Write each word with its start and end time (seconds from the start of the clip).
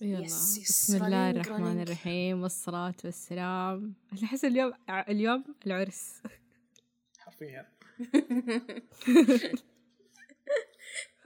يلا 0.00 0.24
يس، 0.24 0.58
يس، 0.58 0.68
بسم 0.90 1.04
الله 1.04 1.30
الرحمن. 1.30 1.82
الرحيم 1.82 2.42
والصلاة 2.42 2.94
والسلام. 3.04 3.94
أنا 4.12 4.24
أحس 4.24 4.44
اليوم 4.44 4.72
اليوم 4.90 5.44
العرس. 5.66 6.22
حرفيا. 7.18 7.66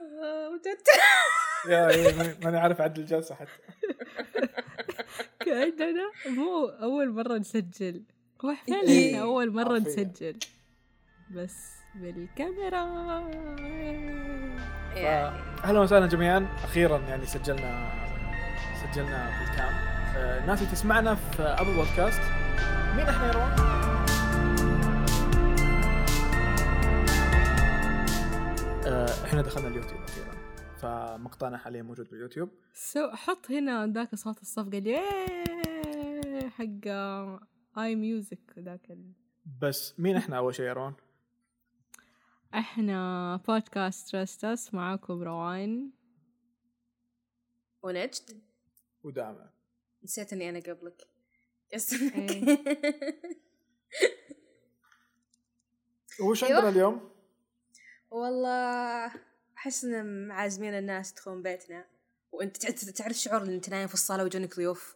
آه، 0.01 0.49
متوتر. 0.49 0.99
يا 1.69 1.89
إيه، 1.89 2.35
ماني- 2.43 2.57
عارف 2.57 2.81
أعدل 2.81 3.01
الجلسه 3.01 3.35
حتى. 3.35 3.49
كأننا 5.39 6.11
مو 6.27 6.65
أول 6.65 7.09
مرة 7.09 7.37
نسجل. 7.37 8.03
هو 8.45 8.55
فعلا 8.67 8.81
إيه. 8.81 9.21
أول 9.21 9.51
مرة. 9.53 9.77
نسجل. 9.77 10.39
بس 11.31 11.55
بالكاميرا. 11.95 12.85
يعني 14.95 15.39
أهلا 15.63 15.79
وسهلا 15.79 16.07
جميعا. 16.07 16.47
أخيرا 16.63 16.97
يعني 16.97 17.25
سجلنا 17.25 17.98
سجلنا 18.79 19.39
بال 19.39 19.53
cam 19.53 19.73
آه، 20.15 20.39
الناس 20.41 20.59
اللي 20.61 20.71
تسمعنا 20.71 21.15
في 21.15 21.43
Apple 21.43 21.75
Podcast 21.75 22.21
مين 22.95 23.05
إحنا 23.05 23.27
يا 23.27 23.31
روان؟ 23.31 23.59
آه، 28.87 29.25
إحنا 29.25 29.41
دخلنا 29.41 29.67
اليوتيوب 29.67 30.01
أخيرا. 30.01 30.39
فمقطعنا 30.77 31.57
حاليا 31.57 31.81
موجود 31.81 32.09
باليوتيوب. 32.09 32.49
so 32.73 33.11
حط 33.11 33.51
هنا 33.51 33.87
ذاك 33.87 34.15
صوت 34.15 34.41
الصفقة. 34.41 34.77
اللي 34.77 36.49
حق 36.49 36.89
iMusic 37.77 38.53
ذاك 38.59 38.91
ال... 38.91 39.11
بس 39.61 39.99
مين 39.99 40.15
إحنا 40.15 40.37
أول 40.37 40.55
شيء 40.55 40.65
يا 40.65 40.73
روان؟ 40.73 40.93
إحنا 42.53 43.35
بودكاست 43.47 44.11
ترستس 44.11 44.73
معاكم 44.73 45.23
روان. 45.23 45.89
ونجد. 47.83 48.48
ودامع 49.03 49.49
نسيت 50.03 50.33
إني 50.33 50.49
أنا 50.49 50.59
قبلك. 50.59 51.07
إيه. 51.73 51.79
وش 56.21 56.43
أيوة. 56.43 56.55
عندنا 56.55 56.69
اليوم؟ 56.71 57.09
والله 58.11 59.11
أحس 59.57 59.83
إن 59.85 60.27
معازمين 60.27 60.73
الناس 60.73 61.11
يدخلون 61.11 61.43
بيتنا. 61.43 61.85
وأنت 62.31 62.57
تع- 62.57 62.91
تعرف 62.91 63.15
شعور 63.15 63.41
ان 63.41 63.53
انت 63.53 63.69
نايم 63.69 63.87
في 63.87 63.93
الصالة 63.93 64.23
ويجونك 64.23 64.55
ضيوف. 64.55 64.95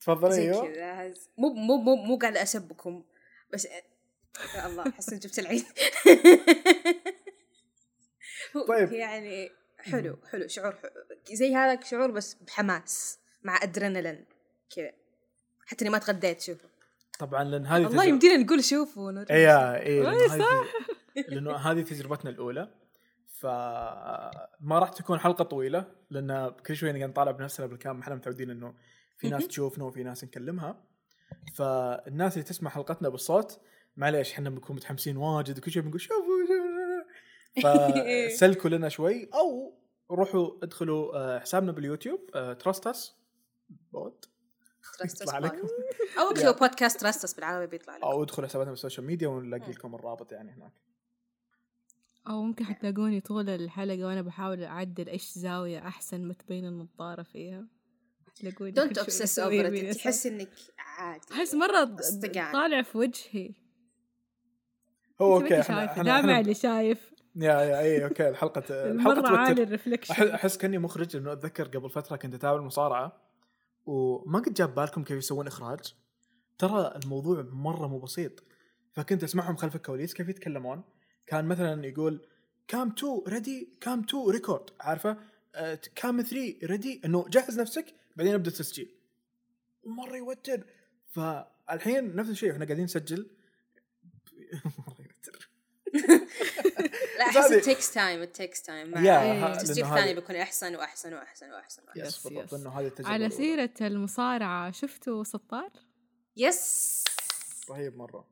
تفضلي 0.00 0.34
أيوه 0.34 1.14
مو 1.38 1.48
مو 1.54 1.76
مو 1.76 1.96
مو 1.96 2.18
قاعدة 2.18 2.42
أسبكم. 2.42 3.04
بس 3.52 3.64
يا 3.64 4.66
الله 4.66 4.88
أحس 4.88 5.14
جبت 5.14 5.38
العيد. 5.38 5.64
طيب. 8.68 8.92
يعني 8.92 9.50
حلو 9.92 10.18
حلو 10.30 10.48
شعور 10.48 10.72
حلو. 10.72 10.90
زي 11.32 11.54
هذا 11.54 11.80
شعور 11.84 12.10
بس 12.10 12.34
بحماس 12.34 13.18
مع 13.42 13.62
ادرينالين 13.62 14.24
كذا. 14.76 14.92
حتى 15.66 15.84
إني 15.84 15.90
ما 15.92 15.98
تغديت 15.98 16.40
شوفوا. 16.40 16.68
طبعا 17.18 17.44
لأن 17.44 17.66
هذه 17.66 17.84
والله 17.84 18.04
يمدينا 18.04 18.36
نقول 18.36 18.64
شوفوا 18.64 19.24
أي 19.30 19.46
لأنه 19.46 20.10
هذه 20.10 20.66
لأنه 21.28 21.56
هذه 21.56 21.82
تجربتنا 21.82 22.30
الأولى. 22.30 22.74
فما 23.40 24.78
راح 24.78 24.88
تكون 24.88 25.18
حلقة 25.18 25.44
طويلة 25.44 25.92
لأن 26.10 26.54
كل 26.66 26.76
شوي 26.76 26.92
نقعد 26.92 27.10
نطالع 27.10 27.30
بنفسنا 27.30 27.66
بالكام 27.66 28.00
إحنا 28.00 28.14
متعودين 28.14 28.50
إنه 28.50 28.74
في 29.18 29.28
ناس 29.28 29.48
تشوفنا 29.48 29.84
وفي 29.84 30.02
ناس 30.02 30.24
نكلمها. 30.24 30.84
فالناس 31.54 32.32
اللي 32.32 32.44
تسمع 32.44 32.70
حلقتنا 32.70 33.08
بالصوت 33.08 33.60
معليش 33.96 34.32
إحنا 34.32 34.50
بنكون 34.50 34.76
متحمسين 34.76 35.16
واجد 35.16 35.58
وكل 35.58 35.70
شوي 35.70 35.82
بنقول 35.82 36.00
شوفوا 36.00 36.46
شوفوا. 36.46 36.74
فسلكوا 38.34 38.70
لنا 38.70 38.88
شوي 38.88 39.28
أو 39.34 39.73
روحوا 40.14 40.50
ادخلوا 40.62 41.16
آه، 41.16 41.38
حسابنا 41.38 41.72
باليوتيوب 41.72 42.30
تراستس 42.58 43.14
pod 43.92 44.24
يطلع 45.04 45.38
لكم. 45.38 45.68
أو 46.18 46.30
اكتبوا 46.30 46.52
بودكاست 46.52 47.04
راستس 47.04 47.34
بالعربي 47.34 47.66
بيطلع 47.66 47.96
لكم. 47.96 48.06
أو 48.06 48.22
ادخلوا 48.22 48.48
حساباتنا 48.48 48.70
بال 48.70 48.79
social 48.79 49.06
media 49.06 49.28
ونلاقي 49.28 49.72
لكم 49.72 49.94
الرابط 49.94 50.32
يعني 50.32 50.52
هناك. 50.52 50.72
أو 52.28 52.42
ممكن 52.42 52.64
حتلاقوني 52.64 53.20
طول 53.20 53.48
الحلقة 53.48 54.04
وأنا 54.04 54.22
بحاول 54.22 54.62
أعدل 54.62 55.08
إيش 55.08 55.32
زاوية 55.32 55.78
أحسن 55.78 56.22
ما 56.24 56.34
تبين 56.34 56.66
النضارة 56.66 57.22
فيها 57.22 57.66
حتلاقوني 58.26 58.70
دونت 58.70 58.98
اوبسس 58.98 59.38
اوفر. 59.38 59.92
تحس 59.92 60.26
إنك 60.26 60.50
عادي. 60.78 61.26
أحس 61.32 61.54
مرة 61.54 61.96
اصطقاع. 62.00 62.52
طالع 62.52 62.82
في 62.82 62.98
وجهي. 62.98 63.54
هو 65.20 65.36
أوكي 65.36 65.62
دامع 66.02 66.40
اللي 66.40 66.54
شايف. 66.54 67.13
يا 67.36 67.52
يا 67.62 67.80
اي 67.80 68.04
أوكي 68.04 68.28
الحلقة 68.28 68.64
الحلقة 68.92 69.22
مرة 69.22 69.36
عالي 69.36 69.62
الرفلكشن 69.62 70.28
أحس 70.28 70.58
كأني 70.58 70.78
مخرج 70.78 71.16
لأنه 71.16 71.32
أتذكر 71.32 71.64
قبل 71.64 71.90
فترة 71.90 72.16
كنت 72.16 72.34
أتابع 72.34 72.56
المصارعة 72.56 73.24
وما 73.86 74.38
قد 74.38 74.54
جاب 74.54 74.74
بالكم 74.74 75.04
كيف 75.04 75.18
يسوون 75.18 75.46
إخراج. 75.46 75.94
ترى 76.58 76.98
الموضوع 77.04 77.42
مرة 77.42 77.86
مو 77.86 77.98
بسيط. 77.98 78.44
فكنت 78.92 79.24
أسمعهم 79.24 79.56
خلف 79.56 79.76
الكواليس 79.76 80.14
كيف 80.14 80.28
يتكلمون. 80.28 80.84
كان 81.26 81.44
مثلا 81.44 81.86
يقول 81.86 82.26
كام 82.68 82.88
2 82.98 83.22
ريدي 83.28 83.78
كام 83.80 84.00
2 84.00 84.30
ريكورد 84.30 84.70
عارفة؟ 84.80 85.16
آه، 85.54 85.78
cam 85.94 86.22
3 86.22 86.58
ready 86.64 87.00
إنه 87.04 87.28
جهز 87.28 87.60
نفسك 87.60 87.94
بعدين 88.16 88.34
ابدأ 88.34 88.50
التسجيل. 88.50 88.94
مرة 89.86 90.16
يوتر. 90.16 90.66
فالحين 91.10 92.16
نفس 92.16 92.30
الشيء 92.30 92.52
إحنا 92.52 92.64
قاعدين 92.64 92.84
نسجل. 92.84 93.30
مرة 94.88 95.00
يوتر. 95.00 95.50
لا 97.18 97.24
أحس 97.28 97.36
هذه- 97.36 97.60
it 97.60 97.64
takes 97.64 97.88
time 97.90 98.28
it 98.28 98.40
takes 98.42 98.60
time. 98.66 98.70
yeah، 98.70 99.18
مع 99.40 99.46
ها- 99.48 99.52
التسجيل 99.52 99.84
الثاني 99.84 100.14
بيكون 100.14 100.36
أحسن 100.36 100.76
وأحسن 100.76 101.14
وأحسن 101.14 101.50
وأحسن 101.52 101.82
وأحسن. 101.82 102.00
yes، 102.06 102.26
بالضبط. 102.26 102.54
إنه 102.54 102.70
هذه 102.80 102.86
التجربه 102.86 103.10
على 103.12 103.26
الأولى. 103.26 103.44
سيرة 103.44 103.88
المصارعة 103.88 104.70
شفتوا 104.70 105.24
سطار؟ 105.24 105.70
yes 106.36 107.04
رهيب 107.70 107.96
مرة. 107.96 108.28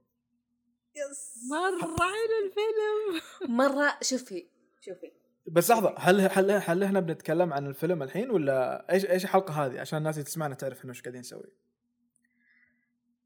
yes 0.96 1.34
مرة 1.50 1.96
حلو 1.96 2.46
الفيلم. 2.46 3.20
مرة 3.58 3.98
شوفي 4.02 4.46
شوفي. 4.80 5.12
بس 5.46 5.70
لحظة 5.70 5.94
هل 5.98 6.20
هل 6.20 6.50
هل 6.50 6.82
إحنا 6.82 7.00
بنتكلم 7.00 7.52
عن 7.52 7.66
الفيلم 7.66 8.02
الحين 8.02 8.30
ولا 8.30 8.86
إيش 8.92 9.06
إيش 9.06 9.24
الحلقة 9.24 9.66
هذه؟ 9.66 9.80
عشان 9.80 9.98
الناس 9.98 10.14
اللي 10.14 10.24
تسمعنا 10.24 10.54
تعرف 10.54 10.84
انه 10.84 10.92
إيش 10.92 11.02
قاعدين 11.02 11.20
نسوي. 11.20 11.52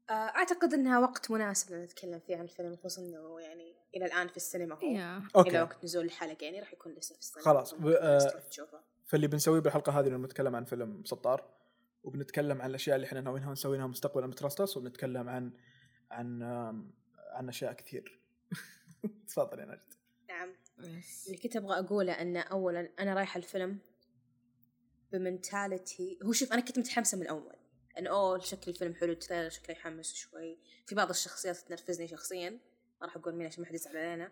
أعتقد 0.09 0.73
إنها 0.73 0.99
وقت 0.99 1.31
مناسب 1.31 1.73
لنتكلم 1.73 2.19
فيه 2.19 2.35
عن 2.37 2.43
الفيلم 2.43 2.75
خصوصا 2.75 3.01
إنه 3.01 3.39
يعني 3.39 3.75
إلى 3.95 4.05
الآن 4.05 4.27
في 4.27 4.37
السينما 4.37 4.75
هو. 4.75 4.81
يا 4.87 5.23
إلى 5.37 5.61
وقت 5.61 5.83
نزول 5.83 6.05
الحلقة 6.05 6.43
يعني 6.43 6.59
راح 6.59 6.73
يكون 6.73 6.93
لسه 6.93 7.13
في 7.15 7.19
السينما. 7.21 7.45
خلاص، 7.45 7.73
ب- 7.73 7.87
آه، 7.87 8.39
تشوفه. 8.49 8.79
فاللي 9.05 9.27
بنسويه 9.27 9.59
بالحلقة 9.59 9.99
هذه 9.99 10.07
إنه 10.07 10.17
بنتكلم 10.17 10.55
عن 10.55 10.65
فيلم 10.65 11.03
سطار 11.05 11.49
وبنتكلم 12.03 12.61
عن 12.61 12.69
الأشياء 12.69 12.95
اللي 12.95 13.07
إحنا 13.07 13.21
ناويينها 13.21 13.51
نسوينها 13.51 13.87
مستقبلا 13.87 14.27
بترستس 14.27 14.77
وبنتكلم 14.77 15.29
عن 15.29 15.51
عن 16.11 16.43
عن 17.17 17.49
أشياء 17.49 17.73
كثير. 17.73 18.19
تفضل 19.27 19.59
يا 19.59 19.65
نجد. 19.65 19.93
نعم. 20.29 20.53
اللي 21.27 21.37
كنت 21.37 21.55
أبغى 21.55 21.79
أقوله 21.79 22.11
إنه 22.13 22.39
اولا 22.39 22.89
أنا 22.99 23.13
رايحة 23.13 23.37
الفيلم 23.37 23.77
ب 25.11 25.22
mentality 25.22 26.19
هو 26.23 26.31
شوف 26.31 26.53
أنا 26.53 26.61
كنت 26.61 26.79
متحمسة 26.79 27.15
من 27.17 27.23
الأول. 27.23 27.55
انه 27.99 28.09
أوه 28.09 28.39
شكل 28.39 28.71
الفيلم 28.71 28.95
حلو 28.95 29.11
ال 29.11 29.16
trailer 29.16 29.49
شكله 29.49 29.75
يحمس 29.75 30.13
شوي. 30.13 30.59
في 30.85 30.95
بعض 30.95 31.09
الشخصيات 31.09 31.57
تنرفزني 31.57 32.07
شخصيا. 32.07 32.49
ما 33.01 33.07
راح 33.07 33.15
أقول 33.15 33.35
مين 33.35 33.47
عشان 33.47 33.61
ما 33.63 33.67
حد 33.67 33.75
يزعل 33.75 33.97
علينا. 33.97 34.31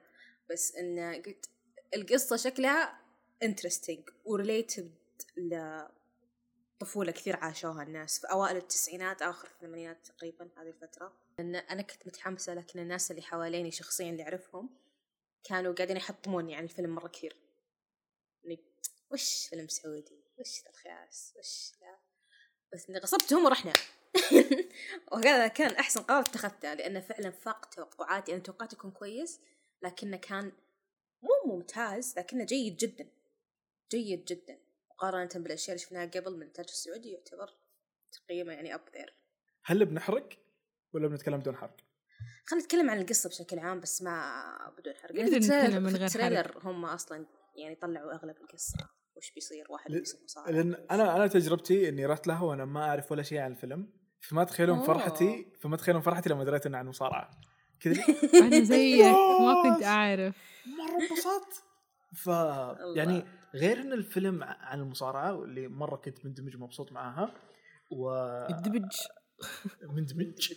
بس 0.50 0.76
انه 0.76 1.16
قلت 1.16 1.50
القصة 1.96 2.36
شكلها 2.36 3.02
interesting 3.44 4.10
و 4.26 4.35
related 4.35 4.96
لطفولة 5.38 7.12
كثير 7.12 7.36
عاشوها 7.36 7.84
الناس. 7.84 8.20
في 8.20 8.28
أوائل 8.28 8.58
التسعينات 8.58 9.22
آخر 9.22 9.48
الثمانينات 9.48 10.08
تقريبا 10.08 10.50
هذه 10.58 10.68
الفترة. 10.68 11.18
لأن 11.40 11.56
أنا 11.56 11.82
كنت 11.82 12.08
متحمسة 12.08 12.54
لكن 12.54 12.80
الناس 12.80 13.12
اللي 13.12 13.22
حواليني 13.22 13.72
شخصيا 13.72 14.10
اللي 14.10 14.24
أعرفهم 14.24 14.70
كانوا 15.44 15.74
قاعدين 15.74 15.98
يحطموني 15.98 16.56
عن 16.56 16.64
الفيلم 16.64 16.96
مرة 16.96 17.08
كثير. 17.08 17.38
إني 18.46 18.64
وش 19.12 19.48
فيلم 19.48 19.68
سعودي؟ 19.68 20.24
وش 20.38 20.68
الخياس؟ 20.70 21.34
وش 21.40 21.72
ذا 21.82 21.95
بس 22.74 22.90
إني 22.90 23.00
غصبتهم 23.00 23.46
ورحنا. 23.46 23.74
وهذا 25.12 25.48
كان 25.48 25.72
أحسن 25.76 26.02
قرار 26.02 26.20
اتخذته 26.22 26.74
لأنه 26.74 27.00
فعلا 27.00 27.32
فاق 27.32 27.66
توقعاتي. 27.66 28.34
أنا 28.34 28.42
توقعت 28.42 28.74
يكون 28.74 28.92
كويس 28.92 29.40
لكنه 29.82 30.18
كان 30.18 30.52
مو 31.22 31.54
ممتاز 31.56 32.14
لكنه 32.20 32.44
جيد 32.46 32.78
جدا. 32.78 33.08
جيد 33.92 34.26
جدا. 34.26 34.58
مقارنة 34.92 35.30
بالأشياء 35.36 35.76
اللي 35.76 35.86
شفناها 35.86 36.06
قبل 36.06 36.32
من 36.32 36.42
الإنتاج 36.42 36.66
السعودي 36.70 37.12
يعتبر 37.12 37.50
تقييمه 38.12 38.54
يعني 38.54 38.76
up 38.76 38.82
there 38.96 39.14
هل 39.66 39.86
بنحرق 39.86 40.30
ولا 40.94 41.08
بنتكلم 41.08 41.38
بدون 41.38 41.56
حرق؟ 41.56 41.78
خلينا 42.46 42.66
نتكلم 42.66 42.90
عن 42.90 43.02
القصة 43.02 43.30
بشكل 43.30 43.60
عام 43.60 43.80
بس 43.80 44.02
ما 44.02 44.74
بدون 44.78 44.94
حرق. 44.96 45.12
في 45.16 45.22
التريلر- 45.22 45.90
في 45.90 45.98
غير 45.98 46.06
التريلر 46.06 46.60
هم 46.64 46.86
أصلا 46.86 47.26
يعني 47.56 47.76
طلعوا 47.76 48.14
أغلب 48.14 48.38
القصة. 48.38 48.90
وش 49.18 49.32
بيصير 49.32 49.66
واحد 49.70 49.92
بيصير 49.92 50.20
مصارع 50.24 50.50
لأن 50.50 50.74
أنا 50.92 51.16
أنا 51.16 51.28
تجربتي 51.28 51.90
إني 51.90 52.06
رحت 52.06 52.28
لها 52.28 52.42
وأنا 52.42 52.66
ما 52.66 52.84
أعرف 52.90 53.12
ولا 53.12 53.24
شيء 53.24 53.40
عن 53.40 53.52
الفيلم 53.52 53.90
فما 54.22 54.44
تخيلون. 54.44 54.82
فرحتي 54.82 55.46
فما 55.62 55.78
تخيلون 55.78 56.02
فرحتي 56.02 56.30
لما 56.30 56.44
دريت 56.44 56.66
إنه 56.66 56.78
عن 56.78 56.88
مصارعة. 56.88 57.32
كذا 57.80 58.04
أنا 58.48 58.64
زيك 58.64 59.06
ما 59.40 59.64
كنت 59.76 59.84
أعرف. 59.84 60.36
مرة 60.78 61.02
انبسطت. 61.02 61.64
ف. 62.16 62.28
يعني 62.98 63.26
غير 63.56 63.82
إن 63.82 63.94
الفيلم 63.94 64.44
عن 64.44 64.80
المصارعة 64.80 65.34
واللي 65.34 65.68
مرة 65.68 65.96
كنت 65.96 66.26
مندمج 66.26 66.56
ومبسوط 66.56 66.92
معاها 66.92 67.34
و 67.92 68.12
الدبج 68.50 68.92
مندمج. 69.84 70.54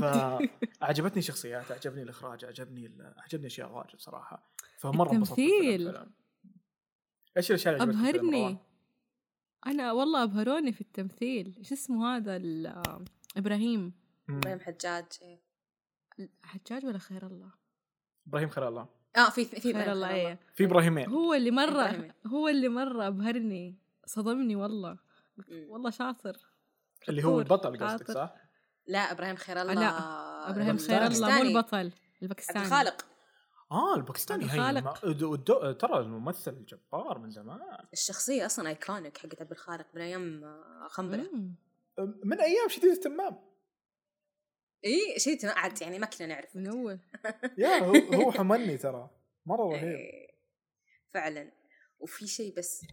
فعجبتني 0.80 1.22
شخصيات 1.22 1.72
عجبني 1.72 2.02
الإخراج 2.02 2.44
عجبني 2.44 2.86
ال- 2.86 3.14
عجبني 3.18 3.46
أشياء 3.46 3.72
واجد 3.72 3.98
صراحة. 3.98 4.52
فمرة 4.80 5.12
انبسطت 5.12 5.38
التمثيل. 5.38 5.94
إيش 7.36 7.50
الأشياء 7.50 7.82
اللي 7.82 8.22
مروان؟ 8.22 8.56
أنا 9.66 9.92
والله 9.92 10.22
أبهروني 10.22 10.72
في 10.72 10.80
التمثيل 10.80 11.54
إيش 11.58 11.72
اسمه 11.72 12.16
هذا 12.16 12.36
ال- 12.36 12.66
آه، 12.66 13.04
إبراهيم 13.36 13.92
مم. 14.28 14.36
إبراهيم 14.38 14.60
حجاج 14.60 15.04
إيه. 15.22 15.40
حجاج 16.42 16.84
ولا 16.86 16.98
خير 16.98 17.26
الله 17.26 17.50
إبراهيم 18.28 18.48
خير 18.48 18.68
الله 18.68 18.88
آه 19.16 19.30
في 19.30 19.44
في 19.44 19.60
خير 19.60 19.70
إبراهيم 19.74 19.92
الله 19.92 20.10
إيه 20.14 20.38
في 20.54 20.64
إبراهيمين 20.64 21.08
هو 21.10 21.34
اللي 21.34 21.50
مرة 21.50 21.64
إبراهيم. 21.70 22.12
هو 22.26 22.48
اللي 22.48 22.68
مرة 22.68 23.06
أبهرني 23.06 23.78
صدمني 24.06 24.56
والله. 24.56 24.98
والله 25.68 25.90
شاطر 25.90 26.36
اللي 27.08 27.24
هو 27.24 27.38
البطل 27.40 27.78
قصدك. 27.86 28.10
صح؟ 28.10 28.34
لا 28.86 28.98
إبراهيم 28.98 29.36
خير 29.36 29.62
الله 29.62 29.74
لا، 29.74 30.50
إبراهيم 30.50 30.76
خير 30.78 31.06
الله. 31.06 31.42
مو 31.42 31.48
البطل 31.48 31.92
الباكستاني 32.22 32.66
الخالق 32.66 33.06
آه 33.72 33.94
الباكستاني. 33.96 34.44
ما- 34.44 34.94
الدو- 35.04 35.72
ترى 35.72 35.98
الممثل 35.98 36.64
جبار 36.64 37.18
من 37.18 37.30
زمان. 37.30 37.60
الشخصية 37.92 38.46
أصلا 38.46 38.68
iconic 38.68 39.18
حقت 39.18 39.40
عبد 39.40 39.50
الخالق 39.50 39.86
من 39.94 40.00
أيام 40.02 40.42
خنبلة. 40.88 41.30
من 42.24 42.40
أيام 42.40 42.68
شديد 42.68 42.90
التمام. 42.90 43.46
إي 44.84 45.18
شيء 45.18 45.46
عاد 45.46 45.82
يعني 45.82 45.98
ما 45.98 46.06
كنا 46.06 46.26
نعرف 46.26 46.56
من 46.56 46.66
أول. 46.66 46.98
يا 47.58 47.78
هو 47.78 47.94
هو 47.94 48.32
حملني 48.32 48.78
ترى. 48.78 49.10
مرة 49.46 49.72
رهيب. 49.72 49.98
فعلا. 51.14 51.52
وفي 51.98 52.26
شيء 52.26 52.56
بس 52.56 52.86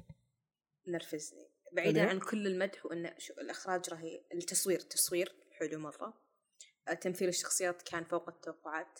نرفزني. 0.87 1.49
بعيدا؟ 1.73 2.09
عن 2.09 2.19
كل 2.19 2.47
المدح 2.47 2.85
وان 2.85 3.13
شو 3.17 3.33
الإخراج 3.33 3.89
رهيب 3.89 4.21
التصوير 4.33 4.79
التصوير 4.79 5.35
حلو 5.59 5.79
مرة. 5.79 6.13
آه، 6.87 6.93
تمثيل 6.93 7.27
الشخصيات 7.29 7.81
كان 7.81 8.03
فوق 8.03 8.29
التوقعات. 8.29 8.99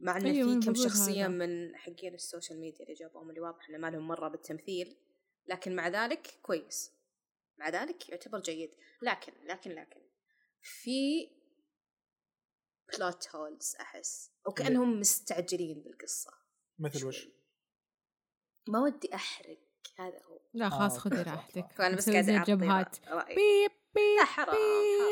مع 0.00 0.16
إنه 0.16 0.30
أيوة، 0.30 0.60
في 0.60 0.66
كم 0.66 0.74
شخصية 0.74 1.24
هذا. 1.24 1.28
من 1.28 1.76
حقين 1.76 2.14
السوشيال 2.14 2.60
ميديا 2.60 2.82
اللي 2.82 2.94
جابوهم 2.94 3.30
اللي 3.30 3.40
واضح 3.40 3.68
إنه 3.68 3.78
ما 3.78 3.90
لهم 3.90 4.08
مرة 4.08 4.28
بالتمثيل 4.28 4.96
لكن 5.46 5.76
مع 5.76 5.88
ذلك 5.88 6.38
كويس. 6.42 6.92
مع 7.58 7.68
ذلك 7.68 8.08
يعتبر 8.08 8.40
جيد. 8.40 8.70
لكن 9.02 9.32
لكن 9.44 9.70
لكن 9.70 10.00
في 10.62 11.28
plot 12.92 13.28
holes 13.34 13.76
أحس. 13.80 14.32
وكأنهم 14.46 15.00
مستعجلين 15.00 15.82
بالقصة. 15.82 16.30
مثل 16.78 17.06
وش؟ 17.06 17.28
ما 18.68 18.80
ودي 18.80 19.14
أحرق. 19.14 19.65
هذا 19.98 20.22
هو 20.24 20.40
لا 20.54 20.68
خلاص 20.68 20.94
آه، 20.96 20.98
خذي. 20.98 21.22
راحتك 21.32 21.72
فأنا 21.76 21.96
بس 21.96 22.10
قاعدة 22.10 22.36
الجبهات. 22.36 22.96
بيب 23.28 23.70
بيب 23.94 24.18
لا 24.18 24.24
حرام. 24.24 24.56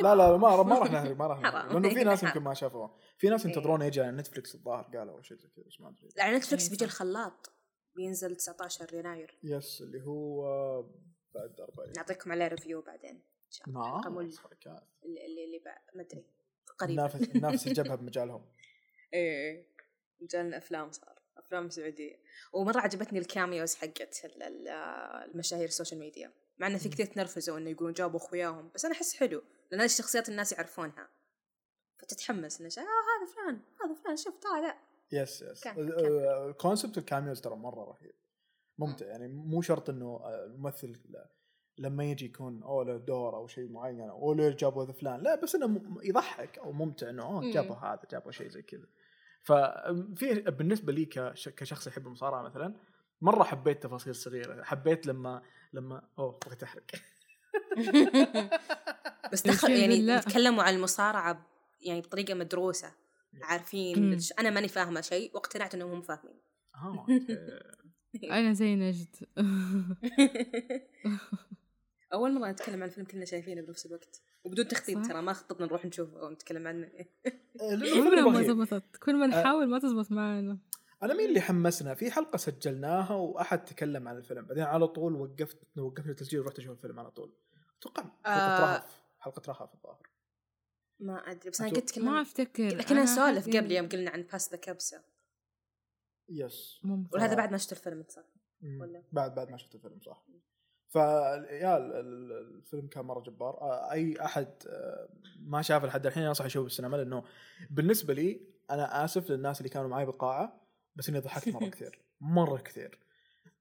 لا 0.02 0.14
لا 0.14 0.36
ما 0.36 0.62
ما 0.62 0.78
راح 0.78 0.90
نحرق 0.94 1.16
ما 1.16 1.26
راح. 1.26 1.40
لأنه 1.72 1.88
في 1.88 2.04
ناس. 2.04 2.22
يمكن 2.22 2.40
ما 2.40 2.54
شافوه 2.54 2.96
في 3.18 3.28
ناس 3.28 3.46
إيه. 3.46 3.52
ينتظرون 3.52 3.82
يجي 3.82 4.00
على 4.00 4.16
نتفلكس 4.16 4.54
الظاهر 4.54 4.84
قالوا 4.84 5.14
أو 5.16 5.22
شيء 5.22 5.36
زي 5.36 5.48
كذا 5.48 5.64
بس 5.64 5.80
ما 5.80 5.88
أدري 5.88 6.08
لا 6.16 6.24
على 6.24 6.36
نتفلكس 6.36 6.62
إيه، 6.64 6.70
بيجي. 6.70 6.84
الخلاط 6.84 7.52
بينزل 7.96 8.36
19 8.36 8.94
يناير 8.94 9.38
yes 9.42 9.82
اللي 9.82 10.02
هو 10.06 10.42
بعد 11.34 11.60
أربع 11.60 11.92
نعطيكم 11.96 12.32
عليه 12.32 12.46
review 12.46 12.82
بعدين 12.82 13.14
إن 13.14 13.50
شاء 13.50 13.68
الله 13.68 14.00
نعم. 14.00 14.18
اللي 14.18 15.44
اللي, 15.44 15.62
ما 15.94 16.02
أدري 16.02 16.24
قريبا 16.78 17.02
نافس 17.02 17.36
نافس 17.36 17.66
الجبهة 17.66 17.94
بمجالهم 17.94 18.46
إيه 19.14 19.74
مجال 20.20 20.54
أفلام 20.54 20.90
صار 20.92 21.13
أفلام 21.36 21.70
سعودية. 21.70 22.16
ومرة 22.52 22.80
عجبتني 22.80 23.18
ال 23.18 23.26
cameos 23.26 23.74
حقت 23.74 24.24
ال- 24.24 24.42
ال- 24.42 24.68
المشاهير 25.30 25.68
ال 25.68 25.73
social 25.73 26.00
media 26.00 26.32
مع 26.58 26.66
إنه 26.66 26.78
في 26.78 26.88
كثير 26.88 27.06
تنرفزوا 27.06 27.58
إنه 27.58 27.70
يقولون 27.70 27.92
جابوا 27.92 28.18
أخوياهم. 28.20 28.70
بس 28.74 28.84
أنا 28.84 28.94
أحس 28.94 29.16
حلو. 29.16 29.42
لأن 29.70 29.80
هذه 29.80 29.86
الشخصيات 29.86 30.28
الناس 30.28 30.52
يعرفونها. 30.52 31.08
فتتحمس 31.98 32.60
إنه 32.60 32.68
آه 32.78 32.80
هذا 32.80 33.32
فلان 33.34 33.60
هذا 33.84 33.94
فلان 34.02 34.16
شفت 34.16 34.46
هذا 34.46 34.74
yes 35.12 35.42
yes. 35.42 35.66
ال 35.66 35.83
concept 35.83 36.98
ال 36.98 37.04
cameos 37.04 37.40
ترى 37.40 37.56
مرة 37.56 37.84
رهيب. 37.84 38.14
ممتع. 38.78 39.06
يعني 39.06 39.28
مو 39.28 39.62
شرط 39.62 39.90
إنه 39.90 40.06
آه، 40.06 40.44
الممثل 40.44 41.00
لما 41.78 42.04
يجي 42.04 42.24
يكون 42.24 42.62
أو 42.62 42.82
له 42.82 42.96
دور 42.96 43.36
أو 43.36 43.46
شيء 43.46 43.68
معين 43.68 44.00
أو 44.00 44.32
ليش 44.32 44.54
جابوا 44.54 44.84
ذا 44.84 44.92
فلان. 44.92 45.22
لا 45.22 45.34
بس 45.34 45.54
إنه 45.54 46.00
يضحك 46.02 46.58
أو 46.58 46.72
ممتع 46.72 47.10
إنه 47.10 47.22
اوه. 47.22 47.52
جابوا 47.52 47.76
هذا 47.76 48.02
جابوا 48.10 48.32
شيء 48.32 48.48
زي 48.48 48.62
كذا. 48.62 48.86
ففي 49.44 50.44
بالنسبة 50.58 50.92
لي 50.92 51.04
كش- 51.04 51.48
كشخص 51.48 51.86
يحب 51.86 52.06
المصارعة 52.06 52.42
مثلا 52.42 52.74
مرة 53.20 53.44
حبيت 53.44 53.82
تفاصيل 53.82 54.14
صغيرة 54.14 54.62
حبيت 54.62 55.06
لما 55.06 55.42
لما 55.72 56.02
أوه 56.18 56.38
بغيت 56.46 56.62
أحرق. 56.62 56.84
بس 59.32 59.46
دخل 59.46 59.70
يعني 59.70 60.00
لله. 60.00 60.16
يتكلموا 60.16 60.62
عن 60.62 60.74
المصارعة 60.74 61.46
يعني 61.80 62.00
بطريقة 62.00 62.34
مدروسة 62.34 62.92
عارفين 63.42 64.18
أنا 64.38 64.50
ماني 64.50 64.68
فاهمة 64.68 65.00
شيء 65.00 65.30
واقتنعت 65.34 65.74
إنهم 65.74 65.90
هم 65.92 66.02
فاهمين. 66.02 66.40
آه 66.74 67.06
أوكي. 68.14 68.30
أنا 68.30 68.52
زي 68.52 68.76
نجد 68.76 69.16
أول 72.14 72.32
مرة 72.32 72.50
نتكلم 72.50 72.82
عن 72.82 72.88
فيلم 72.88 73.06
كلنا 73.06 73.24
شايفينه 73.24 73.62
بنفس 73.62 73.86
الوقت. 73.86 74.22
وبدون 74.44 74.68
تخطيط. 74.68 75.06
ترى 75.06 75.22
ما 75.22 75.32
خططنا 75.32 75.66
نروح 75.66 75.84
نشوفه 75.84 76.20
أو 76.20 76.30
نتكلم 76.30 76.66
عنه. 76.66 76.86
آه، 76.86 77.72
عمرها 77.72 78.10
فيلم 78.10 78.32
ما. 78.32 78.42
زبطت. 78.42 78.96
كل 78.96 79.16
ما 79.16 79.26
نحاول 79.26 79.66
ما 79.66 79.78
تزبط 79.78 80.10
معنا. 80.10 80.58
أنا 81.02 81.14
مين 81.14 81.28
اللي 81.28 81.40
حمسنا؟ 81.40 81.94
في 81.94 82.10
حلقة 82.10 82.36
سجلناها 82.36 83.14
وأحد 83.14 83.64
تكلم 83.64 84.08
عن 84.08 84.16
الفيلم. 84.16 84.46
بعدين 84.46 84.64
على 84.64 84.88
طول 84.88 85.14
وقفت 85.14 85.78
وقفنا 85.78 86.10
التسجيل 86.10 86.40
ورحت 86.40 86.58
أشوف 86.58 86.70
الفيلم 86.70 87.00
على 87.00 87.10
طول. 87.10 87.36
أتوقع 87.78 88.02
حلقة 88.02 88.32
آه. 88.32 88.74
رهف. 88.74 89.00
حلقة 89.18 89.42
رهف 89.48 89.74
الظاهر. 89.74 90.08
ما 91.00 91.30
أدري 91.30 91.50
بس 91.50 91.60
أنا 91.60 91.70
قد 91.70 91.82
تكلمت 91.82 92.08
ما 92.08 92.20
أفتكر. 92.20 92.82
كنا 92.82 93.02
نسولف 93.02 93.48
قبل 93.48 93.72
يوم 93.72 93.88
قلنا 93.88 94.10
عن 94.10 94.22
باس 94.22 94.50
ذا 94.50 94.56
كبسه 94.56 95.02
يس 96.28 96.80
ممكن 96.82 97.18
وهذا 97.18 97.34
بعد 97.34 97.50
ما 97.50 97.56
شفت 97.56 97.72
الفيلم 97.72 98.04
صح. 98.08 98.24
ولا؟ 98.80 99.02
بعد 99.12 99.34
بعد 99.34 99.50
ما 99.50 99.56
شفت 99.56 99.74
الفيلم 99.74 100.00
صح. 100.00 100.26
فيا 100.94 101.76
ال- 101.76 101.92
ال- 101.92 102.32
الفيلم 102.56 102.86
كان 102.86 103.04
مرة 103.04 103.20
جبار. 103.20 103.60
آه، 103.60 103.92
أي 103.92 104.24
أحد 104.24 104.48
آه، 104.68 105.08
ما 105.38 105.62
شافه 105.62 105.86
لحد 105.86 106.06
الحين 106.06 106.22
انصح 106.22 106.44
يشوفه 106.44 106.62
بالسينما 106.64 106.96
لأنه 106.96 107.24
بالنسبة 107.70 108.14
لي 108.14 108.40
أنا 108.70 109.04
آسف 109.04 109.30
للناس 109.30 109.58
اللي 109.60 109.68
كانوا 109.68 109.88
معي 109.88 110.06
بالقاعة 110.06 110.60
بس 110.96 111.08
إني 111.08 111.18
ضحكت 111.18 111.48
مرة 111.48 111.68
كثير 111.74 112.02
مرة 112.20 112.56
كثير. 112.58 112.98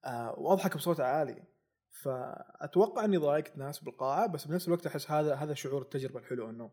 آه، 0.06 0.40
وأضحك 0.40 0.78
بصوت 0.78 1.00
عالي. 1.00 1.44
فأتوقع 1.92 3.06
إني 3.06 3.18
ضايقت 3.18 3.58
ناس 3.58 3.80
بالقاعة 3.80 4.28
بس 4.28 4.46
بنفس 4.48 4.68
الوقت 4.68 4.86
أحس 4.88 5.12
هذا 5.12 5.36
هذا 5.36 5.54
شعور 5.54 5.82
التجربة 5.82 6.20
الحلو 6.20 6.50
إنه 6.50 6.72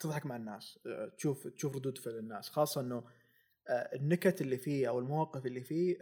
تضحك 0.00 0.26
مع 0.26 0.36
الناس 0.36 0.78
تشوف 1.16 1.46
تشوف 1.48 1.76
ردود 1.76 1.98
فعل 1.98 2.18
الناس. 2.18 2.48
خاصة 2.48 2.80
إنه 2.80 3.04
النكت 3.70 4.40
اللي 4.40 4.58
فيه 4.58 4.88
أو 4.88 4.98
المواقف 4.98 5.46
اللي 5.46 5.60
فيه 5.60 5.96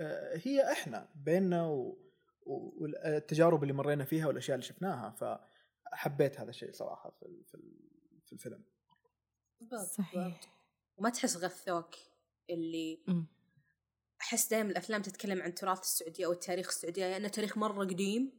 هي 0.44 0.72
إحنا 0.72 1.08
بيننا 1.14 1.66
و... 1.66 1.98
والتجارب 2.46 3.62
اللي 3.62 3.74
مرينا 3.74 4.04
فيها 4.04 4.26
والأشياء 4.26 4.54
اللي 4.54 4.66
شفناها 4.66 5.10
فحبيت 5.92 6.40
هذا 6.40 6.50
الشيء 6.50 6.72
صراحة 6.72 7.10
في 7.10 7.42
في 7.46 7.54
ال- 7.54 8.20
في 8.26 8.32
الفيلم. 8.32 8.64
صحيح. 9.96 10.40
وما 10.96 11.10
تحس 11.10 11.36
غثوك 11.36 11.94
اللي. 12.50 13.04
أحس 14.20 14.50
دائما 14.50 14.70
الأفلام 14.70 15.02
تتكلم 15.02 15.42
عن 15.42 15.54
تراث 15.54 15.80
السعودية 15.80 16.26
أو 16.26 16.32
التاريخ 16.32 16.68
السعودية 16.68 17.08
لأنه 17.08 17.28
تاريخ 17.28 17.58
مرة 17.58 17.84
قديم 17.84 18.32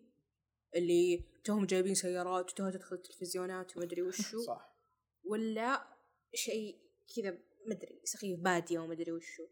اللي 0.76 1.26
توهم 1.44 1.66
جايبين 1.66 1.96
سيارات 1.96 2.52
وتوها 2.52 2.72
تدخل 2.72 2.96
التلفزيونات 2.96 3.78
ومدري 3.78 4.02
وشو 4.02 4.42
صح. 4.48 4.76
ولا 5.24 5.88
شيء 6.34 6.80
كذا 7.16 7.38
مدري 7.68 8.02
سخيف 8.04 8.40
بادية 8.40 8.80
ومدري 8.80 9.12
وشو 9.12 9.44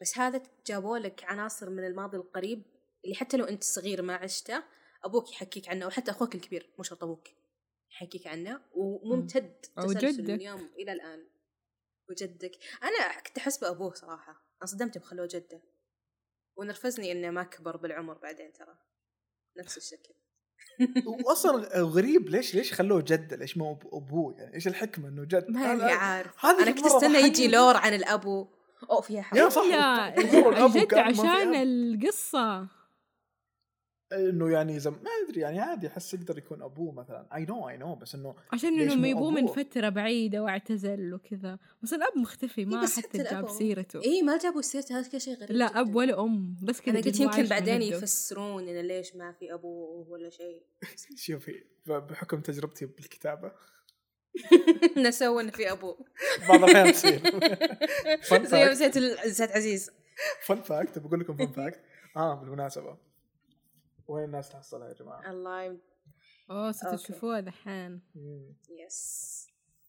بس 0.00 0.18
هذا 0.18 0.42
جابوا 0.66 0.98
لك 0.98 1.24
عناصر 1.24 1.70
من 1.70 1.84
الماضي 1.86 2.16
القريب 2.16 2.62
اللي 3.04 3.14
حتى 3.14 3.36
لو 3.36 3.44
انت 3.44 3.64
صغير 3.64 4.02
ما 4.02 4.14
عشته 4.14 4.62
أبوك 5.04 5.32
يحكيك 5.32 5.68
عنه 5.68 5.84
أو 5.84 5.90
حتى 5.90 6.10
أخوك 6.10 6.34
الكبير 6.34 6.70
مو 6.78 6.84
شرط 6.84 7.02
أبوك 7.02 7.28
يحكيك 7.92 8.26
عنه. 8.26 8.60
وممتد 8.74 9.52
تسلسل 9.76 10.16
جدك. 10.24 10.30
اليوم 10.30 10.70
إلى 10.78 10.92
الآن. 10.92 11.26
وجدك. 12.10 12.52
أنا 12.82 13.20
كنت 13.26 13.38
أحس 13.38 13.58
بأبوه 13.58 13.94
صراحة. 13.94 14.42
انصدمت 14.62 14.98
بخلوه 14.98 15.28
جده. 15.30 15.62
ونرفزني 16.56 17.12
إنه 17.12 17.30
ما 17.30 17.42
كبر 17.42 17.76
بالعمر 17.76 18.18
بعدين 18.18 18.52
ترى. 18.52 18.78
نفس 19.58 19.76
الشكل. 19.76 20.14
واصلا 21.26 21.80
غريب 21.80 22.28
ليش 22.28 22.54
ليش 22.54 22.72
خلوه 22.72 23.00
جده؟ 23.06 23.36
ليش 23.36 23.56
ما 23.56 23.78
أب- 23.82 23.94
أبوه؟ 23.94 24.34
يعني 24.38 24.54
إيش 24.54 24.68
الحكمة 24.68 25.08
إنه 25.08 25.24
جد؟ 25.24 25.50
ماني 25.50 25.80
أنا- 25.80 25.84
عارف 25.84 26.44
هذا 26.44 26.62
أنا 26.62 26.70
كنت 26.70 26.86
أستنى 26.86 27.18
يجي. 27.18 27.48
lore 27.48 27.76
عن 27.76 27.94
الأبو. 27.94 28.46
أو 28.90 29.00
فيها 29.00 29.16
يا 29.18 29.22
حاجة 29.22 29.48
صح 29.48 29.62
الجد 29.62 29.74
ما 29.74 30.68
في 30.68 30.98
عشان 31.00 31.54
أب. 31.54 32.68
إنه 34.12 34.50
يعني 34.50 34.80
زم 34.80 34.92
ما 34.92 35.10
أدري 35.28 35.40
يعني 35.40 35.60
عادي 35.60 35.86
أحس 35.86 36.14
يقدر 36.14 36.38
يكون 36.38 36.62
أبوه 36.62 36.92
مثلا. 36.92 37.26
اي 37.34 37.44
نو 37.44 37.68
اي 37.68 37.76
نو 37.76 37.94
بس 37.94 38.14
إنه 38.14 38.34
عشان 38.52 38.98
مو 39.00 39.04
يبوه 39.06 39.30
من 39.30 39.42
أبوه؟ 39.42 39.52
فترة 39.64 39.88
بعيدة 39.88 40.42
واعتزل 40.42 41.14
وكذا. 41.14 41.58
بس 41.82 41.92
الأب 41.92 42.18
مختفي 42.18 42.64
ما 42.64 42.76
إيه 42.78 42.82
بس 42.84 42.96
حتى 43.00 43.18
جاب 43.18 43.44
هو- 43.48 43.58
سيرته. 43.58 44.02
اي 44.04 44.22
ما 44.22 44.38
جابوا 44.38 44.62
سيرته 44.62 44.98
هذا 44.98 45.08
كل 45.10 45.20
شيء 45.20 45.34
غريب 45.36 45.50
لا 45.56 45.68
جداً. 45.70 45.80
اب 45.80 45.94
ولا 45.94 46.20
أم 46.24 46.56
بس 46.62 46.80
كذا 46.80 46.94
أنا 46.94 47.04
قلت 47.04 47.20
يمكن 47.20 47.44
بعدين. 47.46 47.82
يفسرون 47.82 48.68
إنه 48.68 48.80
ليش 48.80 49.16
ما 49.16 49.32
في 49.32 49.54
أبوه 49.54 50.08
ولا 50.10 50.30
شيء. 50.30 50.62
شوفي 51.24 51.64
بحكم 51.86 52.40
تجربتي 52.40 52.86
بالكتابة. 52.86 53.52
نسوا 55.06 55.40
إنه 55.40 55.50
في 55.50 55.72
أبوه. 55.72 55.98
بعض 56.48 56.64
الأحيان 56.64 56.92
تصير. 56.92 57.20
زي 58.52 58.64
نسيت 59.26 59.50
عزيز. 59.52 59.90
fun 60.46 60.62
fact 60.62 60.98
بقول 60.98 61.20
لكم 61.20 61.36
fun 61.36 61.52
fact 61.52 61.80
آه 62.16 62.34
بالمناسبة. 62.40 62.96
وين 64.12 64.24
الناس 64.24 64.48
تحصلها 64.48 64.88
يا 64.88 64.92
جماعة؟ 64.94 65.30
الله 65.30 65.62
يم... 65.62 65.80
اوه. 66.50 66.72
ستشوفوها 66.72 67.40
دحين. 67.40 68.02
yes 68.86 69.46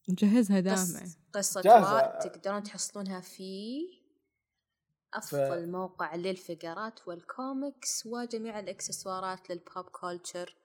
نجهزها. 0.09 0.59
دامع 0.59 1.05
قصة 1.33 1.61
جاهزة. 1.61 1.93
واء 1.95 2.19
تقدرون 2.19 2.63
تحصلونها 2.63 3.21
في 3.21 3.79
أفضل 5.13 5.71
موقع 5.71 6.15
لل 6.15 6.36
figures 6.36 7.07
وال 7.07 7.32
comics 7.32 8.05
وجميع 8.05 8.59
الإكسسوارات 8.59 9.49
لل 9.49 9.63
pop 9.63 9.85
culture 9.91 10.55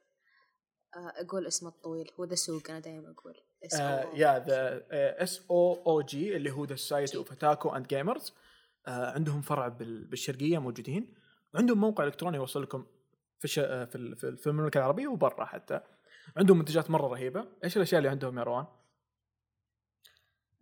آه، 0.97 1.13
أقول 1.25 1.47
اسمه 1.47 1.69
الطويل 1.69 2.11
هو 2.21 2.25
ذا 2.25 2.35
سوق 2.35 2.71
أنا 2.71 2.79
دائما 2.81 3.11
أقول 3.19 3.35
اسمه 3.67 4.15
yeah 4.19 4.39
the 4.39 4.85
SOOG 5.23 6.37
اللي 6.37 6.51
هو 6.51 6.65
the 6.65 6.75
Society 6.77 7.17
of 7.17 7.33
Otaku 7.33 7.69
and 7.69 7.87
Gamers 7.87 8.33
عندهم 8.87 9.43
فرع 9.43 9.69
بال- 9.69 10.05
بالشرقية 10.07 10.59
موجودين 10.59 11.15
وعندهم 11.55 11.79
موقع 11.81 12.05
إلكتروني 12.05 12.37
يوصل 12.37 12.63
لكم 12.63 12.87
في 13.39 13.45
الش... 13.45 13.59
آه، 13.59 13.85
في 13.85 13.95
ال- 13.97 14.17
في 14.17 14.29
ال- 14.29 14.37
في 14.37 14.47
المملكة 14.47 14.79
العربية 14.79 15.09
وبرا 15.09 15.45
حتى. 15.45 15.81
عندهم 16.37 16.59
منتجات 16.59 16.91
مرة 16.91 17.07
رهيبة. 17.07 17.49
إيش 17.65 17.77
الأشياء 17.77 17.99
اللي 17.99 18.09
عندهم 18.09 18.39
يا 18.39 18.43
روان؟ 18.43 18.67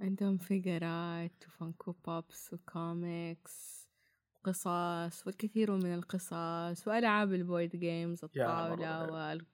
عندهم 0.00 0.38
figureات 0.38 1.44
و 1.48 1.55
Funko 1.55 1.92
Pops 1.92 2.52
و 2.52 2.72
comics 2.72 3.88
وقصص 4.34 5.26
والكثير 5.26 5.70
من 5.70 5.94
القصص 5.94 6.88
وألعاب 6.88 7.32
ال 7.32 7.39
board 7.39 7.76
games. 7.76 8.24
وال... 9.10 9.46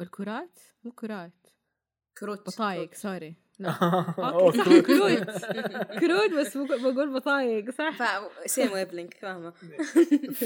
والكرات؟ 0.00 0.58
مو 0.84 0.92
كرات. 0.92 1.46
كروت 2.18 2.40
بطايق 2.40 2.94
سوري 2.94 3.36
صح، 3.62 4.16
كروت. 4.16 4.86
كروت. 4.86 5.30
كروت 6.00 6.30
بس 6.40 6.56
بقول 6.56 7.14
بطايق 7.14 7.70
صح؟ 7.70 8.20
سيم 8.46 8.72
ويب 8.72 8.92
لينك 8.92 9.14
فاهمة. 9.14 9.50
ف 10.34 10.42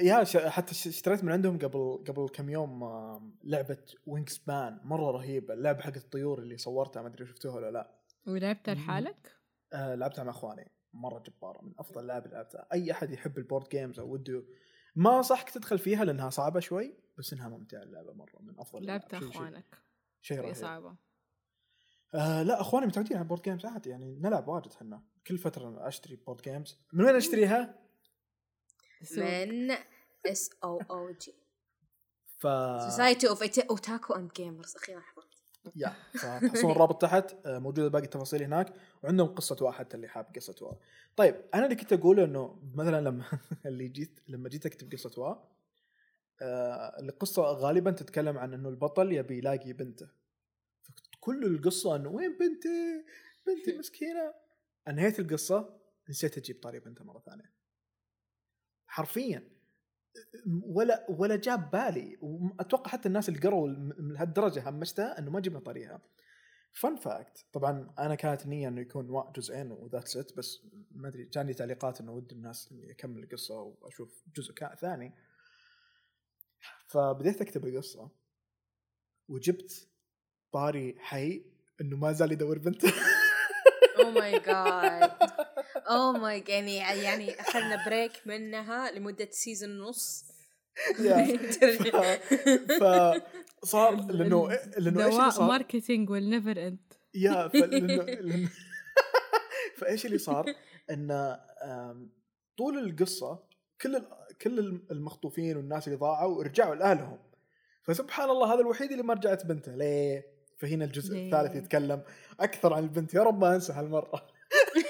يا 0.00 0.24
ش... 0.24 0.36
حتى 0.36 0.72
اشتريت 0.72 1.24
من 1.24 1.32
عندهم 1.32 1.58
قبل 1.58 2.04
قبل 2.08 2.28
كم 2.34 2.50
يوم 2.50 2.84
لعبة 3.44 3.78
وينج 4.06 4.28
سبان 4.28 4.80
مرة 4.84 5.10
رهيبة. 5.10 5.54
اللعبة 5.54 5.80
حقت 5.82 5.96
الطيور 5.96 6.38
اللي 6.38 6.56
صورتها 6.56 7.02
ما 7.02 7.08
أدري 7.08 7.26
شفتوها 7.26 7.54
ولا 7.56 7.70
لا. 7.70 7.90
ولعبتها 8.26 8.74
لحالك؟ 8.74 9.36
آه 9.72 9.94
لعبتها 9.94 10.24
مع 10.24 10.30
إخواني. 10.30 10.72
مرة 10.92 11.22
جبارة. 11.28 11.62
من 11.64 11.72
أفضل 11.78 12.00
اللي 12.00 12.12
لعبتها. 12.32 12.66
أي 12.72 12.92
أحد 12.92 13.10
يحب 13.10 13.38
البورد 13.38 13.68
جيمز 13.68 14.00
أو 14.00 14.12
وده 14.12 14.44
ما 14.96 15.16
انصحك 15.16 15.50
تدخل 15.50 15.78
فيها 15.78 16.04
لأنها 16.04 16.30
صعبة 16.30 16.60
شوي 16.60 16.96
بس 17.18 17.32
إنها 17.32 17.48
ممتعة 17.48 17.82
اللعبة 17.82 18.12
مرة. 18.12 18.38
من 18.40 18.58
أفضل. 18.60 18.86
لعبتها 18.86 19.18
إخوانك. 19.18 19.78
شيء 20.20 20.36
هي 20.36 20.42
رهيب. 20.42 20.54
صعبة. 20.54 20.96
آه 22.14 22.42
لا 22.42 22.60
اخواني 22.60 22.86
متعودين 22.86 23.16
على 23.16 23.22
ال 23.24 23.27
board 23.27 23.42
games 23.42 23.66
عادي 23.66 23.90
يعني 23.90 24.18
نلعب 24.20 24.48
واجد 24.48 24.72
إحنا. 24.72 25.02
كل 25.26 25.38
فترة 25.38 25.88
أشتري 25.88 26.16
board 26.16 26.42
games 26.42 26.78
من 26.92 27.04
وين 27.04 27.16
أشتريها؟ 27.16 27.74
من 29.16 29.76
SOOG 30.26 31.34
ف 32.38 32.46
Society 32.90 33.28
of 33.28 33.42
Otaku 33.42 34.14
and 34.14 34.32
Gamers 34.32 34.76
أخيرا 34.76 35.02
yeah 35.76 35.92
فتحصلون 36.12 36.72
الرابط 36.72 37.02
تحت. 37.02 37.36
آه، 37.46 37.58
موجودة 37.58 37.88
باقي 37.88 38.04
التفاصيل 38.04 38.42
هناك. 38.42 38.72
وعندهم 39.02 39.26
قصة 39.26 39.56
واحد 39.60 39.78
حتى 39.78 39.96
اللي 39.96 40.08
حاب 40.08 40.26
قصة 40.36 40.54
وا 40.60 40.72
طيب 41.16 41.36
أنا 41.54 41.64
اللي 41.64 41.76
كنت 41.76 41.92
أقوله 41.92 42.24
إنه 42.24 42.60
مثلا 42.74 43.00
لما 43.00 43.24
اللي 43.66 43.88
جيت 43.88 44.20
لما 44.28 44.48
جيت 44.48 44.66
أكتب 44.66 44.92
قصة 44.92 45.22
وا 45.22 45.34
آه 46.42 47.00
القصة 47.00 47.42
غالبا 47.42 47.90
تتكلم 47.90 48.38
عن 48.38 48.54
إنه 48.54 48.68
البطل 48.68 49.12
يبي 49.12 49.38
يلاقي 49.38 49.72
بنته. 49.72 50.08
كل 51.26 51.44
القصة 51.44 51.96
إنه 51.96 52.08
وين 52.08 52.38
بنتي؟ 52.38 53.04
بنتي 53.46 53.72
مسكينة. 53.78 54.34
انهيت 54.88 55.20
القصة 55.20 55.80
نسيت 56.08 56.38
أجيب 56.38 56.62
طاري 56.62 56.80
بنته 56.80 57.04
مرة 57.04 57.18
ثانية. 57.18 57.52
حرفيا. 58.86 59.50
ولا 60.62 61.06
ولا 61.08 61.36
جاب 61.36 61.70
بالي. 61.70 62.18
وأتوقع 62.20 62.90
حتى 62.90 63.08
الناس 63.08 63.28
اللي 63.28 63.40
قروا 63.40 63.68
لهالدرجة 63.68 64.68
همشتها 64.68 65.18
إنه 65.18 65.30
ما 65.30 65.40
جبنا 65.40 65.60
طريقها. 65.60 66.02
fun 66.72 66.96
fact 66.96 67.46
طبعا 67.52 67.94
أنا 67.98 68.14
كانت 68.14 68.44
النيه 68.44 68.68
إنه 68.68 68.80
يكون 68.80 69.32
جزئين 69.36 69.72
و 69.72 69.78
that's 69.78 70.16
it 70.16 70.36
بس 70.36 70.66
ما 70.90 71.08
أدري 71.08 71.24
جاني 71.24 71.54
تعليقات 71.54 72.00
إنه 72.00 72.12
ود 72.12 72.32
الناس 72.32 72.72
إني 72.72 72.90
أكمل 72.90 73.22
القصة 73.22 73.60
وأشوف 73.60 74.22
جزء 74.36 74.54
ثاني. 74.80 75.14
فبديت 76.86 77.40
أكتب 77.40 77.66
القصة. 77.66 78.10
وجبت 79.28 79.95
طاري 80.52 80.94
حي 80.98 81.42
إنه 81.80 81.96
ما 81.96 82.12
زال 82.12 82.32
يدور 82.32 82.58
بنته 82.58 82.92
أو 83.98 84.10
ماي 84.10 84.32
God 84.32 85.10
oh 85.76 86.12
my 86.12 86.44
يعني 86.48 86.76
يعني 86.76 87.40
أخذنا 87.40 87.86
break 87.86 88.12
منها 88.26 88.90
لمدة 88.90 89.28
season 89.30 89.80
ونص. 89.80 90.24
فصار 93.62 93.94
لأنه 93.94 94.48
لأنه 94.48 94.50
إيش 94.50 94.76
اللي 94.76 94.90
دواء 94.90 95.30
صار؟ 95.30 95.48
marketing 95.48 96.10
will 96.10 96.35
never 96.35 96.66
end 96.66 96.92
yeah. 97.14 97.48
فايش 99.76 100.06
اللي 100.06 100.18
صار؟ 100.18 100.54
إن 100.90 101.36
طول 102.58 102.78
القصة 102.78 103.42
كل 103.80 103.96
ال... 103.96 104.06
كل 104.42 104.58
المخطوفين 104.90 105.56
والناس 105.56 105.86
اللي 105.86 105.98
ضاعوا 105.98 106.42
رجعوا 106.42 106.74
لأهلهم 106.74 107.18
فسبحان 107.82 108.30
الله 108.30 108.54
هذا 108.54 108.60
الوحيد 108.60 108.90
اللي 108.90 109.02
ما 109.02 109.14
رجعت 109.14 109.46
بنته 109.46 109.74
ليه؟ 109.74 110.35
فهنا 110.56 110.84
الجزء 110.84 111.14
ليه؟ 111.14 111.26
الثالث 111.26 111.56
يتكلم 111.56 112.02
أكثر 112.40 112.74
عن 112.74 112.82
البنت. 112.82 113.14
يا 113.14 113.22
رب 113.22 113.40
ما 113.40 113.54
أنسى 113.54 113.72
هالمرة. 113.72 114.26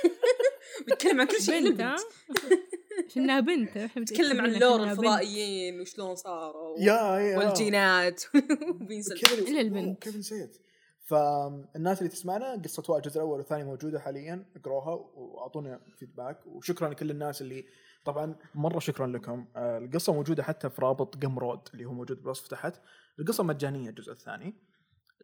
بيتكلم 0.86 1.20
عن 1.20 1.26
كل 1.26 1.42
شيء. 1.42 1.68
بنت 1.70 1.80
ها؟ 1.80 1.96
البنت. 1.96 3.10
عشانها 3.10 3.40
بنت 3.40 3.76
إحنا 3.76 4.02
بيتكلم 4.02 4.40
عن 4.40 4.52
لور. 4.52 4.84
الفضائيين 4.84 5.80
وشلون 5.80 6.14
صاروا 6.14 6.78
يا 6.78 7.18
يا 7.18 7.38
والجينات. 7.38 8.22
إلا 9.48 9.60
البنت. 9.60 10.02
كيف 10.02 10.16
نسيت. 10.16 10.58
فالناس 11.00 11.98
اللي 11.98 12.08
تسمعنا 12.10 12.62
قصة 12.64 12.96
الجزء 12.96 13.16
الأول 13.16 13.38
والثاني 13.38 13.64
موجودة 13.64 14.00
حاليا. 14.00 14.46
اقروها 14.56 14.94
وأعطونا 15.14 15.80
فيدباك 15.98 16.46
وشكرا 16.46 16.88
لكل 16.88 17.10
الناس 17.10 17.42
اللي 17.42 17.64
طبعا 18.04 18.36
مرة 18.54 18.78
شكرا 18.78 19.06
لكم. 19.06 19.46
آه، 19.56 19.78
القصة 19.78 20.12
موجودة 20.12 20.42
حتى 20.42 20.70
في 20.70 20.82
رابط 20.82 21.24
قم 21.24 21.38
رود 21.38 21.68
اللي 21.74 21.84
هو 21.84 21.92
موجود 21.92 22.20
بالوصف 22.22 22.48
تحت. 22.48 22.74
القصة 23.18 23.44
مجانية 23.44 23.90
الجزء 23.90 24.12
الثاني. 24.12 24.54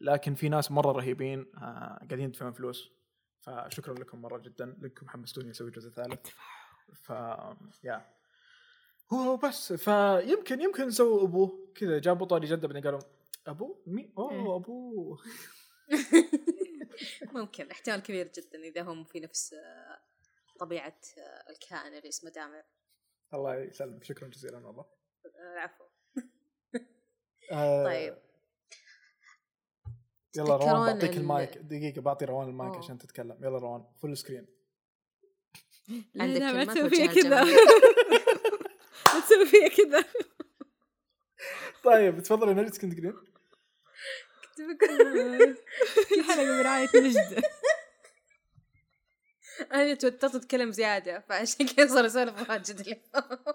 لكن 0.02 0.34
في 0.34 0.48
ناس 0.48 0.70
مرة 0.70 0.92
رهيبين 0.92 1.52
آه، 1.56 1.96
قاعدين 1.96 2.20
يدفعون 2.20 2.52
فلوس. 2.52 2.90
فشكرا 3.40 3.94
لكم 3.94 4.22
مرة 4.22 4.38
جدا. 4.38 4.76
لكم 4.80 5.08
حمستوني 5.08 5.50
أسوي 5.50 5.68
الجزء 5.68 5.88
الثالث 5.88 6.26
ف 6.94 7.10
يا 7.84 8.06
هو 9.12 9.36
بس 9.36 9.72
فيمكن 9.72 10.60
يمكن 10.60 10.86
نسوي 10.86 11.22
ابوه 11.22 11.72
كذا 11.74 11.98
جابوا 11.98 12.26
طاري 12.26 12.46
جدة 12.46 12.68
بعدين 12.68 12.82
قالوا 12.82 13.00
ابوه 13.46 13.82
مين 13.86 14.12
أوه 14.18 14.32
إيه. 14.32 14.56
ابوه 14.56 15.18
ممكن 17.34 17.70
احتمال 17.70 18.02
كبير 18.02 18.32
جدا 18.36 18.58
إذا 18.58 18.82
هم 18.82 19.04
في 19.04 19.20
نفس 19.20 19.54
آه، 19.54 19.98
طبيعة 20.60 21.00
آه، 21.18 21.50
الكائن 21.50 21.94
اللي 21.94 22.08
اسمه 22.08 22.30
دامر 22.30 22.62
الله 23.34 23.54
يسلمك. 23.56 24.04
شكرا 24.04 24.28
جزيلا 24.28 24.66
والله. 24.66 24.84
العفو 25.54 25.84
طيب. 27.84 28.18
يلا 30.36 30.56
روان 30.56 30.94
بعطيك 30.94 31.10
ال- 31.12 31.16
المايك. 31.18 31.58
دقيقة 31.58 32.00
بعطي 32.00 32.24
روان 32.24 32.48
المايك 32.48 32.70
أوه. 32.72 32.78
عشان 32.78 32.98
تتكلم. 32.98 33.36
يلا 33.40 33.58
روان 33.58 33.84
فول 34.02 34.16
سكرين 34.22 34.46
عندك 36.16 36.40
لا 36.40 36.52
ما 36.52 36.64
تسوي 36.64 37.08
كذا. 37.08 37.44
ما 39.14 39.20
تسوي 39.26 39.46
فيها 39.46 39.68
كذا 39.68 40.04
طيب 41.84 42.22
تفضلي 42.22 42.54
نجد 42.54 42.76
كنت 42.76 42.92
تقولين؟ 42.92 43.12
كنت 44.56 44.60
بقول 44.60 45.56
كل 46.10 46.22
حلقة 46.24 46.58
برعاية 46.62 46.88
نجدة 46.94 47.42
أنا 49.72 49.94
توترت 49.94 50.34
أتكلم 50.34 50.70
زيادة 50.70 51.20
فعشان 51.28 51.66
كذا 51.66 51.86
صار 51.86 52.06
أسولف 52.06 52.50
واجد 52.50 52.80
اليوم. 52.80 52.98
ال- 53.14 53.32
ال- 53.48 53.54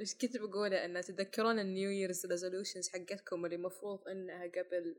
إيش 0.00 0.14
كنت 0.14 0.36
بقوله؟ 0.36 0.84
انه 0.84 1.00
تتذكرون 1.00 1.58
ال 1.58 1.66
New 1.66 1.90
Year's 1.90 2.26
resolutions 2.26 2.88
حقتكم 2.88 3.44
اللي 3.44 3.56
المفروض 3.56 4.08
إنها 4.08 4.46
قبل 4.46 4.96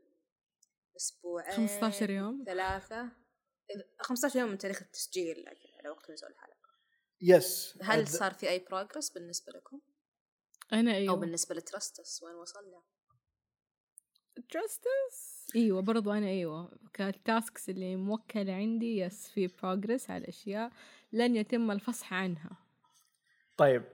أسبوعين 0.96 1.56
15 1.56 2.10
يوم. 2.10 2.44
ثلاثة. 2.46 3.08
15 3.98 4.40
يوم 4.40 4.50
من 4.50 4.58
تاريخ 4.58 4.82
التسجيل 4.82 5.44
لكن 5.44 5.68
على 5.78 5.88
وقت 5.88 6.10
نزول 6.10 6.30
الحلقة. 6.30 6.62
yes 7.20 7.78
هل 7.82 8.08
صار 8.08 8.34
في 8.34 8.48
أي 8.48 8.58
progress 8.58 9.10
بالنسبة 9.10 9.52
لكم؟ 9.52 9.80
أنا 10.72 10.90
أو 10.90 10.96
أيوه 10.96 11.16
بالنسبة 11.16 11.54
لترستس 11.54 12.22
وين 12.22 12.34
وصلنا؟ 12.34 12.82
جاستس 14.38 15.46
أيوه 15.56 15.82
برضو 15.82 16.12
أنا 16.12 16.26
أيوه. 16.26 16.78
كال 16.94 17.15
tasks 17.15 17.68
اللي 17.68 17.96
موكلة 17.96 18.52
عندي 18.52 18.98
yes 18.98 19.28
في 19.28 19.46
progress 19.46 20.10
على 20.10 20.28
أشياء 20.28 20.72
لن 21.12 21.36
يتم 21.36 21.70
الفصح 21.70 22.14
عنها. 22.14 22.61
طيب 23.56 23.84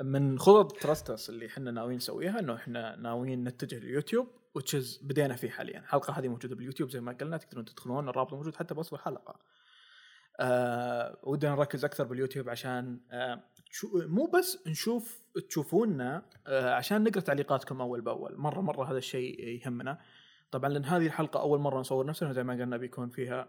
من 0.00 0.38
خطط 0.38 0.72
تراستس 0.82 1.30
اللي 1.30 1.46
إحنا 1.46 1.70
ناويين 1.70 1.96
نسويها 1.96 2.38
إنه 2.40 2.54
إحنا 2.54 2.96
ناويين 2.96 3.44
نتجه 3.44 3.78
لليوتيوب 3.78 4.28
وتشز 4.54 5.00
بدينا 5.02 5.36
فيه 5.36 5.50
حاليا. 5.50 5.78
الحلقة 5.78 6.12
هذه 6.12 6.28
موجودة 6.28 6.56
باليوتيوب 6.56 6.90
زي 6.90 7.00
ما 7.00 7.12
قلنا 7.12 7.36
تقدرون 7.36 7.64
تدخلون 7.64 8.08
الرابط 8.08 8.32
موجود 8.32 8.56
حتى 8.56 8.74
بوصف 8.74 8.94
الحلقة. 8.94 9.40
آه 10.40 11.18
ودنا 11.22 11.54
نركز 11.54 11.84
أكثر 11.84 12.04
باليوتيوب 12.04 12.48
عشان 12.48 13.00
آه 13.10 13.42
مو 13.94 14.26
بس 14.26 14.58
نشوف 14.66 15.22
تشوفونا 15.48 16.26
آه 16.46 16.74
عشان 16.74 17.04
نقرأ 17.04 17.20
تعليقاتكم 17.20 17.80
أول 17.80 18.00
بأول. 18.00 18.36
مرة 18.36 18.60
مرة 18.60 18.90
هذا 18.90 18.98
الشيء 18.98 19.40
يهمنا. 19.40 19.98
طبعا 20.50 20.70
لأن 20.70 20.84
هذه 20.84 21.06
الحلقة 21.06 21.40
أول 21.40 21.58
مرة 21.58 21.80
نصور 21.80 22.06
نفسنا 22.06 22.32
زي 22.32 22.44
ما 22.44 22.52
قلنا 22.52 22.76
بيكون 22.76 23.10
فيها 23.10 23.48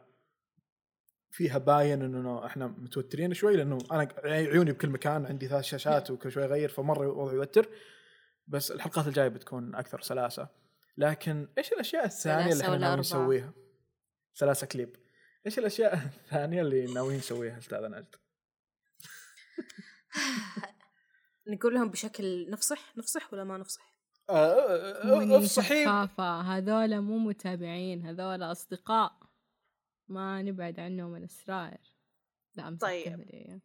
فيها 1.31 1.57
باين 1.57 2.01
إنه 2.01 2.45
إحنا 2.45 2.67
متوترين 2.67 3.33
شوي 3.33 3.55
لأنه 3.55 3.77
أنا 3.91 4.07
عيوني 4.23 4.71
بكل 4.71 4.89
مكان 4.89 5.25
عندي 5.25 5.47
ثلاث 5.47 5.63
شاشات 5.63 6.11
وكل 6.11 6.31
شوي 6.31 6.45
أغير 6.45 6.69
فمرة 6.69 7.01
الوضع 7.01 7.33
يوتر 7.33 7.69
بس 8.47 8.71
الحلقات 8.71 9.07
الجاية 9.07 9.27
بتكون 9.27 9.75
أكثر 9.75 10.01
سلاسة. 10.01 10.49
لكن 10.97 11.47
إيش 11.57 11.73
الأشياء 11.73 12.05
الثانية 12.05 12.53
اللي 12.53 12.63
إحنا 12.63 12.77
ناويين؟ 12.77 12.99
نسويها؟ 12.99 13.53
سلاسة 14.33 14.67
كليب. 14.67 14.95
إيش 15.45 15.59
الأشياء 15.59 15.93
الثانية 16.23 16.61
اللي 16.61 16.85
ناويين 16.85 17.17
نسويها 17.17 17.57
أستاذ 17.57 17.81
نجد؟ 17.81 18.15
نقول 21.47 21.73
لهم 21.73 21.89
بشكل 21.89 22.49
نفصح؟ 22.49 22.97
نفصح 22.97 23.33
ولا 23.33 23.43
ما 23.43 23.57
نفصح؟ 23.57 23.95
وني 25.05 25.37
افصحي 25.37 25.83
شفافة. 25.83 26.41
هذولا 26.41 26.99
مو 26.99 27.17
متابعين 27.17 28.05
هذولا 28.05 28.51
أصدقاء. 28.51 29.24
ما 30.07 30.41
نبعد 30.41 30.79
عنهم 30.79 31.15
الأسرار 31.15 31.77
لا 32.55 32.67
أمزح 32.67 32.87
طيب. 32.87 33.05
كملي. 33.05 33.61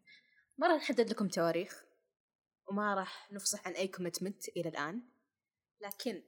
ما 0.59 0.66
راح 0.66 0.76
نحدد 0.82 1.11
لكم 1.11 1.28
تواريخ 1.28 1.85
وما 2.68 2.94
راح 2.94 3.32
نفصح 3.32 3.66
عن 3.66 3.73
أي 3.73 3.88
commitment 3.88 4.49
إلى 4.49 4.68
الآن. 4.68 5.02
لكن 5.80 6.23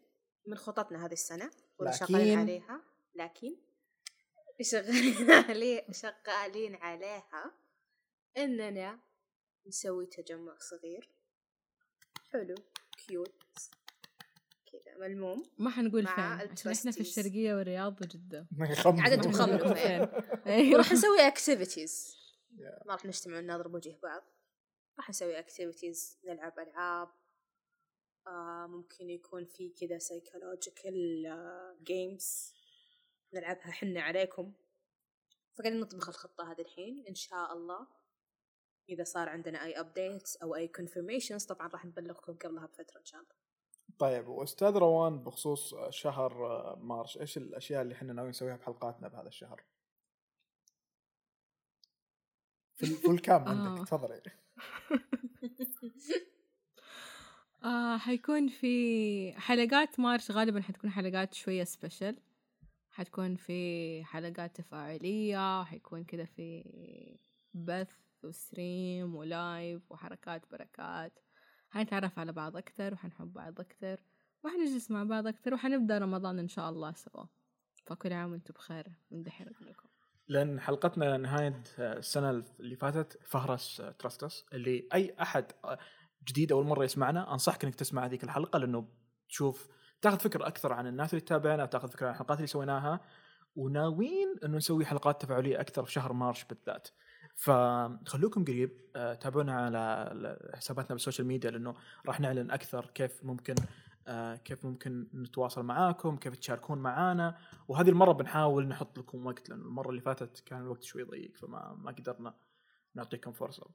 من 0.47 0.57
خططنا 0.57 1.07
هذه 1.07 1.13
السنة 1.13 1.51
واللي 1.79 1.95
لكن- 1.97 2.07
شغالين 2.07 2.39
عليها 2.39 2.83
لكن 3.15 3.57
شغالين 4.63 5.31
عليه 5.51 5.87
شغالين 5.93 6.75
عليها 6.75 7.55
إننا 8.37 9.01
نسوي 9.67 10.07
تجمع 10.07 10.57
صغير. 10.59 11.11
حلو. 12.33 12.55
cute 13.07 13.43
ملموم. 14.99 15.51
ما 15.59 15.71
حنقول 15.71 16.07
فين 16.07 16.25
عشان 16.25 16.73
إحنا 16.73 16.91
في. 16.91 17.01
الشرقية 17.01 17.55
والرياض 17.55 18.03
وجدة. 18.03 18.47
عددهم 18.85 19.33
خملوا 19.33 19.75
فين. 19.75 20.23
أيوه. 20.47 20.75
وراح 20.75 20.93
نسوي 20.93 21.21
activities 21.21 22.17
ما 22.87 22.93
راح 22.95 23.05
نجتمع 23.05 23.39
ونضرب 23.39 23.75
وجه 23.75 23.99
بعض. 24.03 24.23
راح 24.99 25.11
نسوي 25.11 25.39
activities 25.39 26.19
نلعب 26.25 26.59
ألعاب. 26.59 27.09
آه 28.27 28.67
ممكن 28.67 29.11
يكون 29.11 29.45
في 29.45 29.71
كذا 29.71 29.99
psychological 29.99 31.25
games 31.83 32.55
نلعبها 33.35 33.71
حنا 33.71 34.03
عليكم. 34.03 34.53
فقاعدين 35.59 35.81
نطبخ 35.81 36.09
الخطة 36.09 36.53
هذه 36.53 36.61
الحين 36.61 37.05
إن 37.09 37.15
شاء 37.15 37.53
الله. 37.53 37.87
إذا 38.89 39.05
صار 39.05 39.29
عندنا 39.29 39.65
أي 39.65 39.81
updates 39.81 40.37
أو 40.37 40.55
أي 40.55 40.73
confirmations 40.79 41.47
طبعا 41.47 41.69
راح 41.69 41.85
نبلغكم 41.85 42.35
قبلها 42.35 42.67
بفترة 42.67 43.01
إن 43.01 43.05
شاء 43.05 43.21
الله. 43.21 43.35
طيب 43.99 44.29
وأستاذ 44.29 44.77
روان 44.77 45.19
بخصوص 45.19 45.75
شهر 45.91 46.35
March 46.77 47.19
إيش 47.19 47.37
الأشياء 47.37 47.83
اللي 47.83 47.95
إحنا 47.95 48.13
ناويين 48.13 48.31
نسويها 48.31 48.57
بحلقاتنا 48.57 49.09
بهذا 49.09 49.29
الشهر؟ 49.29 49.63
full 52.75 52.87
full 52.87 53.19
cam 53.19 53.43
آه. 53.49 53.51
عندك 53.51 53.89
تفضلي 53.89 54.23
آه 57.65 57.97
حيكون 57.97 58.49
في 58.49 59.33
حلقات 59.33 60.01
March 60.01 60.31
غالبا 60.31 60.61
حتكون 60.61 60.91
حلقات 60.91 61.35
شوية 61.35 61.65
special 61.65 62.17
حتكون 62.91 63.37
في 63.37 64.05
حلقات 64.05 64.57
تفاعلية 64.57 65.65
حيكون 65.65 66.05
كده 66.05 66.25
في 66.25 66.65
بث 67.55 67.93
و 68.25 68.38
stream 68.38 69.15
و 69.15 69.30
live 69.30 69.93
وحركات 69.93 70.51
بركات 70.51 71.19
حنتعرف 71.73 72.19
على 72.19 72.33
بعض 72.33 72.57
أكتر 72.57 72.95
وحنحب 72.95 73.33
بعض 73.33 73.61
أكتر 73.61 74.01
وحنجلس 74.45 74.91
مع 74.91 75.05
بعض 75.05 75.27
أكتر 75.27 75.55
وحنبدأ 75.55 75.99
رمضان 75.99 76.39
إن 76.39 76.49
شاء 76.49 76.71
الله 76.71 76.93
سوا. 76.93 77.25
فكل 77.87 78.13
عام 78.13 78.33
وأنتم 78.33 78.55
بخير. 78.55 78.87
أقول 79.13 79.67
لكم 79.67 79.89
لأن 80.29 80.61
حلقتنا 80.61 81.17
نهاية 81.17 81.63
السنة 81.79 82.31
اللي 82.61 82.77
فاتت 82.77 83.19
فهرس 83.25 83.83
تراستس 83.99 84.45
اللي 84.53 84.89
أي 84.95 85.15
أحد 85.23 85.53
جديد 86.29 86.53
أول 86.53 86.65
مرة 86.65 86.85
يسمعنا 86.85 87.33
أنصحك 87.33 87.65
إنك 87.65 87.75
تسمع 87.75 88.07
هذيك 88.07 88.25
الحلقة 88.25 88.59
لأنه 88.59 88.89
تشوف 89.29 89.69
تأخذ 90.03 90.19
فكرة 90.19 90.47
أكثر 90.47 90.73
عن 90.73 90.87
الناس 90.87 91.11
اللي 91.11 91.21
تتابعنا 91.21 91.63
وتاخذ 91.63 91.89
فكرة 91.89 92.07
عن 92.07 92.13
الحلقات 92.13 92.39
اللي 92.39 92.47
سويناها 92.47 93.01
وناويين 93.57 94.35
إنه 94.45 94.57
نسوي 94.57 94.85
حلقات 94.85 95.23
تفاعلية 95.23 95.61
أكثر 95.61 95.85
في 95.85 95.93
شهر 95.93 96.13
March 96.13 96.45
بالذات. 96.45 96.89
فخلوكم 97.35 98.45
قريب 98.45 98.71
آه، 98.97 99.15
تابعونا 99.15 99.53
على 99.53 100.53
حساباتنا 100.55 100.95
بال 100.95 101.03
social 101.03 101.27
media 101.27 101.51
لأنه 101.51 101.75
راح 102.07 102.21
نعلن 102.21 102.51
أكثر 102.51 102.87
كيف 102.95 103.25
ممكن 103.25 103.55
آه، 104.07 104.37
كيف 104.37 104.65
ممكن 104.65 105.07
نتواصل 105.15 105.63
معاكم 105.63 106.17
كيف 106.17 106.37
تشاركون 106.37 106.79
معانا. 106.79 107.39
وهذه 107.69 107.89
المرة 107.89 108.13
بنحاول 108.13 108.69
نحط 108.69 108.99
لكم 108.99 109.27
وقت 109.27 109.49
لأنه 109.49 109.63
المرة 109.63 109.91
اللي 109.91 110.01
فاتت 110.01 110.41
كان 110.47 110.61
الوقت 110.61 110.83
شوي 110.83 111.03
ضيق 111.03 111.37
فما 111.37 111.77
ما 111.79 111.91
قدرنا 111.91 112.35
نعطيكم 112.95 113.33
فرصة. 113.33 113.71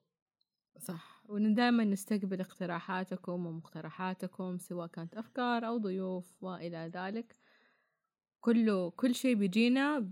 صح. 0.80 1.22
ودائما 1.26 1.84
نستقبل 1.84 2.42
اقتراحاتكم 2.42 3.46
ومقترحاتكم 3.46 4.58
سواء 4.58 4.88
كانت 4.88 5.16
أفكار 5.16 5.68
أو 5.68 5.78
ضيوف 5.78 6.44
وإلى 6.44 6.92
ذلك. 6.94 7.36
كله 8.40 8.90
كل 8.90 9.16
شيء 9.16 9.36
بيجينا 9.36 10.12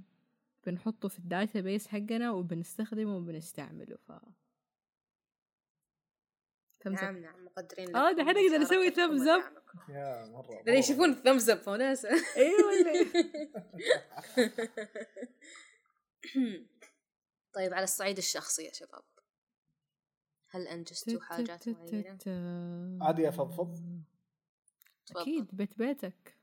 بنحطه 0.65 1.07
في 1.09 1.19
ال 1.19 1.61
database 1.61 1.87
حقنا 1.87 2.31
وبنستخدمه 2.31 3.17
وبنستعمله 3.17 3.97
ف. 3.97 4.11
نعم 6.85 7.17
نعم 7.17 7.45
مقدرين 7.45 7.89
لكم 7.89 8.15
دحين 8.17 8.61
مشاركتكم 8.61 8.95
thumbs 8.95 9.21
up. 9.21 9.23
ودعمكم. 9.45 9.93
يا 9.93 10.25
مرة 10.25 10.63
يشوفون 10.71 11.09
الثمز 11.09 11.49
اب 11.49 11.67
وناس 11.67 12.05
أيوه 12.05 12.73
اللي- 12.73 13.11
طيب 17.55 17.73
على 17.73 17.83
الصعيد 17.83 18.17
الشخصي 18.17 18.63
يا 18.63 18.73
شباب 18.73 19.03
هل 20.49 20.67
أنجزتوا 20.67 21.21
حاجات 21.21 21.69
معينة؟ 21.69 22.19
عادي 23.05 23.29
افضفض. 23.29 24.01
أكيد 25.15 25.47
بيت 25.53 25.77
بيتك 25.77 26.35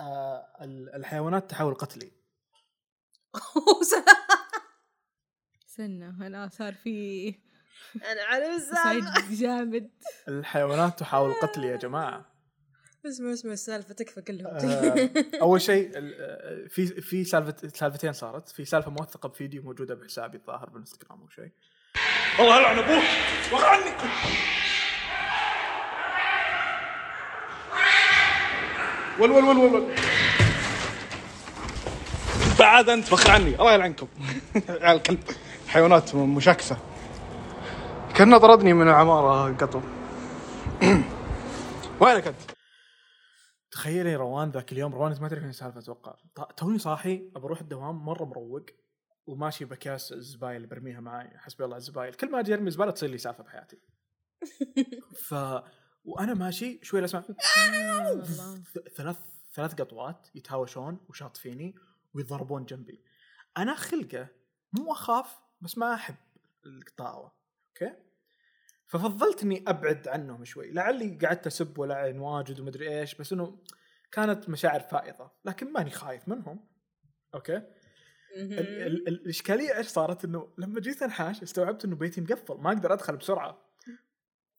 آه 0.00 0.56
ال- 0.64 0.94
الحيوانات 0.94 1.50
تحول 1.50 1.74
قتلي 1.74 2.12
سنة 5.66 6.16
هلا 6.26 6.48
صار 6.48 6.74
في 6.74 7.28
أنا 8.12 8.22
على 8.22 8.58
صعيد 8.74 9.04
جامد. 9.30 9.90
الحيوانات 10.28 10.98
تحاول 10.98 11.32
قتلي 11.32 11.66
يا 11.66 11.76
جماعة. 11.76 12.32
اسمع 13.06 13.32
اسمع 13.32 13.52
السالفة 13.52 13.94
تكفى 13.94 14.22
كلهم. 14.22 14.46
آه، 14.46 15.10
أول 15.42 15.60
شيء 15.60 15.98
ال- 15.98 16.14
آه، 16.20 16.68
في 16.68 16.86
في 16.86 17.24
سالفة 17.24 17.68
سالفتين 17.68 18.12
صارت. 18.12 18.48
في 18.48 18.64
سالفة 18.64 18.90
موثقة 18.90 19.28
بفيديو 19.28 19.62
موجودة 19.62 19.94
بحسابي 19.94 20.36
الظاهر 20.38 20.70
بالإنستغرام 20.70 21.20
أو 21.20 21.28
شيء. 21.28 21.50
الله 22.40 22.58
يلعن 22.60 22.78
عني. 23.52 23.90
ول 29.20 29.30
ول 29.30 29.44
ول 29.44 29.56
ول 29.58 29.74
ول 29.74 29.94
بعد 32.58 32.88
أنت 32.88 33.12
وقع 33.12 33.32
عني. 33.32 33.54
الله 33.54 33.72
يلعنكم. 33.74 34.08
يا 34.68 34.92
الكلب 34.92 35.18
حيوانات 35.68 36.14
مشاكسة. 36.14 36.76
كانه 38.14 38.38
طردني 38.38 38.72
من 38.72 38.88
العمارة 38.88 39.56
قطو. 39.56 39.80
وينك 42.00 42.26
أنت؟ 42.26 42.40
تخيلي 43.70 44.16
روان 44.16 44.50
ذاك 44.50 44.72
اليوم. 44.72 44.94
روان 44.94 45.16
ما 45.20 45.28
تعرف 45.28 45.44
السالفه 45.44 45.80
أتوقع. 45.80 46.14
توني 46.56 46.78
صاحي 46.78 47.30
ابى 47.36 47.46
أروح 47.46 47.60
الدوام 47.60 48.04
مرة 48.04 48.24
مروق 48.24 48.66
وماشي 49.26 49.64
بكاس 49.64 50.12
الزبايل 50.12 50.56
اللي 50.56 50.66
برميها 50.68 51.00
معي 51.00 51.38
حسبي 51.38 51.64
الله 51.64 51.74
على 51.74 51.80
الزبايل. 51.80 52.14
كل 52.14 52.30
ما 52.30 52.40
أجي 52.40 52.54
أرمي 52.54 52.70
زبالة 52.70 52.90
تصير 52.90 53.10
لي 53.10 53.18
سالفة 53.18 53.44
بحياتي. 53.44 53.78
ف 55.28 55.34
وأنا 56.04 56.34
ماشي 56.34 56.80
شوي 56.82 57.04
اسمع. 57.04 57.20
ث- 57.20 58.94
ثلاث 58.96 59.16
ثلاث 59.54 59.74
قطوات 59.74 60.28
يتهاوشون 60.34 61.00
وشاط 61.08 61.36
فيني 61.36 61.74
ويضربون 62.14 62.64
جنبي. 62.64 63.04
أنا 63.56 63.74
خلقه 63.74 64.28
مو 64.72 64.92
أخاف 64.92 65.38
بس 65.60 65.78
ما 65.78 65.94
أحب 65.94 66.16
القطاوة. 66.66 67.32
okay؟ 67.68 67.96
ففضلت 68.86 69.42
اني 69.42 69.64
أبعد 69.68 70.08
عنهم 70.08 70.44
شوي. 70.44 70.70
لعلي 70.70 71.18
قعدت 71.26 71.46
أسب 71.46 71.78
ولعن 71.78 72.18
واجد 72.18 72.60
ومدري 72.60 73.00
إيش 73.00 73.14
بس 73.14 73.32
إنه 73.32 73.62
كانت 74.12 74.48
مشاعر 74.48 74.80
فائضة. 74.80 75.30
لكن 75.44 75.72
ماني 75.72 75.90
خايف 75.90 76.28
منهم. 76.28 76.68
أوكي؟ 77.34 77.56
ال- 78.36 78.58
ال- 78.58 78.86
ال- 78.86 79.08
الإشكالية 79.08 79.76
إيش 79.76 79.86
صارت؟ 79.86 80.24
إنه 80.24 80.54
لما 80.58 80.80
جيت 80.80 81.02
أنحاش 81.02 81.42
استوعبت 81.42 81.84
إنه 81.84 81.96
بيتي 81.96 82.20
مقفل 82.20 82.54
ما 82.54 82.68
أقدر 82.68 82.92
أدخل 82.92 83.16
بسرعة. 83.16 83.68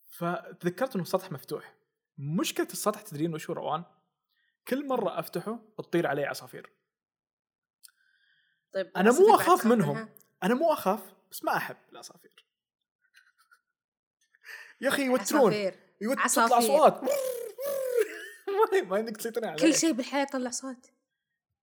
فتذكرت 0.10 0.96
إنه 0.96 1.04
السطح 1.04 1.32
مفتوح. 1.32 1.76
مشكلة 2.18 2.68
السطح 2.72 3.02
تدرين 3.02 3.34
وش 3.34 3.50
روان؟ 3.50 3.84
كل 4.68 4.88
مرة 4.88 5.20
أفتحه 5.20 5.60
تطير 5.78 6.08
علي 6.08 6.26
عصافير. 6.26 6.70
طيب 8.74 8.92
أنا 8.98 9.12
مو 9.12 9.38
تخاف 9.38 9.66
منهم. 9.66 9.96
منها؟ 9.96 10.10
أنا 10.44 10.54
مو 10.54 10.74
أخاف 10.74 11.00
بس 11.32 11.44
ما 11.44 11.58
أحب 11.58 11.78
العصافير. 11.92 12.46
يا 14.82 14.90
أخي 14.90 15.06
يوترون 15.06 15.42
عصافير. 15.42 15.80
يوت- 16.02 16.18
تطلع. 16.18 16.58
أصوات. 16.58 17.02
ما 18.74 18.82
ما 18.82 19.00
إنك 19.00 19.18
تسيطرين 19.18 19.50
عليه 19.50 19.62
كل 19.62 19.76
شيء 19.76 19.92
بالحياة 19.92 20.22
يطلع 20.24 20.50
صوت. 20.50 20.92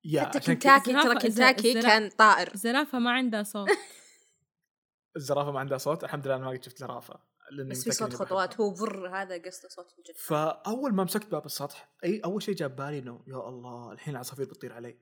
يا 0.04 0.22
حتى 0.22 0.40
كنتاكي 0.40 0.92
ترى 0.92 1.14
كنتاكي 1.18 1.82
كان 1.82 2.10
طائر. 2.10 2.54
الزرافة 2.54 2.98
ما 2.98 3.10
عندها 3.10 3.42
صوت. 3.42 3.68
الزرافة 5.16 5.50
ما 5.50 5.60
عندها 5.60 5.78
صوت؟ 5.78 6.04
الحمد 6.04 6.26
لله 6.26 6.36
أنا 6.36 6.44
ما 6.44 6.50
قد 6.50 6.64
شفت 6.64 6.78
زرافة 6.78 7.20
لأني 7.50 7.70
بس 7.70 7.84
في 7.84 7.90
صوت 7.90 8.14
خطوات. 8.14 8.60
هو 8.60 8.70
بر 8.70 9.08
هذا 9.08 9.42
قصده 9.42 9.68
صوت 9.68 9.94
الجن 9.98 10.14
فأول 10.16 10.94
ما 10.94 11.04
مسكت 11.04 11.26
باب 11.26 11.46
السطح 11.46 11.90
اي 12.04 12.20
أول 12.24 12.42
شيء 12.42 12.54
جاب 12.54 12.76
بالي 12.76 12.98
إنه 12.98 13.24
يا 13.26 13.48
الله 13.48 13.92
الحين 13.92 14.14
العصافير 14.14 14.44
بتطير 14.46 14.72
علي. 14.72 14.98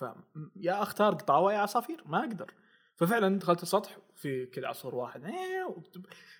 ف 0.00 0.04
يا 0.56 0.82
أختار 0.82 1.14
قطاوة 1.14 1.52
يا 1.52 1.58
عصافير 1.58 2.02
ما 2.06 2.18
أقدر. 2.18 2.54
ففعلا 2.96 3.38
دخلت 3.38 3.62
السطح 3.62 3.98
في 4.16 4.46
كذا 4.46 4.66
عصفور 4.66 4.94
واحد. 4.94 5.22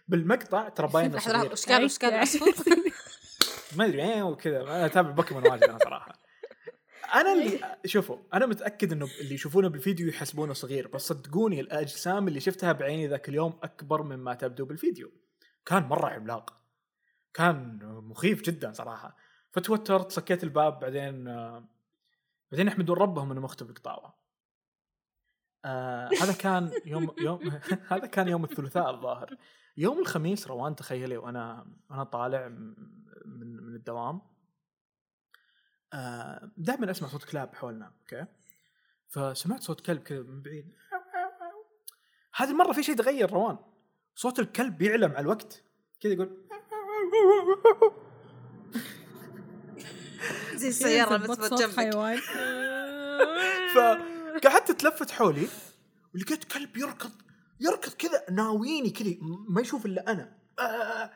بالمقطع 0.09 0.69
ترى 0.69 0.89
باين 0.89 1.15
وش 1.15 1.99
كان 1.99 2.15
العصفور؟ 2.15 2.55
ما 3.77 3.85
أدري 3.85 4.03
إيه 4.03 4.23
وكذا. 4.23 4.63
أنا 4.63 4.87
أتابع 4.87 5.11
بوكيمون 5.11 5.47
واجد 5.49 5.65
أنا 5.65 5.79
صراحة. 5.79 6.19
أنا 7.15 7.33
اللي 7.33 7.61
شوفوا 7.87 8.17
أنا 8.35 8.47
متأكد 8.47 8.93
إنه 8.93 9.09
اللي 9.21 9.35
يشوفونه 9.35 9.69
بالفيديو 9.69 10.09
يحسبونه 10.09 10.53
صغير 10.53 10.89
بس 10.89 11.09
صدقوني 11.09 11.61
الأجسام 11.61 12.29
اللي 12.29 12.41
شفتها 12.41 12.73
بعيني 12.73 13.07
ذاك 13.07 13.29
اليوم 13.29 13.59
أكبر 13.63 14.03
مما 14.03 14.35
تبدو 14.35 14.65
بالفيديو. 14.65 15.11
كان 15.67 15.83
مرة 15.83 16.09
عملاق. 16.09 16.57
كان 17.35 17.79
مخيف 17.83 18.43
جدا 18.43 18.73
صراحة. 18.73 19.17
فتوترت 19.53 20.13
سكيت 20.13 20.45
الباب 20.45 20.81
بعدين 20.81 21.29
آه، 21.29 21.69
بعدين 22.53 22.67
يحمدون 22.67 22.97
ربهم 22.97 23.33
انه 23.33 23.41
مختفي 23.41 23.71
القطاوه 23.71 24.15
آه 25.65 26.11
هذا 26.23 26.33
كان 26.33 26.73
يوم 26.87 27.15
يوم 27.19 27.41
هذا 27.93 28.07
كان 28.07 28.29
يوم 28.29 28.45
الثلاثاء 28.45 28.91
الظاهر. 28.91 29.37
يوم 29.77 29.99
الخميس 29.99 30.47
روان 30.47 30.77
تخيلي 30.77 31.17
وأنا 31.17 31.67
وأنا 31.91 32.05
طالع 32.05 32.49
من 32.49 33.57
من 33.57 33.75
الدوام. 33.75 34.21
آه 35.93 36.51
دائما 36.57 36.91
أسمع 36.91 37.09
صوت 37.09 37.25
كلاب 37.25 37.55
حولنا 37.55 37.93
okay؟ 38.01 38.27
فسمعت 39.09 39.63
صوت 39.63 39.81
كلب 39.81 40.03
كذا 40.03 40.23
من 40.23 40.43
بعيد. 40.43 40.75
هذه 42.35 42.51
المره 42.51 42.73
في 42.73 42.83
شيء 42.83 42.97
تغير 42.97 43.31
روان. 43.31 43.59
صوت 44.15 44.39
الكلب 44.39 44.83
يعلى 44.83 45.09
مع 45.09 45.21
الوقت. 45.21 45.65
كذا 46.01 46.13
يقول 46.13 46.47
زي 50.61 51.05
صوت 51.49 51.63
جنبك. 51.63 51.77
حيوان. 51.77 52.19
فقعدت 53.75 54.71
اتلفت 54.71 55.11
حولي 55.11 55.49
ولقيت 56.15 56.45
كلب 56.45 56.77
يركض 56.77 57.11
يركض 57.61 57.93
كذا 57.93 58.31
ناويني 58.31 58.91
كذا 58.91 59.17
ما 59.49 59.61
يشوف 59.61 59.87
إلا 59.87 60.13
أنا. 60.13 60.39
آه. 60.59 61.11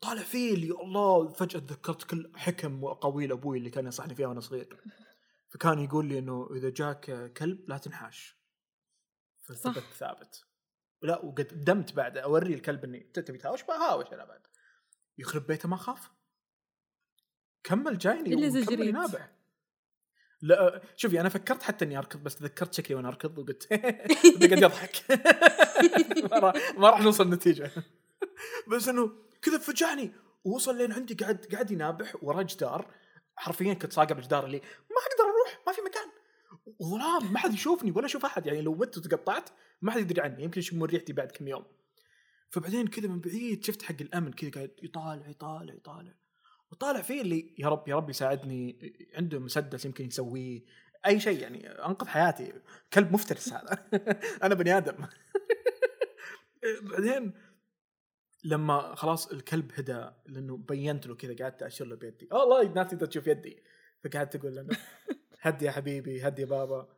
طالع 0.00 0.22
فيه 0.22 0.54
اللي 0.54 0.70
الله 0.70 1.28
فجأة 1.28 1.60
تذكرت 1.60 2.02
كل 2.04 2.32
حكم 2.36 2.82
واقاويل 2.84 3.32
أبوي 3.32 3.58
اللي 3.58 3.70
كان 3.70 3.84
ينصحني 3.84 4.14
فيها 4.14 4.26
وأنا 4.26 4.40
صغير. 4.40 4.82
فكان 5.48 5.78
يقول 5.78 6.06
لي 6.06 6.18
إنه 6.18 6.48
إذا 6.56 6.70
جاك 6.70 7.32
كلب 7.32 7.64
لا 7.68 7.78
تنحاش. 7.78 8.36
فثبت 9.48 9.84
ثابت. 9.98 10.44
لا 11.02 11.24
وقدمت 11.24 11.92
بعد 11.92 12.18
أوري 12.18 12.54
الكلب 12.54 12.84
إني 12.84 13.06
"أنت 13.06 13.18
تبي 13.18 13.38
تهاوش؟ 13.38 13.62
بهاوش 13.62 14.06
أنا 14.12 14.24
بعد. 14.24 14.46
يخرب 15.18 15.46
بيته 15.46 15.68
ما 15.68 15.76
خاف. 15.76 16.10
كمل 17.66 17.98
جايني 17.98 18.34
وكمل 18.34 18.50
زجريت. 18.50 18.88
ينابح. 18.88 19.30
لا 20.42 20.82
شوفي 20.96 21.20
أنا 21.20 21.28
فكرت 21.28 21.62
حتى 21.62 21.84
إني 21.84 21.98
أركض 21.98 22.22
بس 22.22 22.36
تذكرت 22.36 22.74
شكلي 22.74 22.96
وأنا 22.96 23.08
أركض 23.08 23.38
وقلت 23.38 23.68
بقعد 24.40 24.62
يضحك. 24.62 25.04
ما 26.80 26.90
راح 26.90 27.00
نوصل 27.00 27.30
نتيجه 27.30 27.70
بس 28.70 28.88
إنه 28.88 29.12
كذا 29.42 29.58
فجعني 29.58 30.12
ووصل 30.44 30.78
لين 30.78 30.92
عندي 30.92 31.14
قاعد 31.14 31.46
قاعد 31.52 31.70
ينابح 31.70 32.16
ورا 32.22 32.42
جدار. 32.42 32.94
حرفيا 33.36 33.74
كنت 33.74 33.92
ساقع 33.92 34.14
بالجدار 34.14 34.46
اللي 34.46 34.58
ما 34.58 34.96
أقدر 35.06 35.24
أروح 35.24 35.60
ما 35.66 35.72
في 35.72 35.80
مكان. 35.80 36.08
وظلام 36.78 37.32
ما 37.32 37.38
حد 37.38 37.54
يشوفني 37.54 37.90
ولا 37.90 38.06
أشوف 38.06 38.24
أحد. 38.24 38.46
يعني 38.46 38.62
لو 38.62 38.74
مت 38.74 38.98
وتقطعت 38.98 39.50
ما 39.82 39.92
حد 39.92 40.00
يدري 40.00 40.20
عني 40.20 40.42
يمكن 40.44 40.58
يشمون 40.58 40.88
ريحتي 40.88 41.12
بعد 41.12 41.30
كم 41.30 41.48
يوم. 41.48 41.64
فبعدين 42.50 42.86
كذا 42.86 43.08
من 43.08 43.20
بعيد 43.20 43.64
شفت 43.64 43.82
حق 43.82 43.96
الأمن 44.00 44.32
كذا 44.32 44.50
قاعد 44.50 44.70
يطالع 44.82 45.28
يطالع 45.28 45.74
يطالع. 45.74 46.14
وطالع 46.72 47.02
فيه 47.02 47.20
اللي 47.22 47.54
يا 47.58 47.68
رب 47.68 47.88
يا 47.88 47.96
رب 47.96 48.10
يساعدني 48.10 48.94
عنده 49.14 49.38
مسدس 49.38 49.84
يمكن 49.84 50.06
يسويه 50.06 50.64
أي 51.06 51.20
شيء 51.20 51.42
يعني 51.42 51.68
أنقذ 51.68 52.06
حياتي. 52.06 52.52
كلب 52.92 53.12
مفترس 53.12 53.52
هذا. 53.52 53.88
أنا 54.42 54.54
بني 54.54 54.76
آدم. 54.76 54.94
بعدين 56.90 57.32
لما 58.44 58.94
خلاص 58.94 59.26
الكلب 59.26 59.72
هدى 59.74 60.06
لأنه 60.26 60.56
بينت 60.56 61.06
له 61.06 61.14
كذا 61.14 61.36
قعدت 61.44 61.62
أشر 61.62 61.84
له 61.84 61.96
بيدي. 61.96 62.28
"آه 62.32 62.36
والله 62.36 62.62
الناس 62.62 62.90
تقدر 62.90 63.06
تشوف 63.06 63.26
يدي. 63.26 63.62
فقعدت 64.04 64.36
أقول 64.36 64.54
له 64.54 64.68
هدي 65.40 65.64
يا 65.64 65.70
حبيبي 65.70 66.28
هدي 66.28 66.42
يا 66.42 66.46
بابا. 66.46 66.88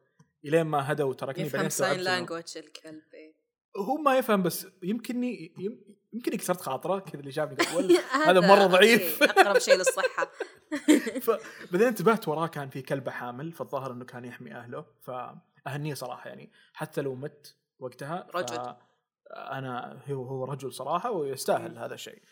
إلين 0.45 0.63
ما 0.63 0.93
هدى 0.93 1.03
وتركني 1.03 1.45
يفهم 1.45 1.53
بعدين 1.59 1.71
sign 1.71 2.01
language 2.01 2.45
الكلب 2.57 3.03
إيه. 3.15 3.38
هو 3.79 3.97
ما 3.97 4.19
يفهم 4.19 4.43
بس 4.43 4.67
يمكنني 4.83 5.53
يم- 5.59 5.81
يمكن 6.13 6.37
كسرت 6.37 6.61
خاطره 6.61 6.99
كذا 6.99 7.21
اللي 7.21 7.33
شافني 7.33 7.57
قبل. 7.57 7.97
هذا 8.27 8.41
مرة 8.41 8.67
ضعيف. 8.67 9.23
أقرب 9.23 9.59
شيء 9.59 9.75
للصحة. 9.75 10.31
فبعدين 11.27 11.87
انتبهت 11.89 12.29
وراه 12.29 12.47
كان 12.47 12.69
في 12.71 12.83
كلبة 12.83 13.11
حامل 13.11 13.53
فالظاهر 13.53 13.93
إنه 13.93 14.05
كان 14.05 14.25
يحمي 14.25 14.53
أهله 14.55 14.87
فأهنيه 15.03 15.95
صراحة 15.95 16.29
يعني. 16.29 16.53
حتى 16.73 17.01
لو 17.01 17.15
مت 17.15 17.57
وقتها 17.79 18.27
رجل. 18.35 18.75
أنا 19.31 20.01
هو 20.11 20.25
هو 20.25 20.45
رجل 20.45 20.73
صراحة 20.73 21.11
ويستاهل 21.11 21.79
هذا 21.79 21.95
الشيء. 21.95 22.23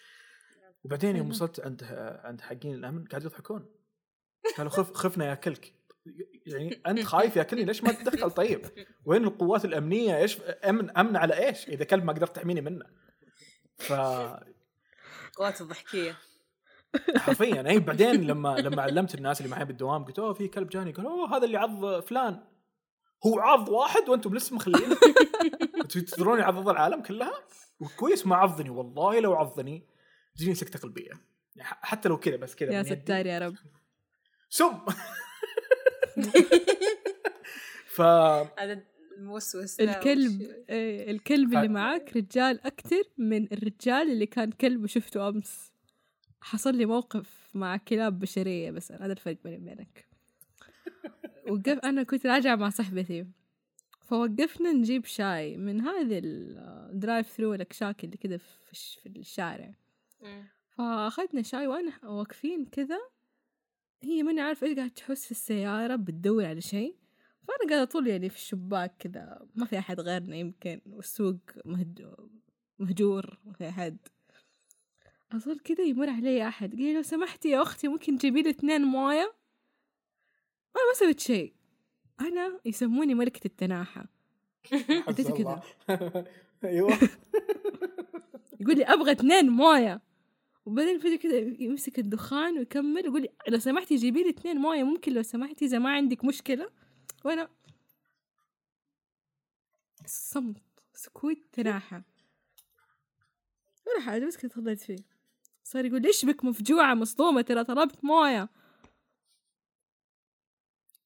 وبعدين 0.85 1.17
يوم. 1.17 1.29
وصلت 1.31 1.61
عند 1.61 1.85
عند 2.25 2.41
حقين 2.41 2.75
الأمن 2.75 3.05
قاعد 3.05 3.25
يضحكون. 3.25 3.67
قالوا 4.57 4.71
خف 4.73 4.93
خفنا 4.93 5.27
ياكلك. 5.29 5.73
يعني 6.47 6.81
أنت 6.87 7.03
خايف 7.03 7.37
ياكلني 7.37 7.65
ليش 7.65 7.85
ما 7.85 7.93
تدخل 7.93 8.31
طيب؟ 8.31 8.67
وين 9.05 9.25
القوات 9.25 9.65
الأمنية 9.65 10.17
إيش 10.17 10.39
أمن 10.65 10.97
أمن 10.97 11.17
على 11.17 11.47
إيش؟ 11.47 11.69
إذا 11.69 11.85
كلب 11.85 12.05
ما 12.05 12.13
قدرت 12.13 12.37
تحميني 12.37 12.61
منه. 12.61 12.85
ف 13.79 13.93
قوات 15.37 15.61
الضحكية 15.61 16.17
حرفيا 17.17 17.69
اي 17.69 17.79
بعدين 17.79 18.27
لما 18.27 18.57
لما 18.59 18.83
علمت 18.83 19.15
الناس 19.15 19.41
اللي 19.41 19.51
معي 19.51 19.65
بالدوام 19.65 20.05
قلت 20.05 20.19
أوه 20.19 20.33
في 20.33 20.49
كلب 20.49 20.69
جاني 20.69 20.93
قالوا 20.93 21.11
أوه 21.11 21.37
هذا 21.37 21.45
اللي 21.45 21.57
عض 21.57 22.01
فلان 22.01 22.45
هو 23.27 23.41
عض 23.41 23.69
واحد 23.69 24.09
وأنتم 24.09 24.35
لسه 24.35 24.57
مخلينه 24.57 24.97
أنتم 25.83 26.01
تدرون 26.01 26.39
يعض 26.39 26.69
العالم 26.69 27.03
كلها 27.03 27.45
وكويس 27.81 28.27
ما 28.27 28.37
عضني 28.37 28.71
والله 28.71 29.21
لو 29.21 29.35
عضني 29.35 29.87
تجيني 30.37 30.55
سكتة 30.55 30.79
قلبية 30.79 31.09
يعني 31.09 31.21
حتى 31.63 32.09
لو 32.09 32.19
كذا 32.19 32.37
بس 32.37 32.55
كذا 32.55 32.73
يا. 32.73 32.83
ستار 32.83 33.27
يا 33.27 33.39
رب 33.39 33.55
سم 34.49 34.79
ف 37.87 38.01
هذا 38.01 38.83
الموسوس 39.19 39.81
الكلب. 39.81 40.43
آه، 40.71 41.11
الكلب 41.11 41.49
اللي 41.55 41.69
معاك 41.69 42.17
رجال 42.17 42.67
أكتر 42.67 43.03
من 43.19 43.53
الرجال 43.53 44.11
اللي 44.13 44.27
كان 44.27 44.51
كلب 44.51 44.85
وشفته 44.85 45.29
أمس. 45.29 45.73
حصل 46.41 46.75
لي 46.77 46.87
موقف 46.87 47.49
مع 47.55 47.77
كلاب 47.77 48.19
بشرية 48.19 48.71
بس 48.71 48.93
هذا 48.93 49.13
الفرق 49.13 49.37
بيني 49.45 49.57
وبينك. 49.57 50.07
وقف 51.51 51.79
أنا 51.85 52.03
كنت 52.03 52.27
راجعة 52.27 52.57
مع 52.57 52.71
صاحبتي. 52.71 53.27
فوقفنا 54.07 54.73
نجيب 54.73 55.05
شاي 55.05 55.57
من 55.57 55.81
هذه 55.81 56.21
ال 56.25 56.42
drive 56.42 57.29
thru 57.29 57.55
الأكشاك 57.55 58.05
اللي 58.05 58.17
كذا 58.17 58.37
في 58.37 58.73
الش- 58.73 58.99
في 59.03 59.09
الشارع. 59.09 59.75
فأخذنا 60.79 61.43
شاي 61.43 61.67
وأنا 61.67 61.93
واقفين 62.05 62.65
كذا 62.67 62.99
هي 64.03 64.23
ماني 64.23 64.41
عارفة 64.41 64.67
إيش 64.67 64.77
قاعدة 64.77 64.93
تحس 64.93 65.25
في 65.25 65.31
السيارة 65.31 65.97
بتدور 65.97 66.45
على 66.45 66.61
شيء. 66.61 66.97
فأنا 67.49 67.71
قاعدة 67.71 67.85
أطل 67.85 68.07
يعني 68.07 68.29
في 68.29 68.37
الشباك 68.37 68.97
كذا 68.99 69.47
ما 69.55 69.67
في 69.67 69.79
أحد 69.79 70.01
غيرنا 70.01 70.37
يمكن 70.37 70.81
والسوق. 70.87 71.37
مهجور 72.79 73.39
ما 73.45 73.53
في 73.53 73.69
أحد. 73.69 73.97
أظل 75.33 75.59
كذا 75.59 75.85
يمر 75.85 76.11
علي 76.11 76.49
أحد 76.49 76.75
قال 76.75 76.95
لو 76.95 77.03
سمحتي 77.03 77.49
يا 77.51 77.63
أختي 77.63 77.89
ممكن 77.89 78.19
تجيبي 78.19 78.43
لي 78.43 78.51
اثنين 78.51 78.83
موية؟ 78.83 79.35
أنا 80.77 80.87
ما 80.89 80.95
سويت 80.95 81.21
شيء. 81.21 81.55
أنا 82.21 82.61
يسموني 82.65 83.15
ملكة 83.15 83.47
التناحة. 83.47 84.07
بديت 85.09 85.31
كذا. 85.31 85.63
أيوه. 86.65 86.99
يقول 88.61 88.77
لي 88.77 88.85
أبغى 88.85 89.13
اثنين 89.13 89.51
موية. 89.51 90.06
وبعدين 90.67 90.99
فجأة 90.99 91.17
كذا 91.17 91.37
يمسك 91.39 91.99
الدخان 91.99 92.59
ويكمل 92.59 93.05
يقول 93.05 93.23
لي 93.23 93.29
لو 93.49 93.59
سمحتي 93.59 93.97
جيبي 93.97 94.23
لي 94.23 94.31
اثنين 94.31 94.57
مويه 94.57 94.83
ممكن 94.83 95.13
لو 95.13 95.23
سمحتي 95.23 95.65
إذا 95.65 95.79
ما 95.79 95.91
عندك 95.91 96.25
مشكلة. 96.25 96.71
وأنا 97.25 97.49
صمت 100.07 100.63
سكوت 100.95 101.39
تناحى 101.53 102.03
ولا 103.87 104.05
حاجة 104.05 104.27
بس 104.27 104.37
كنت 104.37 104.53
خليت 104.53 104.81
فيه. 104.81 104.97
صار 105.65 105.85
يقول 105.85 106.03
لي 106.03 106.09
إيش 106.09 106.25
بك 106.25 106.45
مفجوعة 106.45 106.95
مصدومة؟ 106.95 107.41
ترى 107.43 107.65
طلبت 107.65 108.05
مويه. 108.05 108.49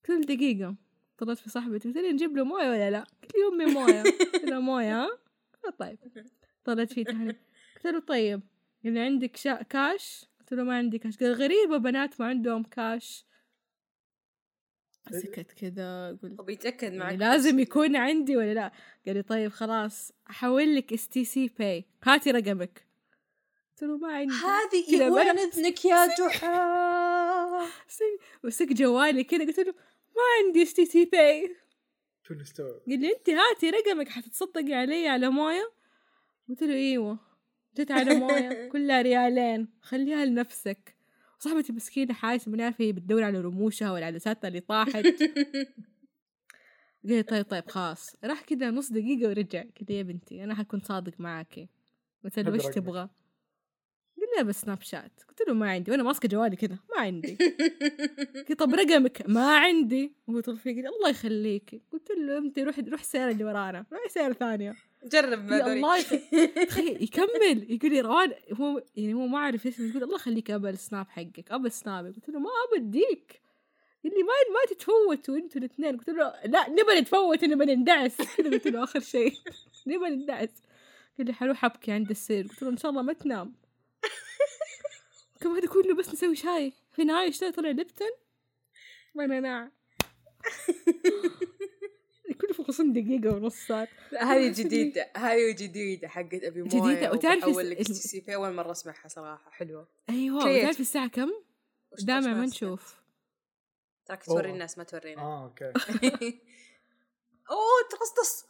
كل 0.06 0.20
دقيقة 0.20 0.76
اتصلت 1.14 1.38
في 1.38 1.50
صاحبتي 1.50 1.88
قلت 1.88 1.98
لي 1.98 2.12
نجيب 2.12 2.36
له 2.36 2.44
مويه 2.44 2.70
ولا 2.70 2.90
لا؟ 2.90 3.00
قلت 3.22 3.32
لي 3.34 3.48
أمي 3.52 3.74
مويه. 3.74 4.02
قلت 4.32 4.52
مويه؟ 4.52 5.04
ها؟ 5.04 5.08
طيب. 5.78 5.98
طلعت 6.64 6.92
فيه 6.92 7.04
تهني 7.04 7.32
قلت 7.76 7.86
له 7.86 8.00
طيب. 8.00 8.40
قال 8.84 8.92
لي 8.92 9.00
عندك 9.00 9.36
شا... 9.36 9.62
كاش؟ 9.62 10.24
قلت 10.40 10.52
له 10.52 10.62
ما 10.62 10.76
عندي 10.76 10.98
كاش 10.98 11.18
قال 11.18 11.32
غريبة 11.32 11.76
بنات 11.76 12.20
ما 12.20 12.26
عندهم 12.26 12.62
كاش 12.62 13.26
سكت 15.10 15.52
كذا 15.52 16.18
قلت 16.22 16.40
وبيتاكد 16.40 16.82
يعني 16.82 16.98
معك 16.98 17.18
لازم 17.18 17.58
يكون 17.58 17.96
عندي 17.96 18.36
ولا 18.36 18.54
لا؟ 18.54 18.72
قال 19.06 19.16
لي 19.16 19.22
طيب 19.22 19.50
خلاص 19.50 20.12
أحول 20.30 20.76
لك 20.76 20.92
STC 20.92 21.50
Pay 21.58 21.84
هاتي 22.04 22.30
رقمك. 22.30 22.86
قلت 23.70 23.82
له 23.82 23.96
ما 23.96 24.12
عندي. 24.12 24.32
هذه 24.34 24.96
كذا 24.96 25.08
وين. 25.08 25.38
اذنك 25.38 25.84
يا 25.84 26.06
جحا. 26.18 27.66
وماسكة 28.44 28.72
جوالي 28.72 29.24
كذا. 29.24 29.44
قلت 29.44 29.58
له 29.58 29.74
ما 30.16 30.22
عندي 30.46 30.62
STC 30.62 31.04
Pay 31.04 31.56
شو 32.22 32.34
نستوعب 32.34 32.80
قال 32.88 33.00
لي 33.00 33.12
أنت 33.16 33.30
هاتي 33.30 33.70
رقمك 33.70 34.08
حتتصدقي 34.08 34.74
علي 34.74 35.08
على 35.08 35.30
مويه 35.30 35.72
قلت 36.48 36.62
له 36.62 36.74
إيوه. 36.74 37.29
جت 37.76 37.90
على 37.90 38.14
موية؟ 38.14 38.68
كلها 38.72 39.02
ريالين. 39.02 39.68
خليها 39.82 40.24
لنفسك. 40.24 40.96
صاحبتي 41.38 41.72
مسكينة 41.72 42.14
حاسة 42.14 42.50
ما 42.50 42.64
عارفة 42.64 42.84
هي 42.84 42.92
بتدور 42.92 43.22
على 43.22 43.40
رموشها 43.40 43.92
ولا 43.92 44.06
على 44.06 44.18
ساتها 44.18 44.48
اللي 44.48 44.60
طاحت. 44.60 45.06
لي 47.04 47.22
طيب 47.22 47.44
طيب 47.44 47.68
خلاص. 47.68 48.16
راح 48.24 48.40
كذا 48.40 48.70
نص 48.70 48.92
دقيقة 48.92 49.28
ورجع. 49.28 49.64
لي 49.88 49.96
يا 49.98 50.02
بنتي 50.02 50.44
أنا 50.44 50.54
حكون 50.54 50.80
صادق 50.80 51.20
معاكي 51.20 51.68
قلت 52.24 52.38
له 52.38 52.52
وش. 52.52 52.66
تبغى؟ 52.66 53.08
قال 54.18 54.28
لي 54.38 54.44
بس 54.44 54.60
Snapchat 54.60 55.22
قلت 55.28 55.48
له 55.48 55.54
ما 55.54 55.70
عندي. 55.70 55.90
وأنا 55.90 56.02
ماسكة 56.02 56.28
جوالي 56.28 56.56
كذا 56.56 56.78
ما 56.96 57.00
عندي. 57.00 57.38
قلت 58.48 58.52
طب 58.52 58.74
رقمك. 58.74 59.22
ما 59.28 59.58
عندي. 59.58 60.12
هو 60.30 60.40
طول 60.40 60.58
فيه 60.58 60.70
الله 60.70 61.10
يخليكي 61.10 61.82
قلت 61.92 62.10
له 62.10 62.38
انت 62.38 62.58
روح 62.58 62.78
روح 62.78 63.00
السيارة 63.00 63.30
اللي 63.32 63.44
ورانا. 63.44 63.86
روح 63.92 64.08
سيارة 64.08 64.32
ثانية. 64.32 64.76
جرب 65.04 65.44
ما 65.44 65.72
الله. 65.72 66.02
تخيل 66.68 67.02
يكمل 67.02 67.72
يقول 67.72 67.90
لي 67.90 68.00
روان 68.00 68.32
هو 68.52 68.82
يعني 68.96 69.14
هو 69.14 69.26
ما 69.26 69.38
عارف 69.38 69.66
إيش 69.66 69.78
يقول 69.78 70.02
الله 70.02 70.14
يخليك 70.14 70.50
ابى 70.50 70.70
السناب 70.70 71.06
حقك 71.08 71.52
ابى 71.52 71.70
سنابك 71.70 72.14
قلت 72.14 72.28
له 72.28 72.38
ما 72.38 72.50
ابى 72.68 72.86
أديك. 72.86 73.40
قال 74.04 74.12
لي 74.12 74.22
ما 74.22 74.28
ما 74.28 74.74
تتفوتوا 74.74 75.36
أنتوا 75.36 75.60
الاثنين. 75.60 75.96
قلت 75.96 76.08
له 76.10 76.34
لا 76.44 76.70
نبى 76.70 77.00
نتفوت 77.00 77.44
نبى 77.44 77.64
نندعس. 77.64 78.16
كذا 78.36 78.50
قلت 78.50 78.66
له 78.66 78.84
آخر 78.84 79.00
شيء. 79.00 79.32
نبى 79.86 80.08
نندعس. 80.08 80.62
قال 81.18 81.26
لي 81.26 81.32
حروح 81.32 81.64
أبكي 81.64 81.92
عند 81.92 82.10
السير. 82.10 82.46
قلت 82.46 82.62
له 82.62 82.68
إن 82.68 82.76
شاء 82.76 82.90
الله 82.90 83.02
ما 83.02 83.12
تنام. 83.12 83.54
كمان 85.40 85.66
كله 85.66 85.94
بس 85.94 86.08
نسوي 86.08 86.36
شاي. 86.36 86.72
في 86.92 87.02
النهاية 87.02 87.28
اشتري 87.28 87.52
طلع 87.52 87.70
ليبتون 87.70 88.10
ونعناع 89.14 89.70
في 92.62 92.68
غصن 92.68 92.92
دقيقة 92.92 93.34
ونص 93.36 93.66
صار 93.66 93.88
هذه 94.20 94.48
جديدة 94.60 95.10
هذه 95.16 95.50
جديدة 95.52 96.08
حقت 96.08 96.44
أبي 96.44 96.62
موية 96.62 96.70
جديدة، 96.70 97.12
ال- 97.60 97.84
تي 97.84 97.94
سي 97.94 98.20
في 98.20 98.34
أول 98.34 98.52
مرة 98.52 98.70
أسمعها 98.70 99.08
صراحة. 99.08 99.50
حلوة. 99.50 99.88
أيوه. 100.10 100.40
Creative. 100.40 100.46
وتعرف 100.58 100.80
الساعة 100.80 101.08
كم؟ 101.08 101.30
وش 101.92 102.02
ما؟ 102.04 102.46
نشوف. 102.46 103.00
تراك 104.06 104.24
توري. 104.24 104.50
الناس 104.50 104.78
ما 104.78 104.84
تورينا. 104.84 105.22
آه 105.22 105.44
أوكي. 105.44 105.64
أوه 107.50 107.88
تقصقص 107.90 108.46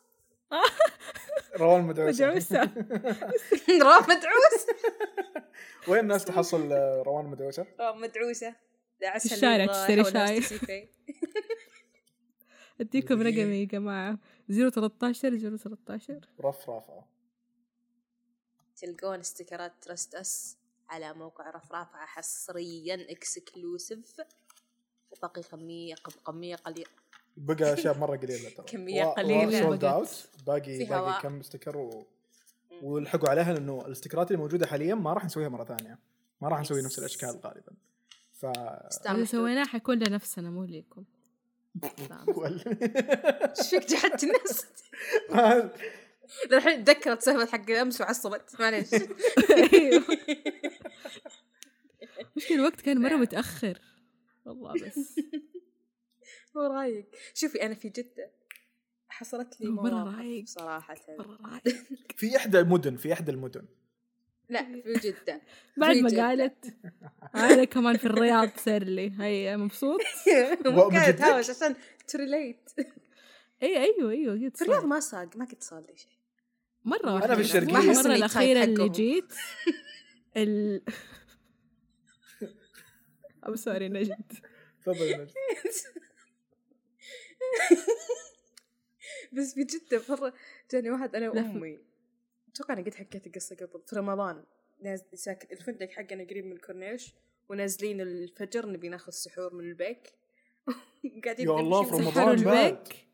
روان 1.60 1.82
مدعوسة. 1.82 2.26
مدعوسة. 2.26 2.60
رام 3.68 4.02
مدعوس. 4.02 4.66
وين 5.88 6.00
الناس 6.00 6.24
تحصل 6.24 6.72
روان 7.06 7.24
مدعوسة؟ 7.24 7.66
رام 7.80 8.00
مدعوسة. 8.00 8.54
الشارع 9.24 9.66
تشتري 9.66 10.04
شاي. 10.04 10.88
أديكم 12.80 13.22
رقمي 13.22 13.60
يا 13.60 13.64
جماعة. 13.64 14.18
013 14.48 15.56
013 15.56 16.20
رف 16.40 16.70
رافعة. 16.70 17.06
تلقون 18.76 19.18
استيكرات 19.18 19.72
trust 19.82 20.14
us 20.14 20.56
على 20.88 21.14
موقع 21.14 21.50
رفرافة 21.50 21.98
حصريا 21.98 23.06
exclusive. 23.10 24.16
وباقي 25.10 25.42
كمية 25.42 25.94
كمية 26.26 26.56
قليلة 26.56 26.90
بقى 27.36 27.72
أشياء 27.72 27.98
مرة 27.98 28.16
قليلة 28.16 28.50
ترى. 28.50 28.66
كمية 28.72 29.04
قليلة. 29.04 29.62
sold. 29.62 29.84
out 29.84 30.28
باقي 30.46 30.84
باقي. 30.84 31.22
كم 31.22 31.40
sticker 31.40 31.76
و... 31.76 32.06
والحقوا 32.82 33.28
عليها 33.28 33.52
لأنه 33.52 33.86
الاستكرات 33.86 34.30
اللي 34.30 34.42
موجودة 34.42 34.66
حاليا 34.66 34.94
ما 34.94 35.12
راح 35.12 35.24
نسويها 35.24 35.48
مرة 35.48 35.64
ثانية. 35.64 35.98
ما 36.40 36.48
راح 36.48 36.60
نسوي 36.60 36.82
نفس 36.82 36.98
الأشكال 36.98 37.40
غالبا. 37.44 37.72
ف 38.32 38.38
ستار 38.38 39.12
اللي 39.14 39.22
محدود. 39.22 39.24
سويناه 39.24 39.64
حيكون 39.64 39.98
لنفسنا 39.98 40.50
مو 40.50 40.64
ليكم. 40.64 41.04
إيش 43.58 43.70
فيك 43.70 43.88
جحدت 43.90 44.24
الناس. 44.24 44.66
الحين 46.52 46.84
تذكرت 46.84 47.22
سهمة 47.22 47.46
حق 47.46 47.70
الامس 47.70 48.00
وعصبت. 48.00 48.60
معليش. 48.60 48.88
أيوه 49.72 50.04
مشكلة 52.36 52.56
الوقت 52.58 52.80
كان 52.80 52.98
مرة 52.98 53.16
متأخر. 53.16 53.80
والله 54.44 54.72
بس. 54.72 55.20
هو 56.56 56.62
رايق. 56.62 57.06
شوفي 57.34 57.62
أنا 57.62 57.74
في 57.74 57.88
جدة 57.88 58.30
حصلت 59.08 59.60
لي 59.60 59.70
مرة 59.70 60.16
رايق. 60.16 60.44
صراحة. 60.46 60.96
مرة 61.18 61.38
رايق. 61.44 61.76
في 62.16 62.36
إحدى 62.36 62.58
المدن 62.60 62.96
في 62.96 63.12
إحدى 63.12 63.30
المدن. 63.30 63.66
لا 64.50 64.64
في 64.82 64.92
جدة 64.92 65.40
بعد 65.80 65.94
في 65.96 66.02
ما. 66.02 66.28
قالت 66.28 66.64
أنا 67.34 67.64
كمان 67.64 67.96
في 67.96 68.04
الرياض 68.04 68.50
صار 68.56 68.82
لي 68.84 69.12
هيا 69.20 69.56
مبسوط 69.56 70.00
جدك؟ 71.08 71.18
تهاوش 71.18 71.50
عشان 71.50 71.74
تريليت 72.08 72.70
اي 73.62 73.76
أيوه 73.84 74.10
أيوه 74.10 74.34
قد 74.34 74.56
في 74.56 74.62
الرياض. 74.64 74.84
ما 74.84 75.00
صار 75.00 75.28
ما 75.36 75.44
قد 75.44 75.62
صار 75.62 75.80
لي 75.80 75.96
شيء 75.96 76.10
مرة 76.84 77.14
واحدة 77.14 77.34
في 77.34 77.40
بس. 77.42 77.46
الشرقية. 77.48 77.72
مرة 77.72 77.82
ما 77.82 77.90
أحس 77.90 78.06
إني 78.06 78.14
الأخيرة 78.14 78.64
اللي. 78.64 78.88
جيت 78.88 79.32
ال 80.36 80.82
أم 83.48 83.56
سوري 83.56 83.88
نجد 83.88 84.32
تفضل 84.80 85.12
نجد. 85.12 85.30
بس 89.32 89.54
في 89.54 89.64
جدة 89.64 90.02
مرة 90.08 90.32
جاني 90.72 90.90
واحد 90.90 91.14
أنا 91.16 91.24
لا. 91.24 91.80
وأمي 92.50 92.50
أتوقع 92.50 92.74
أنا 92.74 92.82
قد 92.82 92.94
حكيت 92.94 93.26
القصة 93.26 93.56
قبل 93.56 93.82
في 93.86 93.96
رمضان 93.96 94.44
نازل 94.80 95.18
ساكن 95.18 95.48
الفندق 95.52 95.90
حقنا 95.90 96.24
قريب 96.24 96.44
من 96.44 96.52
الكورنيش 96.52 97.14
ونازلين 97.48 98.00
الفجر 98.00 98.66
نبي 98.66 98.88
ناخذ 98.88 99.12
سحور 99.12 99.54
من 99.54 99.64
البيك. 99.64 100.14
قاعدين 101.24 101.48
يا 101.48 101.60
الله، 101.60 101.82
في 101.82 101.96
رمضان. 101.96 102.38
البيك. 102.38 103.06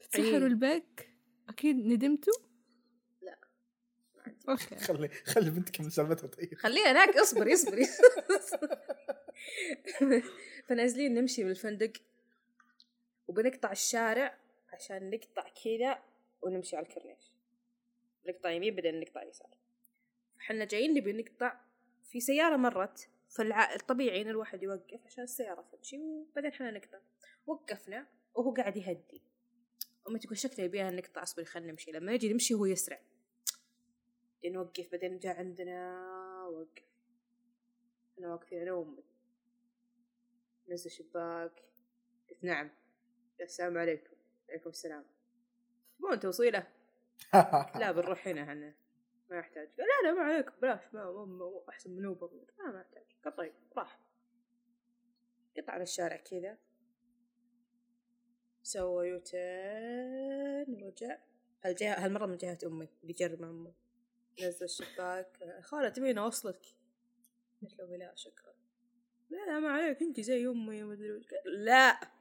تسحروا 0.00 0.28
إيه. 0.28 0.36
البيك؟ 0.36 1.10
أكيد 1.48 1.76
ندمتوا؟ 1.76 2.32
لا. 3.22 3.38
okay. 4.48 4.76
خلي 4.76 5.08
خلي 5.08 5.50
بنتك 5.50 5.80
من 5.80 5.90
سالفتها 5.90 6.26
طيب. 6.26 6.54
خليها 6.54 6.92
هناك 6.92 7.16
اصبري 7.16 7.54
اصبري 7.54 7.86
فنازلين 10.68 11.14
نمشي 11.14 11.44
من 11.44 11.50
الفندق 11.50 11.92
وبنقطع 13.28 13.72
الشارع 13.72 14.38
عشان 14.72 15.10
نقطع 15.10 15.48
كذا 15.64 15.98
ونمشي 16.42 16.76
على 16.76 16.86
الكورنيش. 16.86 17.35
نقطع 18.26 18.50
يمين 18.50 18.74
بعدين 18.74 19.00
نقطع 19.00 19.22
يسار. 19.22 19.56
إحنا 20.40 20.64
جايين 20.64 20.94
نبي 20.94 21.12
نقطع 21.12 21.60
في 22.02 22.20
سيارة 22.20 22.56
مرت 22.56 23.08
فالطبيعي 23.28 24.22
إن 24.22 24.28
الواحد 24.28 24.62
يوقف 24.62 25.06
عشان 25.06 25.24
السيارة 25.24 25.68
تمشي 25.72 25.98
وبعدين 25.98 26.50
إحنا 26.50 26.70
نقطع. 26.70 26.98
وقفنا 27.46 28.06
وهو 28.34 28.54
قاعد 28.54 28.76
يهدي. 28.76 29.22
أمي 30.08 30.18
تقول 30.18 30.38
شكله 30.38 30.64
يبيها 30.64 30.90
نقطع 30.90 31.22
أصبري 31.22 31.44
خلينا 31.44 31.72
نمشي. 31.72 31.92
لما 31.92 32.12
نجي 32.12 32.32
نمشي 32.32 32.54
هو 32.54 32.66
يسرع. 32.66 33.00
بعدين 34.34 34.52
نوقف 34.52 34.92
بعدين 34.92 35.18
جاء 35.18 35.36
عندنا 35.36 36.02
وقف. 36.52 36.84
إحنا 38.14 38.32
واقفين 38.32 38.62
أنا 38.62 38.72
وأمي. 38.72 39.04
نزل 40.68 40.86
الشباك 40.86 41.62
قلت 42.30 42.44
نعم. 42.44 42.70
السلام 43.40 43.78
عليكم. 43.78 44.16
عليكم 44.48 44.70
السلام. 44.70 45.04
مو 45.98 46.14
توصيله 46.14 46.66
لا 47.80 47.92
بنروح 47.92 48.28
هنا 48.28 48.42
إحنا 48.42 48.74
ما 49.30 49.38
يحتاج. 49.38 49.68
قال 49.78 49.86
لا 49.86 50.08
لا 50.08 50.14
ما 50.14 50.22
عليك 50.22 50.60
بلاش 50.62 50.94
ما, 50.94 51.12
ما, 51.12 51.24
ما 51.24 51.62
أحسن 51.68 51.90
من 51.90 52.04
أوبر. 52.04 52.30
لا 52.58 52.72
ما 52.72 52.80
يحتاج. 52.80 53.04
قال 53.24 53.36
طيب 53.36 53.54
راح. 53.76 54.00
قطع 55.56 55.72
على 55.72 55.82
الشارع 55.82 56.16
كذا. 56.16 56.58
سوى 58.62 59.08
يوتين 59.08 60.84
ورجع 60.84 61.18
هالجهة 61.64 62.04
هالمرة 62.04 62.26
من 62.26 62.36
جهة 62.36 62.58
أمي؟ 62.66 62.88
اللي 63.02 63.12
جرب 63.12 63.40
مع 63.40 63.50
أمي. 63.50 63.74
نزل 64.42 64.64
الشباك. 64.64 65.60
خالة 65.62 65.88
تبين 65.88 66.18
أوصلك؟ 66.18 66.66
قلت 67.62 67.78
له 67.78 67.96
لا 67.96 68.12
شكرا. 68.14 68.54
لا 69.30 69.46
لا 69.46 69.58
ما 69.58 69.68
عليك 69.68 70.02
انت 70.02 70.20
زي 70.20 70.46
أمي 70.46 70.82
ما 70.82 70.92
أدري 70.92 71.12
وش. 71.12 71.24
لا! 71.44 72.15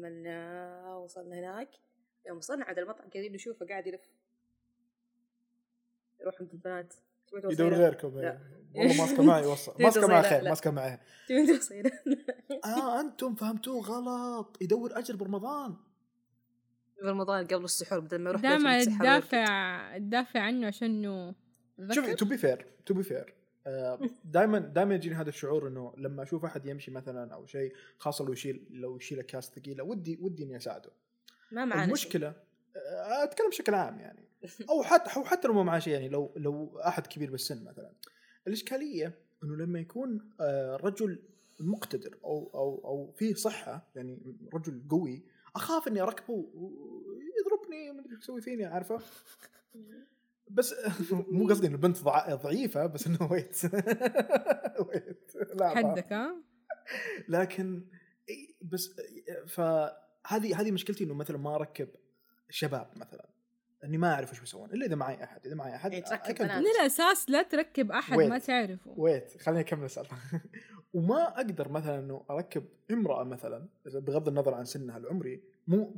من 0.00 0.26
آه، 0.26 0.98
وصلنا 0.98 1.38
هناك 1.38 1.70
يوم 2.26 2.38
وصلنا 2.38 2.64
عند 2.64 2.78
المطعم 2.78 3.08
كذا 3.08 3.28
نشوفه 3.28 3.66
قاعد 3.66 3.86
يلف 3.86 4.00
يروح 6.20 6.34
عند 6.40 6.50
البنات؟ 6.52 6.94
يدور 7.50 7.74
غيركم 7.74 8.20
لا. 8.20 8.38
والله 8.74 9.02
ماسكة 9.02 9.22
معي 9.22 9.46
وصل 9.52 9.74
ماسكة 9.80 10.06
معي؟ 10.06 10.22
خير. 10.22 10.42
ماسكة 10.44 10.70
معي؟ 10.70 10.98
آه 12.64 13.00
أنتم 13.00 13.34
فهمتوه 13.34 13.80
غلط 13.82 14.58
يدور 14.62 14.98
أجر 14.98 15.16
برمضان 15.16 15.76
في 16.94 17.00
رمضان 17.06 17.46
قبل 17.46 17.64
السحور 17.64 18.00
بدل 18.00 18.18
ما 18.18 18.30
يروح 18.30 18.42
دائما. 18.42 18.84
تدافع 18.84 19.98
تدافع 19.98 20.40
عنه 20.40 20.66
عشان 20.66 21.04
إنه 21.04 21.34
شوفي 21.94 22.14
to 22.14 22.24
be 22.24 22.38
fair 22.38 22.66
to 22.86 22.94
be 22.94 23.02
fair 23.02 23.34
دائما 24.24 24.58
دائما 24.58 24.94
يجيني 24.94 25.14
هذا 25.14 25.28
الشعور 25.28 25.68
إنه 25.68 25.94
لما 25.96 26.22
أشوف 26.22 26.44
أحد 26.44 26.66
يمشي 26.66 26.90
مثلا 26.90 27.34
أو 27.34 27.46
شيء 27.46 27.74
خاصة 27.98 28.24
لو 28.24 28.32
يشيل 28.32 28.66
لو 28.70 28.96
يشيل 28.96 29.18
اكياس 29.18 29.50
ثقيله 29.50 29.84
ودي 29.84 30.18
ودي 30.20 30.42
إني 30.44 30.56
أساعده. 30.56 30.90
ما 31.50 31.74
شيء. 31.74 31.84
المشكلة 31.84 32.28
آه، 32.76 33.24
أتكلم 33.24 33.48
بشكل 33.48 33.74
عام 33.74 34.00
يعني. 34.00 34.28
أو 34.70 34.82
حتى 34.82 35.16
أو 35.16 35.24
حتى 35.24 35.48
لو 35.48 35.54
ما 35.54 35.62
معاه 35.62 35.78
شيء 35.78 35.92
يعني 35.92 36.08
لو 36.08 36.32
لو 36.36 36.78
أحد 36.78 37.06
كبير 37.06 37.30
بالسن 37.30 37.64
مثلا. 37.64 37.92
الإشكالية 38.46 39.18
إنه 39.44 39.56
لما 39.56 39.80
يكون 39.80 40.32
آه، 40.40 40.76
رجل 40.76 41.22
مقتدر 41.60 42.18
أو 42.24 42.50
أو 42.54 42.80
أو 42.84 43.12
فيه 43.12 43.34
صحة 43.34 43.90
يعني 43.94 44.36
رجل 44.54 44.82
قوي 44.90 45.22
أخاف 45.56 45.88
إني 45.88 46.00
أركبه 46.00 46.34
ويضربني 46.54 47.92
ما 47.92 48.00
أدري 48.00 48.14
إيش 48.14 48.22
يسوي 48.22 48.40
فيني 48.40 48.64
عارفة؟ 48.64 49.00
بس 50.50 50.74
مو 51.30 51.48
قصدي 51.48 51.66
إنه 51.66 51.74
البنت 51.74 52.02
ضع- 52.02 52.34
ضعيفة 52.34 52.86
بس 52.86 53.06
إنه 53.06 53.32
ويت 53.32 53.60
ويت 54.88 55.32
لا 55.60 55.68
حدك 55.68 56.12
ها؟ 56.12 56.36
لكن 57.28 57.84
بس 58.62 58.96
فهذه 59.46 60.60
هذه 60.60 60.70
مشكلتي 60.70 61.04
إنه 61.04 61.14
مثلا 61.14 61.38
ما 61.38 61.54
أركب 61.54 61.88
شباب 62.50 62.90
مثلا. 62.96 63.28
إني 63.84 63.98
ما 63.98 64.14
أعرف 64.14 64.30
إيش 64.30 64.40
بيسوون. 64.40 64.70
إلا 64.70 64.86
إذا 64.86 64.94
معي 64.94 65.24
أحد 65.24 65.46
إذا 65.46 65.54
معي 65.54 65.74
أحد 65.76 66.02
تركب. 66.02 66.42
من 66.42 66.66
الأساس 66.80 67.30
لا 67.30 67.42
تركب 67.42 67.92
أحد 67.92 68.18
ما 68.18 68.38
Wait. 68.38 68.42
تعرفه. 68.46 68.90
ويت 68.96 69.42
خليني 69.42 69.60
أكمل 69.60 69.84
السالفه 69.84 70.16
وما 70.94 71.28
أقدر 71.36 71.68
مثلا 71.68 71.98
إنه 71.98 72.24
أركب 72.30 72.64
امرأة 72.90 73.24
مثلا 73.24 73.68
بغض 73.86 74.28
النظر 74.28 74.54
عن 74.54 74.64
سنها 74.64 74.96
العمري 74.98 75.42
مو 75.66 75.94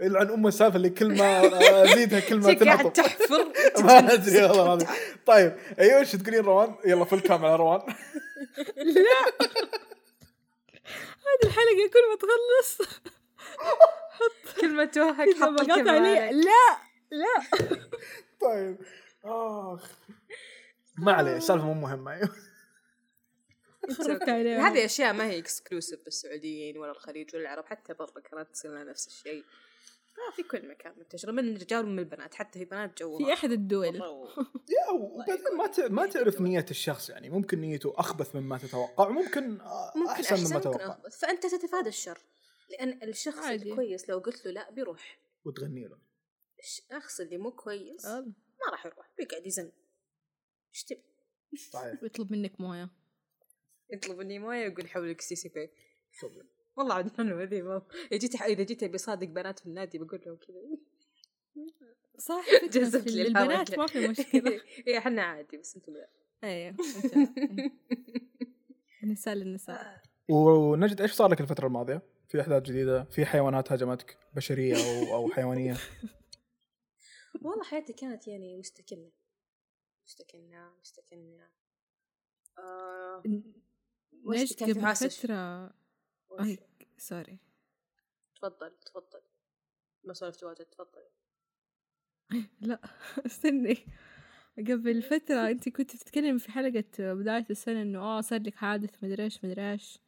يلعن 0.00 0.30
أم 0.30 0.46
السالفة 0.46 0.76
اللي 0.76 0.90
كل 0.90 1.16
ما 1.18 1.42
أزيدها 1.84 2.20
كل 2.20 2.36
ما 2.36 2.54
تنعطف 2.54 2.92
تحفر. 2.92 3.52
ما 3.84 4.12
أدري 4.12 4.42
والله 4.42 4.62
العظيم. 4.62 4.88
طيب 5.26 5.56
أيوه 5.78 5.98
إيش 5.98 6.12
تقولين 6.12 6.40
روان؟ 6.40 6.74
يلا 6.84 7.04
فل 7.04 7.20
كام 7.20 7.44
على 7.44 7.56
روان. 7.56 7.80
لا. 8.76 9.48
هذه 11.28 11.44
الحلقة 11.44 11.90
كل 11.92 12.08
ما 12.10 12.16
تخلص. 12.20 12.88
كلمة 14.60 15.14
حط 15.14 15.48
بقاطع 15.48 15.74
الكلمة 15.74 15.92
علي. 15.92 16.18
عليك. 16.18 16.44
لا 16.44 16.78
لا. 17.10 17.40
طيب. 18.40 18.78
آخ. 19.24 19.90
ما 20.98 21.12
عليه 21.12 21.36
السالفة 21.36 21.64
مو 21.64 21.74
مهمة. 21.74 22.12
أيوه. 22.12 22.30
هذه 24.66 24.84
أشياء 24.84 25.12
ما 25.12 25.26
هي 25.26 25.38
exclusive 25.38 26.04
بالسعوديين 26.04 26.78
ولا 26.78 26.90
الخليج 26.90 27.34
ولا 27.34 27.42
العرب 27.42 27.64
حتى 27.66 27.94
برا 27.94 28.20
كانت 28.20 28.50
تصير 28.52 28.84
نفس 28.84 29.06
الشيء. 29.06 29.44
آه 29.44 29.67
في 30.36 30.42
كل 30.42 30.68
مكان 30.68 30.94
منتشرة 30.98 31.32
من 31.32 31.56
الرجال 31.56 31.84
ومن 31.84 31.98
البنات 31.98 32.34
حتى 32.34 32.58
في 32.58 32.64
بنات 32.64 32.98
جو 33.02 33.18
في 33.18 33.32
أحد 33.32 33.50
الدول. 33.52 33.94
يا 34.76 34.90
وبعدين 34.92 35.56
ما 35.56 35.66
ت- 35.66 35.80
ما 35.80 36.06
تعرف 36.06 36.40
نية 36.40 36.66
الشخص 36.70 37.10
يعني 37.10 37.30
ممكن 37.30 37.60
نيته 37.60 37.92
أخبث 37.96 38.36
مما 38.36 38.58
تتوقع 38.58 39.08
وممكن 39.08 39.60
آه، 39.60 39.92
ممكن 39.96 40.10
أحسن 40.10 40.50
مما 40.50 40.60
تتوقع. 40.60 40.98
فأنت 41.20 41.46
تتفادى 41.46 41.88
الشر 41.88 42.18
لأن 42.70 43.02
الشخص 43.08 43.38
عادي. 43.38 43.70
الكويس 43.70 44.08
لو 44.10 44.18
قلت 44.18 44.46
له 44.46 44.52
لا 44.52 44.70
بيروح. 44.70 45.18
وتغني 45.44 45.88
له. 45.88 45.98
الشخص 46.58 47.20
اللي 47.20 47.38
مو 47.38 47.50
كويس 47.50 48.04
آه، 48.06 48.20
ما 48.20 48.70
راح 48.72 48.86
يروح 48.86 49.10
بيقعد 49.18 49.46
يزن. 49.46 49.72
إيش 50.74 50.84
تبي؟ 50.84 51.02
صحيح. 51.72 52.02
يطلب 52.02 52.32
منك 52.32 52.60
موية. 52.60 52.90
يطلب 53.92 54.18
مني 54.18 54.38
موية 54.38 54.68
ويقول 54.68 54.88
أحولك 54.88 55.20
STC 55.20 55.48
Pay. 55.48 55.70
والله 56.78 56.94
عاد 56.94 57.16
حلوة 57.16 57.42
ذي 57.44 57.62
ما- 57.62 57.82
إذا 58.12 58.18
جيت 58.18 58.42
إذا 58.42 58.62
جيت 58.62 58.82
أبي 58.82 58.98
صادق 58.98 59.26
بنات 59.26 59.58
في 59.58 59.66
النادي 59.66 59.98
بقول 59.98 60.20
لهم 60.26 60.36
كذا. 60.36 60.58
صح 62.18 62.44
جذبت 62.64 63.02
فكرة 63.02 63.10
لي 63.12 63.22
البنات 63.22 63.68
الهوى 63.70 63.78
ما 63.78 63.86
في 63.86 64.08
مشكلة. 64.08 64.60
إيه 64.86 64.98
إحنا 64.98 65.22
عادي 65.22 65.56
بس 65.56 65.76
أنتم 65.76 65.92
لا. 65.92 66.08
أيوه 66.44 66.76
النساء. 69.02 69.34
للنساء 69.34 70.02
ونجد 70.28 71.00
إيش 71.00 71.12
صار 71.12 71.30
لك 71.30 71.40
الفترة 71.40 71.66
الماضية؟ 71.66 72.02
في 72.28 72.40
أحداث 72.40 72.62
جديدة؟ 72.62 73.04
في 73.04 73.26
حيوانات 73.26 73.72
هاجمتك؟ 73.72 74.18
بشرية 74.34 74.74
أو 74.74 75.14
أو 75.14 75.28
حيوانية؟ 75.28 75.76
والله 77.42 77.64
حياتي 77.64 77.92
كانت 77.92 78.28
يعني 78.28 78.56
مستكنة 78.56 79.10
مستكنة 80.06 80.70
مستكنة 80.80 81.48
آه 82.58 83.20
في 83.22 83.42
قبل؟ 84.62 85.60
أي. 86.40 86.58
سوري. 87.00 87.38
تفضل 88.36 88.72
تفضل. 88.86 89.20
ما 90.04 90.14
سولفت 90.14 90.44
واجد 90.44 90.64
تفضل. 90.64 91.02
لا 92.60 92.80
استني. 93.26 93.76
قبل 94.58 95.02
فترة 95.02 95.50
أنت 95.50 95.68
كنت 95.68 95.94
بتتكلم 95.96 96.38
في 96.38 96.50
حلقة 96.52 96.84
بداية 96.98 97.44
السنة 97.50 97.82
إنه 97.82 97.98
آه 98.00 98.20
صار 98.20 98.40
لك 98.42 98.54
حادث 98.54 99.04
مدري 99.04 99.24
إيش 99.24 99.44
مدري 99.44 99.72
إيش. 99.72 99.98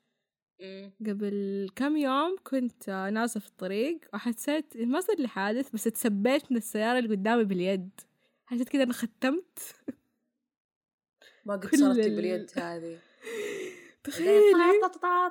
قبل 1.07 1.69
كم 1.77 1.97
يوم 1.97 2.37
كنت 2.45 2.91
نازلة 2.91 3.41
في 3.41 3.49
الطريق 3.49 4.01
وحسيت 4.15 4.77
ما 4.77 5.01
صار 5.01 5.17
لي 5.17 5.29
حادث 5.29 5.71
بس 5.71 5.87
اتسبيت 5.87 6.53
من 6.53 6.57
السيارة 6.59 6.99
اللي 6.99 7.11
قدامي 7.17 7.45
باليد. 7.45 8.01
حسيت 8.47 8.69
كذا 8.69 8.83
أنا 8.83 8.93
ختمت. 8.93 9.59
ما 11.45 11.57
قد 11.57 11.75
صارت 11.75 11.99
ال- 11.99 12.17
باليد 12.17 12.51
هذه. 12.59 12.99
تخيلي. 14.05 14.81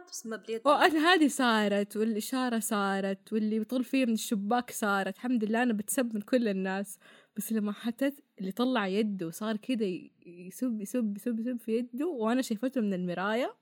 بس 0.09 0.25
ما 0.25 0.35
باليد 0.37 0.61
أو 0.67 0.71
أنا 0.71 1.13
هذه 1.13 1.27
صارت 1.27 1.97
والإشارة 1.97 2.59
صارت 2.59 3.33
واللي 3.33 3.59
بيطل 3.59 3.83
فيه 3.83 4.05
من 4.05 4.13
الشباك 4.13 4.71
صارت. 4.71 5.15
الحمد 5.15 5.43
لله 5.43 5.63
أنا 5.63 5.73
بتسب 5.73 6.15
من 6.15 6.21
كل 6.21 6.47
الناس. 6.47 6.99
بس 7.37 7.51
لما 7.53 7.71
حتت 7.71 8.23
اللي 8.39 8.51
طلع 8.51 8.87
يده 8.87 9.27
وصار 9.27 9.57
كده 9.57 9.85
يسب 10.25 10.81
يسب 10.81 11.15
يسب 11.15 11.39
يسب 11.39 11.57
في 11.59 11.77
يده 11.77 12.07
وأنا 12.07 12.41
شايفته 12.41 12.81
من 12.81 12.93
المراية 12.93 13.55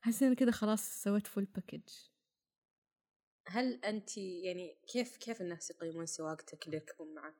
حسيت 0.00 0.22
إن 0.22 0.34
كده 0.34 0.52
خلاص 0.52 1.02
سويت 1.02 1.26
full 1.26 1.44
package 1.44 1.82
هل 3.48 3.84
انت 3.84 4.18
يعني 4.18 4.76
كيف 4.88 5.16
كيف 5.16 5.40
الناس 5.40 5.70
يقيمون 5.70 6.06
سواقتك 6.06 6.66
اللي 6.66 6.76
يركبون 6.76 7.14
معك؟ 7.14 7.34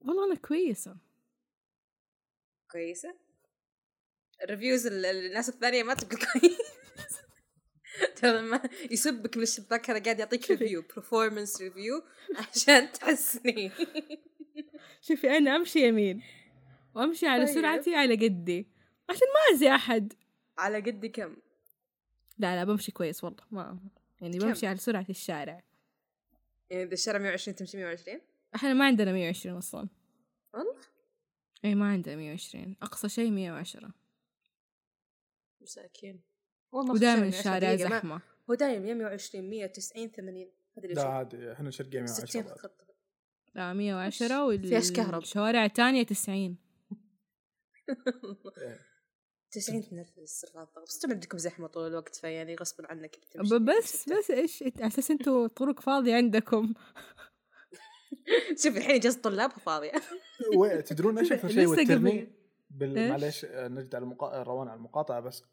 والله 0.00 0.26
أنا 0.26 0.34
كويسة. 0.34 0.96
كويسة؟ 2.72 3.29
ال 4.44 4.49
reviews 4.49 4.86
ال- 4.86 5.06
الناس 5.06 5.48
الثانية 5.48 5.82
ما 5.82 5.94
تقول 5.94 6.18
كويس. 6.20 6.58
ترى 8.16 8.38
لما 8.38 8.62
يسبك 8.90 9.36
من 9.36 9.42
الشباك 9.42 9.90
هذا 9.90 10.02
قاعد 10.02 10.18
يعطيك. 10.18 10.50
review 10.50 10.82
performance 10.96 11.60
review 11.62 12.02
عشان 12.36 12.92
تحسني. 12.92 13.70
شوفي 15.08 15.30
أنا 15.36 15.56
أمشي 15.56 15.86
يمين. 15.88 16.22
وأمشي 16.94 17.26
على 17.26 17.46
طيب. 17.46 17.54
سرعتي 17.54 17.94
على 17.94 18.14
قدي. 18.14 18.68
عشان 19.10 19.26
ما 19.34 19.56
أذي 19.56 19.68
أحد. 19.74 20.12
على 20.58 20.76
قد 20.80 21.06
كم؟ 21.06 21.36
لا 22.38 22.56
لا 22.56 22.64
بمشي 22.64 22.92
كويس 22.92 23.24
والله. 23.24 23.44
ما 23.50 23.78
يعني 24.20 24.38
كم؟ 24.38 24.46
بمشي 24.46 24.66
على 24.66 24.76
سرعة 24.78 25.06
الشارع. 25.10 25.62
يعني 26.70 26.82
إذا 26.82 26.92
الشارع 26.92 27.18
120 27.18 27.54
تمشي 27.56 27.76
120 27.76 28.20
إحنا 28.54 28.74
ما 28.74 28.84
عندنا 28.84 29.12
120 29.12 29.56
أصلا. 29.56 29.88
والله؟ 30.54 30.76
اي 31.64 31.74
ما 31.74 31.88
عندنا 31.92 32.16
120 32.16 32.76
أقصى 32.82 33.08
شيء 33.08 33.30
110 33.30 33.90
مساكين. 35.62 36.22
والله 36.72 36.92
ودائما 36.94 37.28
الشارع 37.28 37.76
زحمة. 37.76 38.20
هو 38.50 38.54
دايم 38.54 38.86
يا 38.86 38.94
120 38.94 39.50
190 39.50 40.08
80 40.10 40.50
هذا 40.78 40.84
اللي 40.84 40.94
لا. 40.94 41.04
عادي 41.08 41.52
إحنا 41.52 41.70
شرقيه 41.70 42.06
60 42.06 42.42
110 42.42 42.54
خط 42.62 42.86
لا 43.54 43.72
110 43.72 44.56
فيهاش 44.58 44.92
كهرب. 44.92 45.14
والشوارع 45.14 45.64
الثانية 45.64 46.02
90 46.02 46.56
إيه. 48.58 48.78
90 49.50 49.82
تنرفز 49.82 50.44
رفع 50.50 50.62
الضغط. 50.62 50.86
بس 50.88 50.94
أنتم 50.96 51.10
عندكم 51.14 51.38
زحمة 51.38 51.66
طول 51.66 51.86
الوقت 51.86 52.14
فيعني 52.16 52.54
غصب 52.54 52.84
عنك 52.86 53.16
بتمشي 53.18 53.58
بس 53.58 54.08
بس 54.08 54.30
إيش 54.30 54.62
على 54.62 54.86
أساس 54.86 55.10
أنتوا 55.10 55.46
طرق 55.58 55.80
فاضية 55.80 56.14
عندكم. 56.14 56.74
شوف 58.62 58.76
الحين 58.76 58.94
اجازه 58.94 59.16
الطلاب 59.16 59.50
فاضية. 59.50 59.92
وي- 60.58 60.82
تدرون 60.82 61.18
إيش 61.18 61.32
أكثر 61.32 61.48
شيء 61.54 61.58
لسه 61.62 61.70
وترني 61.82 62.20
قبل. 62.20 62.32
بال... 62.70 62.98
إيش؟ 62.98 63.10
معليش 63.10 63.44
آه، 63.44 63.68
نجد 63.68 63.94
على 63.94 64.02
المقا... 64.02 64.42
روان 64.42 64.68
على 64.68 64.76
المقاطعة 64.76 65.20
بس. 65.20 65.44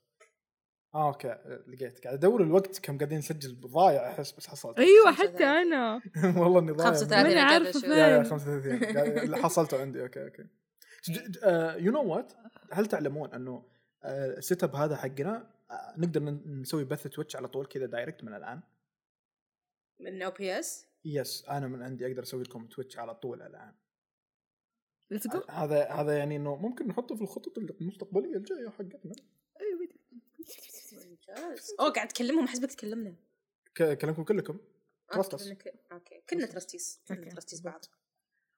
آه 0.95 1.07
okay 1.08 1.28
لقيت. 1.68 2.03
قاعد 2.03 2.15
أدور 2.18 2.43
الوقت 2.43 2.80
كم 2.80 2.97
قاعدين 2.97 3.18
نسجل 3.18 3.59
ضايع 3.61 4.09
أحس 4.09 4.32
بس 4.32 4.47
حصلت. 4.47 4.80
أيوه 4.80 5.11
حتى. 5.11 5.43
أنا. 5.43 6.01
والله 6.41 6.59
إني 6.59 6.72
ضايع. 6.72 6.91
35 6.91 7.24
ماني 7.24 7.36
قاعدة 7.36 7.53
عارفة 7.53 7.70
أشوف. 7.70 7.82
فين. 7.82 7.91
يا 7.91 8.07
يا 8.07 8.24
35 8.24 8.80
قاعد- 8.95 9.18
اللي 9.18 9.38
حصلته 9.38 9.82
عندي. 9.82 10.01
okay 10.02 10.24
okay. 10.24 10.45
you 11.84 11.91
know 11.91 12.04
what 12.14 12.34
هل 12.72 12.86
تعلمون 12.86 13.34
أنه 13.34 13.63
آه، 14.03 14.38
ال 14.38 14.64
setup 14.64 14.76
هذا 14.76 14.95
حقنا 14.95 15.53
آه، 15.72 15.93
نقدر 15.97 16.22
نسوي 16.45 16.84
بث 16.84 17.07
Twitch 17.08 17.36
على 17.36 17.47
طول 17.47 17.65
كذا 17.65 17.86
direct 17.86 18.24
من 18.24 18.34
الآن؟ 18.34 18.61
من 19.99 20.22
أو 20.22 20.32
بي 20.32 20.59
اس 20.59 20.86
يس 21.05 21.45
أنا 21.49 21.68
من 21.68 21.84
عندي 21.84 22.07
أقدر 22.07 22.24
أسوي 22.24 22.43
لكم 22.43 22.68
Twitch 22.68 22.98
على 22.99 23.15
طول 23.15 23.41
الآن. 23.41 23.74
let's 25.12 25.28
go 25.28 25.41
هذا 25.49 25.89
هذا 25.91 26.18
يعني 26.18 26.36
إنه 26.36 26.55
ممكن 26.55 26.88
نحطه 26.88 27.16
في 27.16 27.22
الخطط 27.22 27.58
المستقبلية 27.58 28.36
الجاية 28.36 28.70
حقتنا. 28.70 29.14
أوه 31.80 31.89
قاعد 31.89 32.08
تكلمهم 32.08 32.47
حسبك 32.47 32.72
تكلمنا 32.72 33.16
ك- 33.76 33.97
كلامكم 33.97 34.24
كلكم. 34.24 34.60
آه، 35.14 35.22
us. 35.22 35.28
كلنا- 35.36 35.58
okay. 35.91 36.22
كنا 36.30 36.45
trustees 36.45 37.02
كنا 37.08 37.18
okay. 37.18 37.30
trustees 37.30 37.62
بعض. 37.62 37.86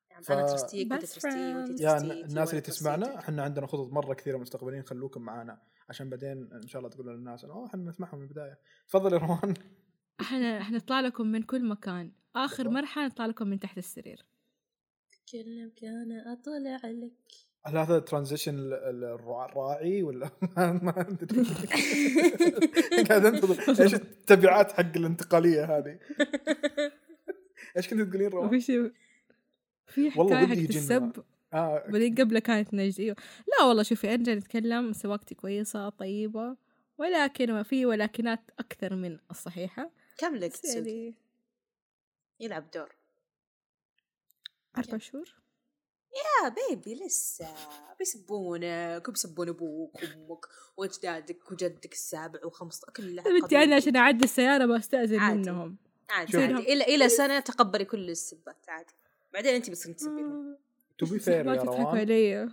يعني 0.10 0.24
ف- 0.24 0.32
أنا 0.32 0.48
trusteeك 0.48 0.92
وانت 0.92 1.06
trustee 1.06 1.28
وأنت. 1.56 1.82
يا 1.82 1.92
trustee 1.92 2.08
ن- 2.08 2.26
الناس 2.26 2.50
اللي. 2.50 2.62
تسمعنا 2.62 3.20
إحنا 3.20 3.44
عندنا 3.44 3.68
خطط 3.68 3.92
مرة 3.94 4.14
كثيرة 4.14 4.38
مستقبلين 4.38 4.84
خلوكم 4.84 5.22
معانا. 5.22 5.62
عشان 5.90 6.10
بعدين 6.10 6.54
إن 6.54 6.68
شاء 6.68 6.80
الله 6.80 6.90
تقولوا 6.90 7.14
للناس 7.14 7.44
إنه 7.44 7.54
"أوه، 7.54 7.66
إحنا 7.68 7.90
نسمعهم 7.90 8.18
من 8.18 8.24
البداية. 8.24 8.60
تفضل 8.88 9.14
يا 9.14 9.18
روان. 9.18 9.54
إحنا 10.22 10.64
حنطلع 10.64 11.00
لكم 11.00 11.28
من 11.28 11.44
كل 11.44 11.68
مكان. 11.70 12.12
آخر. 12.36 12.70
مرحلة 12.70 13.06
نطلع 13.06 13.26
لكم 13.26 13.48
من 13.48 13.60
تحت 13.60 13.78
السرير. 13.78 14.26
كلم 15.32 15.72
كان 15.76 16.12
أطلع 16.12 16.80
لك. 16.84 17.12
هل 17.66 17.78
هذا 17.78 18.00
transition 18.00 18.74
الراعي 19.04 20.04
ولا 20.04 20.30
ما 20.58 20.72
ما 20.84 21.02
أدري. 21.02 21.44
قاعد 23.10 23.26
أنتظر. 23.26 23.84
إيش 23.84 23.94
التبعات 23.94 24.72
حق 24.72 24.98
الانتقالية 24.98 25.78
هذه؟ 25.78 26.00
إيش 27.78 27.88
كنت 27.88 28.02
تقولين 28.02 28.28
روان؟ 28.28 28.48
وفي 28.48 28.62
شيء 28.62 28.92
في 29.88 30.12
والله 30.18 30.38
حكاية 30.38 30.58
يجينا. 30.58 30.70
السب 30.70 31.24
آه. 31.54 31.84
بعدين 31.90 32.16
قبل 32.16 32.40
كانت 32.40 32.74
نجد. 32.74 33.00
إيوه. 33.00 33.16
لا 33.48 33.66
والله 33.66 33.84
شوفي 33.84 34.14
ارجع 34.14 34.34
نتكلم 34.34 34.94
سواقتي 34.94 35.36
كويسة 35.36 35.90
طيبة 35.90 36.58
ولكن 36.98 37.52
ما 37.52 37.64
في 37.64 37.86
ولكنات 37.86 38.52
أكثر 38.60 38.96
من 38.96 39.18
الصحيحة. 39.32 39.92
كم 40.18 40.36
لك 40.36 40.66
يعني 40.66 41.14
يلعب 42.40 42.72
دور. 42.72 42.99
أربع 44.78 44.98
شهور 44.98 45.36
يا 46.14 46.50
baby 46.50 47.06
لسه 47.06 47.48
بيسبونك 48.00 49.08
وبيسبون 49.08 49.50
أبوك 49.50 49.96
وأمك 49.96 50.46
وأجدادك 50.78 51.52
وجدك 51.52 51.94
السابع 51.94 52.46
وخمسة 52.46 52.88
كل 52.96 53.22
بنتي 53.22 53.64
أنا 53.64 53.76
عشان 53.76 53.96
أعدي 53.96 54.24
السيارة 54.24 54.66
بستاذن. 54.66 55.38
منهم. 55.38 55.78
عادي. 56.10 56.38
عادي. 56.38 56.74
إلى 56.74 56.84
إلى 56.84 57.10
سنة 57.10 57.40
تقبلي 57.40 57.86
كل 57.86 58.10
السبات 58.10 58.70
عادي. 58.70 58.94
بعدين 59.34 59.56
انت 59.56 59.70
بتصيرين 59.70 59.96
تسبينهم. 59.96 60.58
to 60.98 61.06
be 61.06 61.20
fair 61.20 61.46
يا 61.46 61.62
روان 61.64 61.98
علي. 61.98 62.50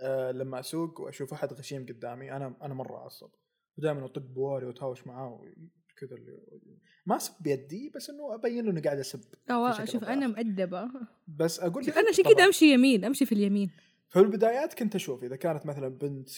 آه 0.00 0.30
لما 0.32 0.60
أسوق 0.60 1.00
وأشوف 1.00 1.32
أحد 1.32 1.52
غشيم 1.52 1.86
قدامي 1.86 2.32
أنا 2.36 2.56
أنا 2.62 2.74
مرة 2.74 2.96
أعصب. 2.96 3.30
ودائما 3.78 4.04
أطق 4.04 4.22
بواري 4.22 4.66
وأتهاوش 4.66 5.06
معاه 5.06 5.44
كذا 6.00 6.16
اللي 6.16 6.38
ما 7.06 7.16
أسب 7.16 7.32
بيدي 7.40 7.92
بس 7.94 8.10
إنه 8.10 8.34
أبين 8.34 8.64
له 8.64 8.70
اني 8.70 8.80
قاعد 8.80 8.98
أسب 8.98 9.20
أو 9.50 9.68
بشكل 9.68 9.88
شوف 9.88 10.04
أنا. 10.04 10.26
مؤدبة 10.26 10.90
بس 11.28 11.60
أقول 11.60 11.84
شوف 11.84 11.94
لك 11.96 11.98
أنا 11.98 12.12
طبعاً. 12.12 12.34
كذا 12.34 12.44
أمشي 12.44 12.72
يمين 12.72 13.04
أمشي 13.04 13.26
في 13.26 13.32
اليمين 13.32 13.70
في 14.08 14.18
البدايات 14.18 14.74
كنت 14.74 14.94
أشوف 14.94 15.24
إذا 15.24 15.36
كانت 15.36 15.66
مثلا 15.66 15.88
بنت 15.88 16.28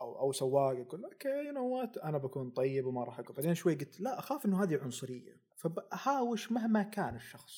أو 0.00 0.20
أو 0.20 0.32
سواق 0.32 0.76
أقول 0.76 1.04
okay 1.04 1.28
you 1.28 1.52
know 1.52 1.66
what 1.68 1.98
أنا 1.98 2.18
بكون 2.18 2.50
طيب 2.50 2.86
وما 2.86 3.04
راح 3.04 3.18
أقف 3.18 3.36
بعدين 3.36 3.54
شوي 3.54 3.74
قلت 3.74 4.00
لا 4.00 4.18
أخاف 4.18 4.46
إنه 4.46 4.62
هذه 4.62 4.78
عنصرية 4.82 5.36
فبهاوش 5.56 6.52
مهما 6.52 6.82
كان 6.82 7.16
الشخص 7.16 7.52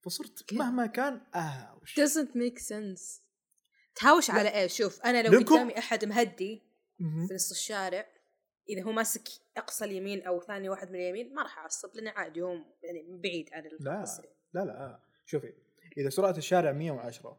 فصرت؟ 0.00 0.52
مهما 0.52 0.86
كان 0.86 1.20
أهاوش 1.34 2.00
doesn't 2.00 2.28
make 2.38 2.58
sense 2.62 3.20
تهاوش 3.94 4.30
على 4.30 4.48
إيش 4.48 4.76
شوف 4.76 5.00
أنا 5.02 5.22
لو 5.28 5.38
قدامي 5.40 5.78
أحد 5.78 6.04
مهدي. 6.04 6.62
في 6.98 7.34
نص 7.34 7.50
الشارع 7.50 8.06
إذا 8.68 8.82
هو 8.82 8.92
ماسك 8.92 9.28
أقصى 9.56 9.84
اليمين 9.84 10.22
أو 10.22 10.40
ثاني 10.40 10.68
واحد 10.68 10.90
من 10.90 10.94
اليمين 10.94 11.34
ما 11.34 11.42
راح 11.42 11.58
أعصب 11.58 11.94
لأنه 11.94 12.10
عادي 12.10 12.42
هو 12.42 12.58
يعني 12.82 13.02
من 13.02 13.20
بعيد 13.20 13.48
عن 13.52 13.62
لا. 13.80 14.04
لا 14.54 14.64
لا 14.64 15.00
شوفي 15.26 15.52
إذا 15.98 16.10
سرعة 16.10 16.36
الشارع 16.36 16.72
110 16.72 17.38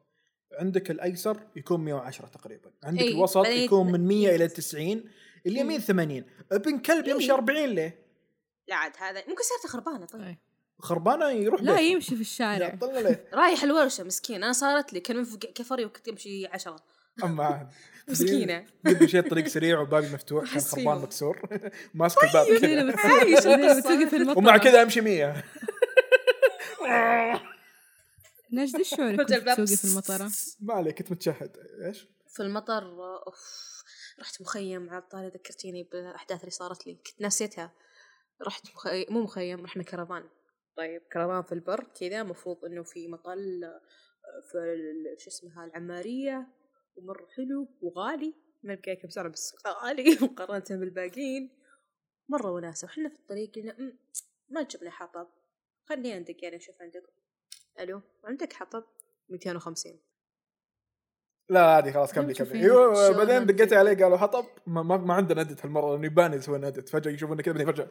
عندك 0.60 0.92
الأيسر 0.92 1.38
يكون 1.56 1.80
110 1.80 2.28
تقريبا. 2.28 2.72
عندك 2.84 3.02
أي، 3.02 3.12
الوسط 3.12 3.46
يكون 3.46 3.92
من 3.92 4.08
100 4.08 4.36
إلى 4.36 4.44
ينزل. 4.44 4.56
90 4.56 5.10
اليمين 5.46 5.80
80 5.80 6.26
ابن 6.52 6.80
كلب 6.80 7.08
يمشي 7.08 7.26
إيه. 7.26 7.34
40 7.34 7.66
ليه؟ 7.66 8.06
لا 8.68 8.76
عاد 8.76 8.92
هذا 8.98 9.24
ممكن 9.28 9.44
سيارته 9.44 9.68
خربانة 9.68 10.06
طيب. 10.06 10.38
خربانة 10.80 11.30
يروح 11.30 11.62
لا 11.62 11.72
بيته. 11.72 11.84
يمشي 11.84 12.16
في 12.16 12.22
الشارع. 12.22 12.78
رايح 13.34 13.64
الورشة 13.64 14.04
مسكين. 14.04 14.44
أنا 14.44 14.54
صارت 14.54 14.94
لي 14.94 15.00
كان 15.00 15.18
من 15.18 15.26
كفري 15.40 15.86
وكنت 15.86 16.08
امشي 16.08 16.48
عشرة. 16.48 16.80
أما 17.24 17.44
عاد. 17.44 17.70
مسكينة. 18.08 18.66
قد 18.86 19.06
شيء 19.06 19.30
طريق 19.30 19.48
سريع 19.48 19.80
وبابي 19.80 20.08
مفتوح 20.08 20.54
كان 20.54 20.62
خربان. 20.62 20.98
مكسور. 20.98 21.42
ماسك 21.94 22.18
الباب. 22.24 22.48
كذا 22.60 24.06
في 24.10 24.16
المطر 24.16 24.38
ومع 24.38 24.58
كذا 24.58 24.82
أمشي 24.82 25.02
100 25.02 25.44
نجد 28.54 28.76
إيش 28.76 28.90
شعورك 28.90 29.34
الباب. 29.34 29.58
تسوقي 29.58 29.78
في 29.78 29.86
المطره؟ 29.86 30.32
ما 30.60 30.74
عليك 30.74 30.98
كنت 30.98 31.12
متشهد. 31.12 31.58
إيش؟ 31.86 32.08
في 32.28 32.40
المطر 32.44 32.84
أوف 33.28 33.74
رحت 34.20 34.42
مخيم 34.42 34.90
على 34.90 35.00
الطاري 35.04 35.28
ذكرتيني 35.28 35.84
بالاحداث 35.84 36.40
اللي 36.40 36.52
صارت 36.52 36.88
لي. 36.88 36.94
كنت 36.94 37.22
نسيتها. 37.22 37.74
رحت 38.48 38.68
مخيم 38.76 39.06
مو 39.10 39.22
مخيم 39.22 39.64
رحنا 39.64 39.84
كرفان. 39.84 40.24
طيب 40.78 41.02
كرفان 41.14 41.44
في 41.44 41.52
البر 41.52 41.84
كذا 42.00 42.22
المفروض 42.22 42.66
إنه 42.66 42.84
في 42.84 43.08
مطل 43.08 43.64
آه، 43.64 43.82
في 44.52 44.58
شو 45.18 45.30
اسمها 45.30 45.66
العمارية. 45.66 46.48
ومره 46.96 47.28
حلو 47.38 47.68
وغالي. 47.82 48.34
ما 48.64 48.76
كم 48.76 49.10
سنه 49.10 49.30
بس 49.30 49.56
غالي 49.68 50.18
مقارنة 50.22 50.80
بالباقيين. 50.80 51.50
مرة 52.30 52.52
وناسة 52.52 52.86
وحنا 52.86 53.10
في 53.10 53.16
الطريق 53.16 53.56
قلنا 53.56 53.80
"أم، 53.80 53.98
ما 54.50 54.62
جبنا 54.64 54.92
حطب. 54.92 55.28
خلينا 55.90 56.20
ندق 56.20 56.44
يعني 56.44 56.56
نشوف 56.56 56.76
عندكم 56.82 57.12
ألو 57.80 58.02
عندك 58.24 58.54
حطب؟ 58.54 58.84
250 59.30 60.00
لا 61.50 61.66
عادي 61.66 61.92
خلاص 61.94 62.14
كملي 62.14 62.34
كملي؟ 62.34 62.62
أيوه 62.62 63.12
بعدين 63.18 63.46
دقيت؟ 63.46 63.74
عليه 63.74 64.04
قالوا 64.04 64.18
حطب؟ 64.18 64.46
ما, 64.68 64.84
ما, 64.84 64.98
ما 64.98 65.14
عندنا 65.14 65.44
ندت 65.44 65.66
هالمرة 65.66 65.94
لأنه 65.96 66.06
يبان 66.06 66.34
يسوي 66.34 66.58
ندت. 66.58 66.90
فجأة 66.90 67.12
يشوفونا 67.12 67.42
كذا 67.42 67.54
بعدين 67.54 67.72
فجأة. 67.74 67.88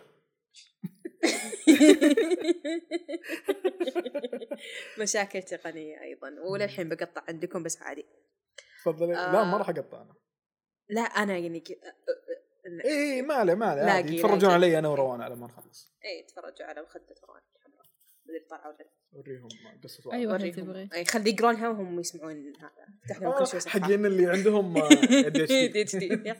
مشاكل 5.01 5.43
تقنية 5.43 6.01
أيضا 6.03 6.31
وللحين 6.41 6.89
بقطع 6.89 7.23
عندكم 7.29 7.63
بس 7.63 7.83
عادي. 7.83 8.07
تفضلي 8.85 9.17
آه. 9.17 9.33
لا 9.33 9.45
ما 9.45 9.57
راح 9.57 9.69
اقطع 9.69 10.03
أنا 10.03 10.15
لا 10.89 11.01
أنا 11.01 11.39
يعني 11.39 11.61
ك... 11.61 11.69
أ- 11.69 11.77
اي 12.85 13.15
إي، 13.15 13.23
ما 13.23 13.35
عليه 13.35 13.55
ما 13.55 13.67
عليه 13.67 13.83
عادي 13.83 14.17
يتفرجون. 14.17 14.51
علي 14.51 14.79
أنا 14.79 14.89
وروان 14.89 15.21
على 15.21 15.35
ما 15.37 15.47
نخلص 15.47 15.93
اي 16.05 16.23
تفرجوا 16.23 16.67
على 16.67 16.83
مخدة 16.83 17.15
روان 17.29 17.41
الحمراء 17.57 17.87
اللي 18.29 18.39
طلعوا 18.51 18.73
لنا 18.73 18.91
اوريهم 19.17 19.49
قصة. 19.85 20.13
أيوه 20.13 20.33
وريهم. 20.33 20.53
تبغي 20.55 20.89
اي 20.95 21.05
خلي 21.05 21.31
يقرونها 21.31 21.69
وهم 21.69 22.01
يسمعون 22.01 22.53
هذا 22.57 22.71
افتح 23.03 23.23
لهم 23.23 23.33
آه، 23.33 23.39
كل 23.39 23.47
شيء. 23.47 23.61
حقين 23.61 24.07
اللي 24.07 24.27
عندهم 24.31 24.77
آه، 24.77 24.89
ADHD. 25.29 26.03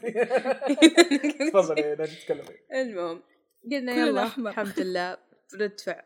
تفضلي 1.53 1.95
لا 1.95 2.05
تتكلمي 2.05 2.57
المهم 2.73 3.23
قلنا 3.71 3.93
يلا. 3.93 4.23
الحمد 4.23 4.79
لله 4.79 5.17
بندفع 5.53 6.03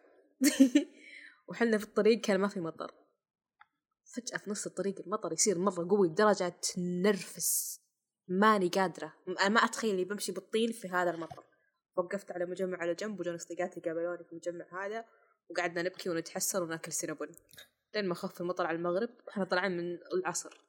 وحنا 1.47 1.77
في 1.77 1.83
الطريق 1.83 2.21
كان 2.21 2.39
ما 2.39 2.47
في 2.47 2.59
مطر 2.59 2.91
فجأة 4.17 4.37
في 4.37 4.51
نص 4.51 4.65
الطريق 4.65 4.99
المطر 4.99 5.33
يصير 5.33 5.57
مرة 5.57 5.87
قوي 5.89 6.09
بدرجة 6.09 6.49
تنرفز. 6.49 7.81
ماني 8.27 8.67
قادرة. 8.67 9.13
أنا 9.27 9.49
ما 9.49 9.59
أتخيل 9.59 9.93
إني 9.93 10.05
بمشي 10.05 10.31
بالطين 10.31 10.71
في 10.71 10.87
هذا 10.87 11.09
المطر. 11.11 11.43
وقفت 11.95 12.31
على 12.31 12.45
مجمع 12.45 12.77
على 12.77 12.93
جنب 12.93 13.19
وجون 13.19 13.37
صديقاتي 13.37 13.79
قابلوني 13.79 14.23
في 14.23 14.31
المجمع 14.31 14.85
هذا. 14.85 15.05
وقعدنا 15.49 15.81
نبكي 15.81 16.09
ونتحسر 16.09 16.63
وناكل 16.63 16.91
سينابون. 16.91 17.31
لين 17.95 18.07
ما 18.07 18.15
خف 18.15 18.41
المطر 18.41 18.67
على 18.67 18.77
المغرب 18.77 19.09
إحنا 19.29 19.43
طالعين 19.43 19.77
من 19.77 19.97
العصر. 20.13 20.61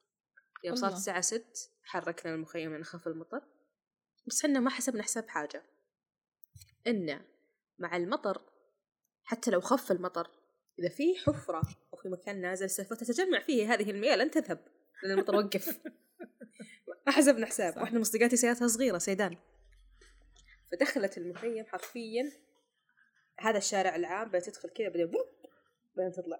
يوم 0.63 0.75
صارت. 0.75 0.93
الساعة 0.93 1.21
ست 1.21 1.71
حركنا 1.83 2.33
المخيم 2.33 2.73
لين 2.73 2.83
خف 2.83 3.07
المطر. 3.07 3.41
بس 4.27 4.45
إحنا 4.45 4.59
ما 4.59 4.69
حسبنا 4.69 5.03
حساب 5.03 5.27
حاجة. 5.27 5.63
إن 6.87 7.21
مع 7.79 7.97
المطر 7.97 8.41
حتى 9.23 9.51
لو 9.51 9.61
خف 9.61 9.91
المطر 9.91 10.29
إذا 10.79 10.89
في 10.89 11.15
حفرة 11.15 11.61
في 12.01 12.09
مكان 12.09 12.41
نازل 12.41 12.69
سوف 12.69 12.93
تتجمع 12.93 13.39
فيه 13.39 13.73
هذه 13.73 13.91
المياه 13.91 14.15
لن 14.15 14.31
تذهب. 14.31 14.59
لأن 15.03 15.11
المطر 15.11 15.35
وقف 15.35 15.79
ما 17.07 17.11
حسبنا 17.17 17.45
حساب. 17.45 17.73
صح. 17.73 17.81
وإحنا 17.81 17.99
مصدقاتي 17.99 18.37
سيارتها 18.37 18.67
صغيرة 18.67 18.97
سيدان. 18.97 19.37
فدخلت 20.71 21.17
المخيم 21.17 21.65
حرفيا. 21.65 22.31
هذا 23.39 23.57
الشارع 23.57 23.95
العام 23.95 24.29
بتدخل 24.29 24.69
كذا 24.69 24.87
بعدين 24.87 25.05
بوب 25.05 25.25
بعدين 25.97 26.11
تطلع. 26.13 26.39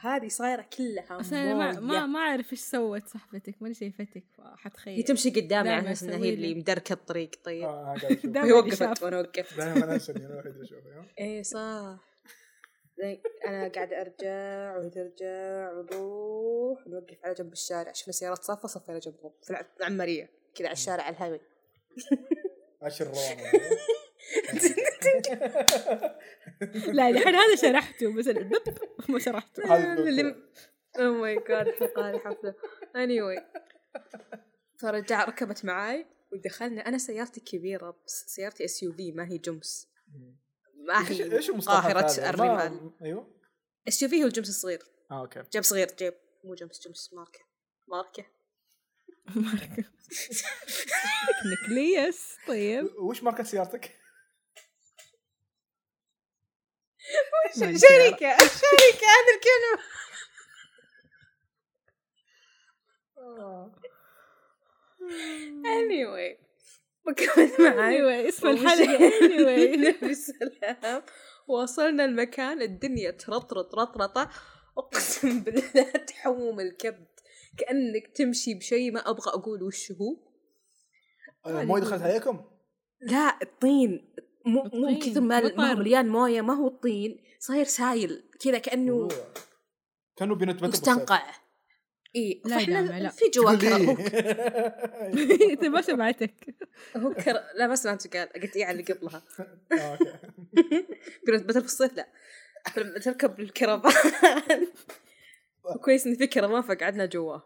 هذه 0.00 0.28
صايرة 0.28 0.66
كلها 0.76 1.18
بس 1.18 1.32
أنا 1.32 1.54
ما 1.54 1.80
ما. 1.80 2.06
ما 2.06 2.18
أعرف 2.18 2.52
إيش 2.52 2.60
سوت 2.60 3.06
صاحبتك 3.06 3.62
ماني 3.62 3.74
شايفتك 3.74 4.16
هي 4.16 4.22
حتخيل. 4.56 5.02
تمشي 5.02 5.30
قدامي 5.30 5.68
على 5.68 5.92
أساس 5.92 6.02
انها 6.02 6.16
هي 6.16 6.20
لي. 6.22 6.34
اللي 6.34 6.54
مدركة 6.54 6.92
الطريق. 6.92 7.30
طيب. 7.44 7.64
آه، 7.64 7.96
اللي 8.24 8.52
وقفت. 8.58 9.02
وأنا 9.02 9.18
وقفت 9.20 9.56
دائما 9.56 9.84
أنا 9.84 10.00
الوحيد 10.08 10.52
اللي 10.52 10.64
اشوفه 10.64 11.04
إيه 11.18 11.42
صح. 11.42 11.98
أنا 13.46 13.68
قاعدة 13.68 14.00
أرجع 14.00 14.76
وهي 14.76 14.90
ترجع 14.90 15.72
ونروح 15.72 16.86
نوقف 16.86 17.16
على 17.24 17.34
جنب 17.34 17.52
الشارع. 17.52 17.92
شفنا 17.92 18.12
سيارات 18.12 18.42
صافة 18.42 18.68
صفينا 18.68 18.98
جنبهم. 18.98 19.32
في 19.42 19.50
الع- 19.50 19.66
العماريه 19.80 20.30
كذا 20.54 20.66
على 20.68 20.72
الشارع 20.72 21.02
على 21.04 21.16
الهايوي 21.16 21.40
عشر 22.82 23.06
روان 23.06 23.38
لا 26.92 27.08
الحين 27.08 27.34
هذا 27.34 27.56
شرحته 27.56 28.14
بس 28.16 28.28
دب 28.28 28.78
ما 29.08 29.18
شرحته. 29.18 29.62
أو 30.98 31.12
ماي 31.12 31.34
جاد 31.48 31.68
الحلقة 31.68 32.10
هذه 32.10 32.18
حفله 32.18 32.54
اني 32.96 33.22
واي 33.22 33.46
فرجع 34.80 35.24
ركبت 35.24 35.64
معاي 35.64 36.06
ودخلنا. 36.32 36.88
أنا 36.88 36.98
سيارتي 36.98 37.40
كبيرة 37.40 37.96
بس 38.06 38.24
سيارتي 38.26 38.64
اس 38.64 38.82
يو 38.82 38.92
في 38.92 39.12
ما 39.12 39.28
هي 39.28 39.38
جمس. 39.38 39.88
ما 40.78 40.98
إيش 40.98 41.20
هي 41.20 41.36
إيش 41.36 41.50
المصطلحات 41.50 41.92
قاهره 41.92 42.10
هذه؟ 42.10 42.30
الرمال 42.30 42.72
ما- 42.84 42.92
أيوه. 43.02 43.40
إس 43.88 44.02
يو 44.02 44.08
في 44.08 44.22
هو 44.22 44.26
الجمس 44.26 44.48
الصغير. 44.48 44.82
آه 45.10 45.20
أوكي. 45.20 45.42
جيب 45.52 45.62
صغير 45.62 45.88
جيب. 45.98 46.14
مو 46.44 46.54
جمس 46.54 46.88
جمس 46.88 47.12
ماركة. 47.12 47.40
ماركة. 47.88 48.24
نكليس 51.52 52.36
طيب. 52.46 52.86
وش 52.98 53.22
ماركة 53.22 53.44
سيارتك؟ 53.44 53.94
شركة؟ 57.56 58.36
شركة 58.38 59.06
هذه 59.06 59.34
الكلمة. 59.36 59.82
anyway. 65.64 66.47
وكملت 67.08 67.60
معي 67.60 67.98
anyway 67.98 68.28
اسم 68.28 68.48
الحلقة. 68.48 69.10
anyway 69.10 69.76
نبي 69.88 70.10
السلام 70.10 71.02
وصلنا 71.48 72.04
المكان 72.04 72.62
الدنيا 72.62 73.10
ترطرط 73.10 73.74
رطرطة. 73.74 74.30
أقسم 74.78 75.40
بالله 75.40 75.90
تحوم 76.06 76.60
الكبد. 76.60 77.06
كأنك 77.58 78.16
تمشي 78.16 78.54
بشيء 78.54 78.92
ما 78.92 79.10
أبغى 79.10 79.30
أقول. 79.30 79.62
وش 79.62 79.92
هو؟ 79.92 80.16
آه، 81.46 81.64
موية 81.64 81.82
دخلت 81.82 82.02
عليكم؟ 82.02 82.44
لا 83.00 83.38
الطين. 83.42 84.14
مو 84.46 84.62
مو 84.62 84.98
كثر 84.98 85.20
ما. 85.20 85.74
مليان 85.74 86.08
موية 86.08 86.40
ما 86.40 86.54
هو 86.54 86.68
الطين. 86.68 87.24
صاير 87.38 87.64
سايل. 87.64 88.30
كذا 88.40 88.58
كأنه 88.58 88.92
أوه. 88.92 89.08
كانوا 90.16 90.36
بينتبتوا 90.36 90.68
مستنقع. 90.68 91.22
إي 92.16 92.42
لا 92.44 92.56
فاحنا 92.58 92.98
لا. 92.98 93.08
في 93.08 93.24
جوا 93.34 93.54
كرا 93.54 93.76
هو 93.76 93.96
انت 95.52 95.64
ما 95.64 95.80
سمعتك. 95.82 96.54
هو 96.96 97.14
كرا 97.14 97.44
لا 97.54 97.66
ما 97.66 97.74
سمعت 97.74 98.16
قال. 98.16 98.28
قلت 98.28 98.56
إيه 98.56 98.64
على 98.64 98.80
اللي 98.80 98.92
قبلها. 98.92 99.22
okay. 99.72 100.86
قلت 101.28 101.42
بدل 101.42 101.60
في 101.60 101.66
الصيف 101.66 101.96
لا. 101.96 102.08
فلما 102.72 102.98
تركب 102.98 103.40
الكرفان. 103.40 104.66
كويس 105.84 106.06
إن 106.06 106.14
في 106.14 106.26
كرفان 106.26 106.62
فقعدنا 106.62 107.06
جواه 107.06 107.42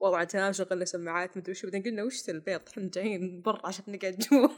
وضعتها 0.00 0.52
شغلنا 0.52 0.84
سماعات 0.84 1.36
مدري 1.36 1.52
وش 1.52 1.62
بعدين 1.64 1.82
قلنا 1.82 2.02
وش 2.02 2.24
ذا 2.26 2.32
البيض؟ 2.32 2.60
إحنا 2.68 2.90
جايين 2.94 3.42
برا 3.42 3.66
عشان 3.66 3.84
نقعد 3.88 4.18
جوا. 4.18 4.48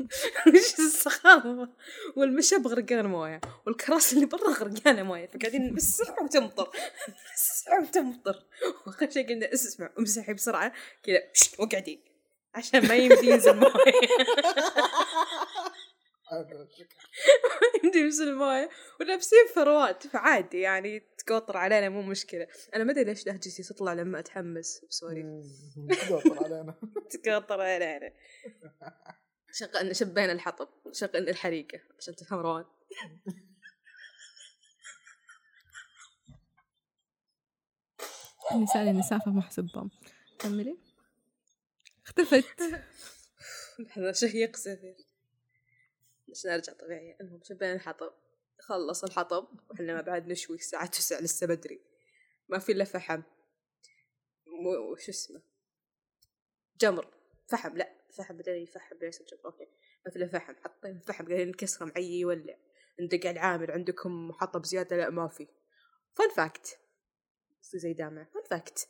وش 0.46 0.78
السخافة؟ 0.78 1.68
والمشب 2.16 2.66
غرقان 2.66 3.06
موية 3.06 3.40
والكراسي 3.66 4.16
اللي 4.16 4.26
برا 4.26 4.50
غرقانة 4.50 5.02
موية 5.02 5.26
فقاعدين 5.26 5.74
بالسرعة 5.74 6.22
وتمطر 6.22 6.70
بالسرعة 7.06 7.82
وتمطر. 7.82 8.44
وأخر 8.86 9.10
شيء 9.10 9.28
قلنا 9.28 9.52
اسمع 9.52 9.90
امسحي 9.98 10.34
بسرعة 10.34 10.72
كذا 11.02 11.22
وقعدي 11.58 12.00
عشان 12.54 12.88
ما 12.88 12.94
يمدي 12.94 13.30
ينزل 13.30 13.56
موية. 13.56 13.72
يمدي 17.84 17.98
ينزل 17.98 18.28
المويه 18.28 18.68
ولابسين 19.00 19.46
فروات 19.54 20.06
فعادي 20.06 20.60
يعني 20.60 21.02
تقطر 21.18 21.56
علينا 21.56 21.88
مو 21.88 22.02
مشكلة. 22.02 22.46
أنا 22.74 22.84
ما 22.84 22.92
أدري 22.92 23.04
ليش 23.04 23.26
لهجتي 23.26 23.62
تطلع 23.62 23.92
لما 23.92 24.18
أتحمس. 24.18 24.84
بسوري 24.90 25.24
تقطر 25.90 26.44
علينا. 26.44 26.74
تقطر 27.24 27.60
علينا. 27.60 28.12
شغلنا 29.54 29.92
شبينا 29.92 30.32
الحطب 30.32 30.68
شغلنا 30.92 31.30
الحريقة 31.30 31.80
عشان 31.98 32.16
تفهم 32.16 32.38
روان. 32.38 32.64
النسافة 38.76 39.30
محسوب 39.30 39.66
بام 39.74 39.90
كملي. 40.38 40.78
اختفت. 42.06 42.62
هذا 43.92 44.12
شيء 44.12 44.36
يقصد 44.36 44.96
عشان 46.30 46.50
أرجع 46.50 46.72
طبيعية. 46.72 47.16
المهم 47.20 47.40
شبينا 47.42 47.72
الحطب. 47.72 48.12
خلص 48.60 49.04
الحطب 49.04 49.48
وإحنا 49.70 49.94
ما 49.94 50.00
بعد 50.00 50.28
نشوي 50.28 50.56
الساعة 50.56 50.86
تسعة 50.86 51.20
لسه 51.20 51.46
بدري. 51.46 51.80
ما 52.48 52.58
في 52.58 52.72
إلا 52.72 52.84
فحم. 52.84 53.22
وش 54.92 55.08
اسمه؟ 55.08 55.42
جمر. 56.80 57.14
فحم 57.48 57.76
لا. 57.76 58.03
فحم 58.16 58.36
بدل 58.36 58.66
فحم 58.66 58.96
ليس 59.02 59.22
جمر 59.22 59.44
okay. 59.44 59.68
إلا 60.16 60.26
فحم 60.26 60.54
حطينا 60.54 61.00
فحم 61.00 61.26
قاعدين 61.26 61.48
نكسره 61.48 61.86
معي 61.86 62.20
يولع. 62.20 62.56
ندق 63.00 63.26
على 63.26 63.30
العامل 63.30 63.70
عندكم 63.70 64.32
حطب 64.32 64.64
زيادة 64.64 64.96
لا 64.96 65.10
ما 65.10 65.28
في. 65.28 65.48
fun 66.14 66.30
fact 66.36 66.78
زي 67.74 67.92
دامع. 67.92 68.24
fun 68.24 68.42
fact 68.50 68.88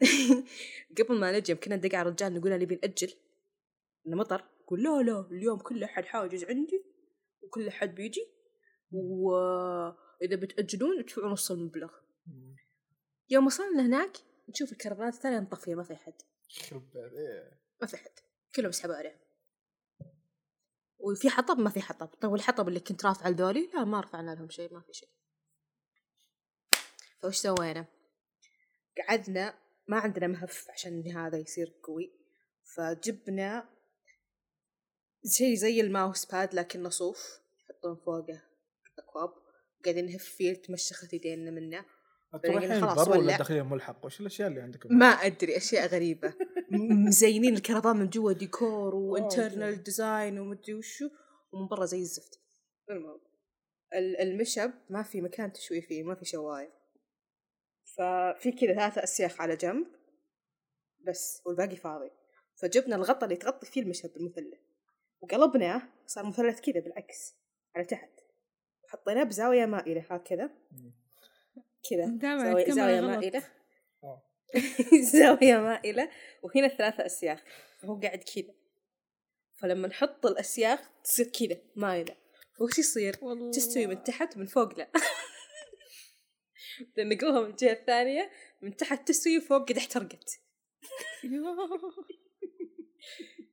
قبل 0.98 1.20
ما 1.20 1.38
نجي 1.38 1.54
كنا 1.54 1.76
ندق 1.76 1.94
على 1.94 2.08
الرجال 2.08 2.34
نقول 2.34 2.50
له 2.50 2.56
نبي 2.56 2.74
نأجل. 2.74 3.12
انه 4.06 4.16
مطر. 4.16 4.44
يقول 4.60 4.82
لا 4.82 5.02
لا 5.02 5.20
اليوم 5.30 5.58
كل 5.58 5.84
أحد 5.84 6.04
حاجز 6.04 6.44
عندي 6.44 6.84
وكل 7.42 7.68
أحد 7.68 7.94
بيجي. 7.94 8.26
واذا 8.92 10.36
بتأجلون 10.36 10.98
ادفعوا 10.98 11.30
نص 11.30 11.50
المبلغ. 11.50 11.90
يوم 13.30 13.46
وصلنا 13.46 13.86
هناك 13.86 14.16
نشوف 14.48 14.72
الكرفانات 14.72 15.14
الثانية 15.14 15.40
مطفية 15.40 15.74
ما 15.74 15.82
في 15.82 15.96
حد 15.96 16.14
يخرب 16.56 16.90
بيت، 16.92 17.12
إيه. 17.12 17.60
ما 17.80 17.86
في 17.86 17.96
حد 17.96 18.10
كلهم 18.56 18.68
يسحبوا 18.68 18.94
عليه. 18.94 19.20
وفي 20.98 21.30
حطب؟ 21.30 21.58
ما 21.58 21.70
في 21.70 21.80
حطب. 21.80 22.06
طيب 22.06 22.32
والحطب 22.32 22.68
اللي 22.68 22.80
كنت 22.80 23.06
رافعه 23.06 23.30
لذولي؟ 23.30 23.70
لا 23.74 23.84
ما 23.84 24.00
رفعنا 24.00 24.30
لهم 24.30 24.50
شيء 24.50 24.74
ما 24.74 24.80
في 24.80 24.92
شيء. 24.92 25.08
فوش 27.22 27.36
سوينا؟ 27.36 27.86
قعدنا 29.08 29.58
ما 29.88 29.98
عندنا 29.98 30.26
مهف 30.26 30.70
عشان 30.70 31.16
هذا 31.16 31.38
يصير 31.38 31.80
قوي. 31.82 32.12
فجبنا 32.76 33.68
شيء 35.26 35.54
زي 35.54 35.80
ال 35.80 35.88
mouse 35.88 36.26
pad 36.26 36.54
لكنه 36.54 36.88
صوف 36.88 37.40
يحطون 37.60 37.96
فوقه 37.96 38.42
أكواب. 38.98 39.34
قاعدين 39.84 40.06
نهف 40.06 40.24
فيه 40.24 40.54
تمشخت 40.54 41.12
يدينا 41.12 41.50
منه. 41.50 41.84
رايحين 42.44 42.80
خلاص 42.80 43.08
برا 43.08 43.16
ولا. 43.18 43.36
داخلين 43.36 43.66
ملحق؟ 43.66 44.04
وش 44.04 44.20
الأشياء 44.20 44.48
اللي 44.48 44.60
عندكم؟ 44.60 44.98
ما 44.98 45.06
أدري 45.06 45.56
أشياء 45.56 45.86
غريبة 45.86 46.34
مزينين 47.06 47.54
الكرفان 47.54 47.96
من 47.96 48.08
جوا 48.10 48.32
ديكور. 48.32 48.94
و 49.10 49.18
internal 49.18 49.82
design 49.82 50.38
ومدري 50.38 50.74
وشو 50.74 51.08
ومن 51.52 51.68
برا 51.68 51.84
زي 51.84 51.98
الزفت 52.00 52.40
المهم 52.90 53.20
ال- 53.94 54.20
المشب 54.20 54.72
ما 54.90 55.02
في 55.02 55.20
مكان 55.20 55.52
تشوي 55.52 55.80
فيه 55.80 56.02
ما 56.02 56.14
في 56.14 56.24
شواية 56.24 56.72
ففي 57.96 58.52
كذا 58.52 58.74
ثلاثة 58.74 59.04
أسياخ 59.04 59.40
على 59.40 59.56
جنب 59.56 59.86
بس 61.00 61.42
والباقي 61.46 61.76
فاضي 61.76 62.10
فجبنا 62.56 62.96
الغطا 62.96 63.24
اللي 63.26 63.36
تغطي 63.36 63.66
فيه 63.66 63.80
المشب 63.82 64.10
المثلث 64.16 64.60
وقلبناه 65.20 65.82
صار 66.06 66.26
مثلث 66.26 66.60
كذا 66.60 66.80
بالعكس 66.80 67.34
على 67.76 67.84
تحت 67.84 68.10
وحطيناه 68.84 69.24
بزاوية 69.24 69.66
مائلة 69.66 70.04
هكذا 70.10 70.50
كذا 71.90 72.18
زاوية. 72.74 73.00
مائلة. 73.00 73.44
آه. 74.04 74.22
زاوية 75.12 75.58
مائلة 75.58 76.10
وهنا 76.42 76.66
الثلاثة 76.66 77.06
أسياخ 77.06 77.42
فهو 77.78 78.00
قاعد 78.00 78.18
كذا. 78.18 78.54
فلما 79.54 79.88
نحط 79.88 80.26
الأسياخ 80.26 80.80
تصير 81.04 81.26
كذا 81.26 81.60
مايلة 81.76 82.16
وش 82.60 82.78
يصير؟ 82.78 83.16
والله. 83.22 83.50
تستوي 83.50 83.86
من 83.86 84.04
تحت 84.04 84.36
من 84.36 84.46
فوق 84.46 84.78
لا. 84.78 84.90
لأن 86.96 87.08
نقلها 87.14 87.40
من 87.40 87.50
الجهة 87.50 87.72
الثانية 87.72 88.30
من 88.62 88.76
تحت 88.76 89.08
تستوي 89.08 89.40
فوق 89.40 89.68
قد 89.68 89.76
احترقت. 89.76 90.40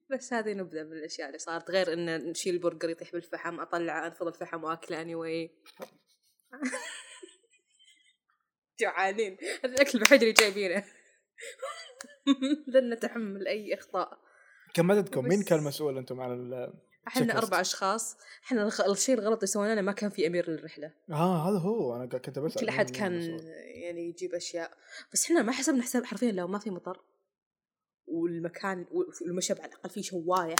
بس 0.09 0.33
هذه 0.33 0.53
نبذة 0.53 0.83
من 0.83 0.93
الأشياء 0.93 1.27
اللي 1.27 1.39
صارت. 1.39 1.71
غير 1.71 1.93
إن 1.93 2.29
نشيل 2.29 2.53
البرجر 2.53 2.89
يطيح 2.89 3.11
بالفحم 3.11 3.59
أطلع 3.59 4.07
أنفض 4.07 4.27
الفحم 4.27 4.63
وأكله 4.63 5.01
anyway 5.01 5.55
جوعانين 8.81 9.37
هذا 9.63 9.73
الأكل 9.75 9.97
الوحيد 9.97 10.21
اللي 10.21 10.33
جايبينه. 10.33 10.83
لن 12.73 12.93
نتحمل 12.93 13.47
أي 13.47 13.73
إخطاء. 13.73 14.17
كم 14.73 14.91
عددكم؟ 14.91 15.25
مين 15.27 15.39
بس- 15.39 15.45
كان 15.45 15.63
مسؤول 15.63 15.97
أنتم 15.97 16.21
على 16.21 16.33
ال- 16.33 16.73
إحنا. 17.07 17.37
أربع 17.37 17.61
أشخاص. 17.61 18.17
إحنا 18.43 18.67
الشيء 18.91 19.15
الغلط 19.15 19.35
اللي 19.35 19.47
سويناه 19.47 19.81
ما 19.81 19.91
كان 19.91 20.09
في 20.09 20.27
أمير 20.27 20.49
للرحلة. 20.49 20.93
آه 21.11 21.49
هذا 21.49 21.57
هو. 21.59 21.95
أنا 21.95 22.05
كنت 22.05 22.39
بسأل 22.39 22.61
كل 22.61 22.67
أحد 22.69 22.89
كان 22.89 23.13
يعني 23.83 24.09
يجيب 24.09 24.33
أشياء. 24.33 24.71
بس 25.13 25.25
إحنا 25.25 25.41
ما 25.41 25.51
حسبنا 25.51 25.83
حساب 25.83 26.05
حرفيا 26.05 26.31
لو 26.31 26.47
ما 26.47 26.59
في 26.59 26.69
مطر 26.69 27.01
والمكان 28.07 28.85
والمشب 28.91 29.55
على 29.61 29.65
الأقل 29.71 29.89
فيه 29.89 30.01
شواية. 30.01 30.55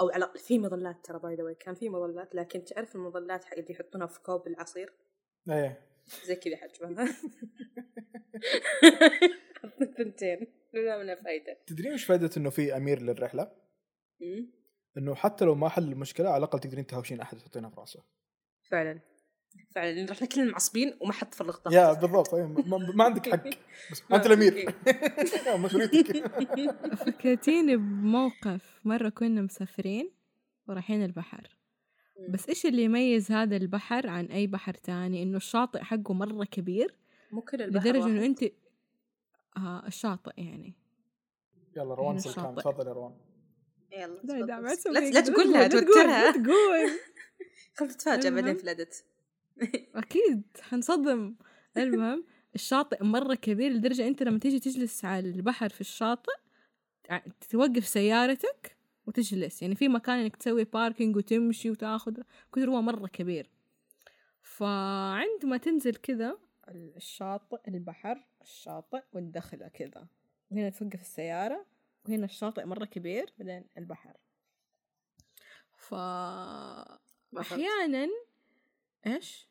أو 0.00 0.10
على 0.10 0.32
في 0.36 0.58
مظلات. 0.58 0.96
ترى 1.04 1.18
by 1.18 1.34
the 1.34 1.52
كان 1.60 1.74
في 1.74 1.88
مظلات. 1.88 2.34
لكن 2.34 2.64
تعرف 2.64 2.94
المظلات 2.94 3.52
اللي 3.52 3.66
يحطونها 3.70 4.06
في 4.06 4.20
كوب 4.20 4.46
العصير؟ 4.46 4.92
إيه. 5.50 5.85
زي 6.26 6.36
كذا 6.36 6.56
حجمها 6.56 7.06
ثنتين 9.98 10.46
لا 10.74 11.02
منها 11.02 11.14
فايدة. 11.14 11.58
تدرين 11.66 11.92
وش 11.92 12.04
فائده 12.04 12.30
إنه 12.36 12.50
في 12.50 12.76
أمير 12.76 13.02
للرحلة؟ 13.02 13.52
إنه 14.98 15.14
حتى 15.14 15.44
لو 15.44 15.54
ما 15.54 15.68
حل 15.68 15.92
المشكلة 15.92 16.28
على 16.28 16.36
الأقل 16.38 16.60
تقدرين 16.60 16.86
تهاوشين 16.86 17.20
أحد 17.20 17.38
تحطينها 17.38 17.70
في 17.70 17.80
راسه. 17.80 18.02
فعلا. 18.70 19.00
فعلا. 19.74 19.92
لأن 19.92 20.08
رحنا 20.08 20.26
كلنا 20.28 20.52
معصبين 20.52 20.96
وما 21.00 21.12
حد 21.12 21.34
فرغ 21.34 21.56
طاقته 21.56 21.74
يا 21.76 21.92
بالضبط. 21.92 22.34
ما, 22.34 22.78
ما 22.94 23.04
عندك 23.04 23.28
حق. 23.28 23.48
بس 23.92 24.02
ما 24.10 24.16
أنت 24.16 24.26
الأمير. 24.26 24.74
مسؤوليتك 25.64 26.26
فكرتيني 26.94 27.76
بموقف. 27.76 28.80
مرة 28.84 29.08
كنا 29.08 29.42
مسافرين 29.42 30.10
ورايحين 30.68 31.04
البحر. 31.04 31.56
بس 32.28 32.48
إيش 32.48 32.66
اللي 32.66 32.82
يميز 32.82 33.32
هذا 33.32 33.56
البحر 33.56 34.06
عن 34.06 34.26
أي 34.26 34.46
بحر 34.46 34.74
تاني؟ 34.74 35.22
إنه 35.22 35.36
الشاطئ 35.36 35.78
حقه 35.78 36.14
مرة 36.14 36.44
كبير 36.44 36.96
مو 37.32 37.40
كل 37.40 37.62
البحر 37.62 37.88
لدرجة. 37.88 38.06
إنه 38.06 38.26
أنت 38.26 38.42
آه 39.56 39.86
الشاطئ 39.86 40.32
يعني. 40.36 40.74
يلا 41.76 41.94
روان 41.94 42.10
هنا 42.10 42.18
سلطان. 42.18 42.54
تفضل 42.54 42.86
يا 42.86 42.92
روان. 42.92 43.14
يلا 43.92 44.20
لا 44.24 44.32
لا 44.32 44.60
لا 44.86 45.00
كده. 45.00 45.10
لا 45.10 45.20
تقول 45.20 45.52
لها 45.52 45.62
لا 45.62 45.68
تقول، 45.68 45.84
توترها. 45.84 46.24
لا 46.24 46.30
تقول. 46.30 46.98
خل 47.76 47.88
تتفاجأ 47.88 48.30
بعدين 48.30 48.56
الادت 48.56 49.04
أكيد 49.94 50.42
حنصدم. 50.60 51.34
المهم 51.76 52.24
الشاطئ 52.54 53.04
مرة 53.04 53.34
كبير 53.34 53.72
لدرجة 53.72 54.08
أنت 54.08 54.22
لما 54.22 54.38
تيجي 54.38 54.58
تجلس 54.58 55.04
على 55.04 55.30
البحر 55.30 55.68
في 55.68 55.80
الشاطئ 55.80 56.32
توقف 57.50 57.86
سيارتك 57.86 58.75
وتجلس 59.06 59.62
يعني 59.62 59.74
في 59.74 59.88
مكان 59.88 60.18
إنك 60.18 60.36
تسوي 60.36 60.64
باركينج 60.64 61.16
وتمشي 61.16 61.70
وتاخذ 61.70 62.22
كثر 62.54 62.70
هو 62.70 62.82
مرة 62.82 63.06
كبير 63.06 63.50
فعندما 64.42 65.56
تنزل 65.56 65.94
كذا 65.94 66.38
الشاطئ 66.68 67.68
البحر 67.68 68.26
الشاطئ 68.42 69.02
والدخلة 69.12 69.68
كذا 69.68 70.08
وهنا 70.50 70.70
توقف 70.70 71.00
السيارة 71.00 71.66
وهنا 72.04 72.24
الشاطئ 72.24 72.64
مرة 72.64 72.84
كبير 72.84 73.32
بعدين 73.38 73.64
البحر 73.78 74.16
ف 75.76 75.94
ما. 75.94 77.40
أحيانا 77.40 78.08
إيش؟ 79.06 79.48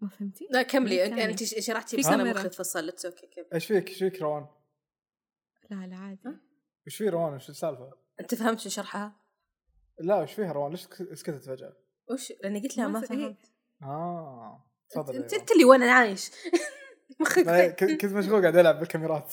ما 0.00 0.08
فهمتي؟ 0.08 0.48
لا 0.50 0.62
كملي 0.62 1.08
كملي. 1.08 1.24
انت 1.24 1.44
شرحتي 1.44 1.96
بس 1.96 2.06
أنا. 2.06 2.30
مخي 2.30 2.48
تفصل 2.48 2.88
it's 2.88 3.06
okay 3.06 3.26
كمل 3.26 3.46
إيش 3.54 3.66
فيك 3.66 3.88
إيش 3.88 3.98
فيك 3.98 4.22
روان؟ 4.22 4.46
لا 5.70 5.86
لا 5.86 5.96
عادي 5.96 6.45
إيش 6.86 6.96
في 6.96 7.08
روان؟ 7.08 7.32
إيش 7.32 7.50
السالفة؟ 7.50 7.92
أنت 8.20 8.34
فهمت 8.34 8.58
شو 8.58 8.68
شرحها؟ 8.68 9.20
لا 9.98 10.20
إيش 10.20 10.32
فيها 10.32 10.52
روان؟ 10.52 10.70
ليش 10.70 10.80
سكتت 11.12 11.44
فجأة؟ 11.44 11.76
وش؟ 12.10 12.32
لأني 12.42 12.60
قلت 12.60 12.76
لها 12.76 12.88
ما 12.88 13.00
فهمت. 13.00 13.52
آه 13.82 14.66
تفضل 14.90 15.16
انت 15.16 15.34
أنت 15.34 15.52
اللي 15.52 15.64
وأنا 15.64 15.92
عايش. 15.92 16.30
مخك 17.20 17.80
كنت 17.80 18.04
مشغول 18.04 18.40
قاعد 18.40 18.56
ألعب 18.56 18.78
بالكاميرات. 18.78 19.32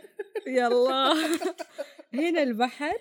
يلا. 0.46 1.12
هنا 2.14 2.42
البحر 2.42 2.98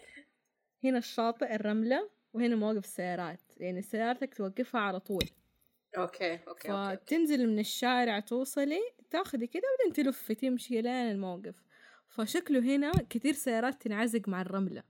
هنا 0.83 0.97
الشاطئ 0.97 1.55
الرملة 1.55 2.09
وهنا 2.33 2.55
مواقف 2.55 2.85
السيارات. 2.85 3.41
يعني 3.57 3.81
سيارتك 3.81 4.33
توقفها 4.33 4.81
على 4.81 4.99
طول. 4.99 5.29
okay 5.97 6.39
okay 6.47 6.71
okay. 6.71 6.97
فتنزل 6.97 7.47
من 7.47 7.59
الشارع 7.59 8.19
توصلي 8.19 8.81
تاخذي 9.09 9.47
كده 9.47 9.63
وبعدين 9.75 10.05
تلفي 10.05 10.35
تمشي 10.35 10.81
لين 10.81 11.11
الموقف. 11.11 11.55
فشكله 12.11 12.59
هنا 12.59 12.91
كثير 13.09 13.33
سيارات 13.33 13.81
تنغرز 13.81 14.27
مع 14.27 14.41
الرملة 14.41 14.83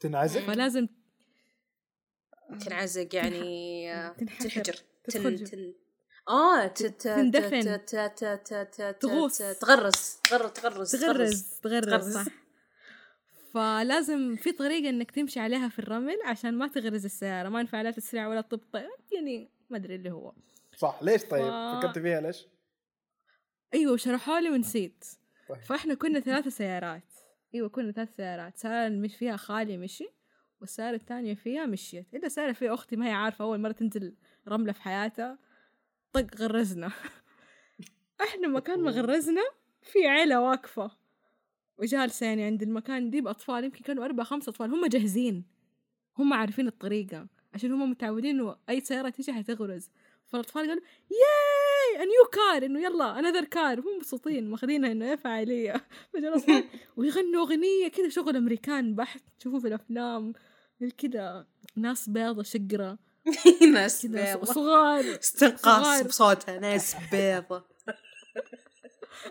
تنغرز 0.00 0.42
فلازم 0.42 0.88
تنعزق 2.60 3.14
يعني 3.14 3.92
آه،. 3.94 4.12
تنحجر 4.12 4.74
تن 5.04 5.74
آه 6.28 6.66
تندفن. 6.66 7.84
تغوص. 9.00 9.38
تغرس 9.38 10.20
تغرس 10.30 10.52
تغرس 10.52 10.90
تغرز 10.90 11.42
تغرز 11.62 11.84
تغرز. 11.84 12.14
صح 12.14 12.24
فلازم 13.54 14.36
في 14.36 14.52
طريقة 14.52 14.88
إنك 14.88 15.10
تمشي 15.10 15.40
عليها 15.40 15.68
في 15.68 15.78
الرمل 15.78 16.16
عشان 16.24 16.54
ما 16.54 16.68
تغرز 16.68 17.04
السيارة 17.04 17.48
ما 17.48 17.60
ينفع 17.60 17.82
لا 17.82 17.90
تسرع 17.90 18.28
ولا 18.28 18.40
تبطئ 18.40 18.86
يعني 19.12 19.50
ما 19.70 19.76
أدري 19.76 19.94
اللي 19.94 20.10
هو 20.10 20.32
صح 20.76 20.98
ليش 21.02 21.22
طيب؟ 21.24 21.44
ف- 21.44 21.76
فكرت 21.78 21.98
فيها 21.98 22.20
ليش؟ 22.20 22.46
أيوه 23.74 23.96
شرحوا 23.96 24.40
لي 24.40 24.50
ونسيت. 24.50 25.04
فاحنا 25.66 25.94
كنا 25.94 26.20
ثلاثة 26.20 26.50
سيارات. 26.50 27.12
إيوه 27.54 27.68
كنا 27.68 27.92
ثلاث 27.92 28.16
سيارات. 28.16 28.56
سيارة 28.58 28.88
مش 28.88 29.16
فيها 29.16 29.36
خالي 29.36 29.76
مشي 29.76 30.08
والسيارة 30.60 30.94
الثانية 30.94 31.34
فيها 31.34 31.66
مشيت. 31.66 32.14
إلا 32.14 32.28
سيارة 32.28 32.52
فيها 32.52 32.74
أختي 32.74 32.96
ما 32.96 33.06
هي 33.06 33.12
عارفة 33.12 33.44
أول 33.44 33.60
مرة 33.60 33.72
تنزل 33.72 34.14
رملة 34.48 34.72
في 34.72 34.82
حياتها. 34.82 35.38
طق 36.12 36.26
غرزنا. 36.36 36.90
إحنا 38.28 38.48
مكان 38.48 38.80
ما 38.80 38.90
غرزنا 38.90 39.42
في 39.82 40.06
عيلة 40.06 40.40
واقفة. 40.40 40.90
وجالسة 41.78 42.26
يعني 42.26 42.44
عند 42.44 42.62
المكان 42.62 43.10
دي 43.10 43.20
بأطفال 43.20 43.64
يمكن 43.64 43.84
كانوا 43.84 44.04
أربع 44.04 44.24
خمسة 44.24 44.50
أطفال. 44.50 44.70
هم 44.70 44.86
جاهزين. 44.86 45.44
هم 46.18 46.32
عارفين 46.32 46.66
الطريقة. 46.66 47.26
عشان 47.54 47.72
هم 47.72 47.90
متعودين 47.90 48.40
إنه 48.40 48.56
أي 48.68 48.80
سيارة 48.80 49.08
تيجي 49.08 49.32
حتغرز. 49.32 49.90
فالأطفال 50.26 50.68
قالوا 50.68 50.82
ياي 51.94 52.04
نيو 52.04 52.24
كار 52.32 52.64
إنه 52.66 52.80
يلا 52.80 53.18
أنذر 53.18 53.44
كار 53.44 53.80
هم 53.80 53.96
مبسوطين 53.96 54.50
ماخذينها 54.50 55.16
فعالية 55.16 55.72
فجأة 56.12 56.28
الأطفال 56.28 56.64
ويغنوا 56.96 57.42
أغنية 57.42 57.88
كذا 57.88 58.08
شغل 58.08 58.36
أمريكان 58.36 58.94
بحت. 58.94 59.22
تشوفوه 59.38 59.60
في 59.60 59.68
الأفلام 59.68 60.32
كذا 60.98 61.46
ناس 61.76 62.08
بيضة 62.08 62.42
شقرة. 62.42 62.98
ناس 63.74 64.06
بيضة. 64.06 64.44
صغار. 64.44 65.18
استنقاص. 65.20 66.02
بصوتها 66.02 66.58
ناس 66.58 66.96
بيضة. 67.12 67.64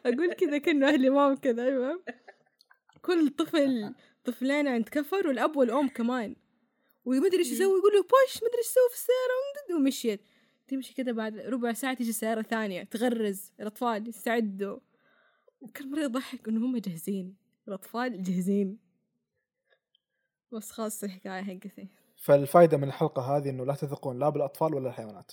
أقول 0.06 0.34
كذا 0.34 0.58
كأنه 0.58 0.88
أهلي 0.88 1.10
مام 1.10 1.36
كذا 1.36 1.64
أيوه. 1.64 2.04
كل 3.02 3.30
طفل 3.30 3.94
طفلين 4.26 4.68
عند 4.68 4.90
كفر 4.90 5.28
والأب 5.28 5.58
والأم 5.58 5.88
كمان. 5.88 6.36
ومدري 7.06 7.40
إيش 7.40 7.52
يسوي 7.52 7.80
يقول 7.80 7.94
له 7.94 8.02
بوش 8.02 8.38
مدري 8.38 8.58
إيش 8.58 8.66
يسوي 8.66 8.90
في 8.90 8.96
السيارة. 8.96 9.80
ومشيت. 9.80 10.22
تمشي 10.76 10.94
كذا 10.94 11.12
بعد 11.12 11.38
ربع 11.38 11.74
ساعة 11.74 11.94
تيجي 11.94 12.12
سيارة 12.12 12.42
ثانية 12.42 12.84
تغرز 12.84 13.52
الأطفال 13.60 14.08
يستعدوا. 14.08 14.80
وكان 15.62 15.92
مرة 15.92 16.02
يضحك 16.02 16.48
إنه 16.48 16.66
هم 16.66 16.78
جاهزين 16.78 17.36
الأطفال 17.68 18.24
جاهزين. 18.24 18.80
بس 20.52 20.72
خلاص 20.72 21.04
الحكاية 21.04 21.42
حقتي. 21.42 21.88
فالفائده 22.18 22.78
من 22.78 22.84
الحلقة 22.84 23.38
هذه 23.38 23.50
إنه 23.50 23.66
لا 23.66 23.74
تثقون 23.74 24.20
لا 24.20 24.30
بالأطفال 24.30 24.74
ولا 24.74 24.90
الحيوانات. 24.90 25.32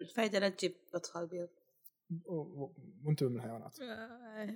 الفايدة 0.00 0.38
لا 0.38 0.48
تجيب 0.48 0.74
أطفال 0.94 1.26
بيض. 1.26 1.48
وانتبه 3.04 3.28
من 3.28 3.36
الحيوانات. 3.36 3.80
آه. 3.80 4.54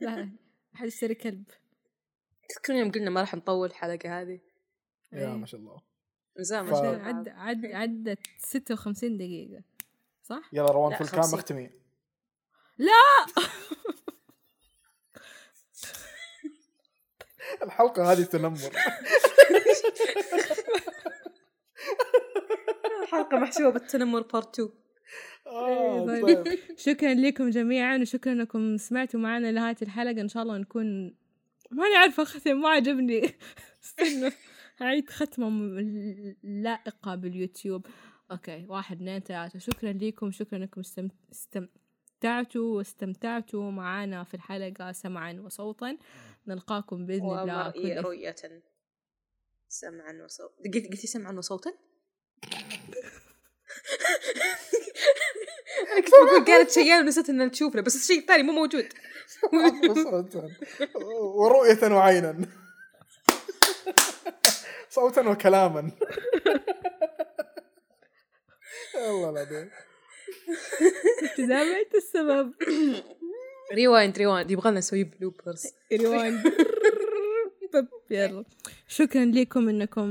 لا 0.00 0.30
أحد 0.74 0.86
يشتري 0.86 1.14
كلب. 1.14 1.44
تذكرون 2.48 2.78
يوم 2.78 2.90
قلنا 2.90 3.10
ما 3.10 3.20
راح 3.20 3.34
نطول 3.34 3.68
الحلقة 3.68 4.20
هذه؟ 4.20 4.40
يا. 5.12 5.34
ما 5.34 5.46
شاء 5.46 5.60
الله. 5.60 5.82
زمان 6.38 6.66
ف- 6.66 7.04
عد 7.06 7.28
عد 7.28 7.66
عدت 7.66 8.18
56 8.38 9.16
دقيقة. 9.16 9.62
صح؟ 10.22 10.50
يلا 10.52 10.70
روان 10.70 10.94
في 10.94 11.00
الكام. 11.00 11.20
اختمي. 11.20 11.70
لا! 12.78 13.26
الحلقة 17.62 18.12
هذه 18.12 18.22
تنمر. 18.24 18.58
حلقة 23.10 23.38
محشوة 23.38 23.70
بالتنمر 23.70 24.20
بارت 24.20 24.60
2 24.60 24.68
آه، 25.46 26.14
إيه، 26.14 26.22
طيب. 26.22 26.58
شكرا 26.86 27.14
لكم 27.14 27.50
جميعا 27.50 27.98
وشكرا 27.98 28.32
انكم 28.32 28.76
سمعتوا 28.76 29.20
معنا 29.20 29.46
لنهاية 29.52 29.76
الحلقة. 29.82 30.20
إن 30.20 30.28
شاء 30.28 30.42
الله 30.42 30.58
نكون 30.58 31.14
ماني 31.70 31.96
عارفة 31.96 32.22
اختم 32.22 32.60
ما 32.60 32.68
عجبني. 32.68 33.34
استنى 33.84 34.32
هعيد 34.78 35.10
ختمة 35.10 35.48
لائقة 36.42 37.14
باليوتيوب. 37.14 37.86
أوكي 38.30 38.66
واحد 38.68 38.96
اثنين 38.96 39.20
ثلاثة. 39.20 39.58
شكرا 39.58 39.92
لكم 39.92 40.30
شكرا 40.30 40.58
إنكم 40.58 40.80
استم... 40.80 41.08
استمتعتوا 41.32 42.76
واستمتعتوا 42.76 43.70
معنا 43.70 44.24
في 44.24 44.34
الحلقة 44.34 44.92
سمعا 44.92 45.40
وصوتا. 45.44 45.98
نلقاكم 46.46 47.06
بإذن 47.06 47.38
الله 47.38 47.70
كل 47.70 47.96
رؤية 47.96 48.34
سمعا 49.68 50.22
وصوتا 50.24 50.70
قلت 50.74 50.86
قلتي 50.86 51.06
سمعا 51.06 51.32
وصوتا؟ 51.32 51.72
أنا 55.92 56.00
كنت 56.00 56.10
بقول 56.10 56.44
قالت 56.44 56.70
شيئا 56.70 57.00
ونسيت 57.00 57.30
ان 57.30 57.50
تشوفنا 57.50 57.82
بس 57.82 57.96
الشيء 57.96 58.18
الثاني 58.18 58.42
مو 58.42 58.52
موجود. 58.52 58.88
ورؤية 61.38 61.92
وعينا. 61.92 62.65
صوتا 64.96 65.28
وكلاما. 65.28 65.90
الله 68.94 69.30
العظيم. 69.30 69.70
انت 71.38 71.94
السبب. 71.94 72.54
rewind 73.72 74.18
rewind 74.18 74.50
يبغى 74.50 74.70
لنا 74.70 74.78
نسوي 74.78 75.04
bloopers 75.04 75.66
rewind 75.92 76.40
يلا. 78.10 78.44
شكرا 78.88 79.24
لكم 79.24 79.68
إنكم 79.68 80.08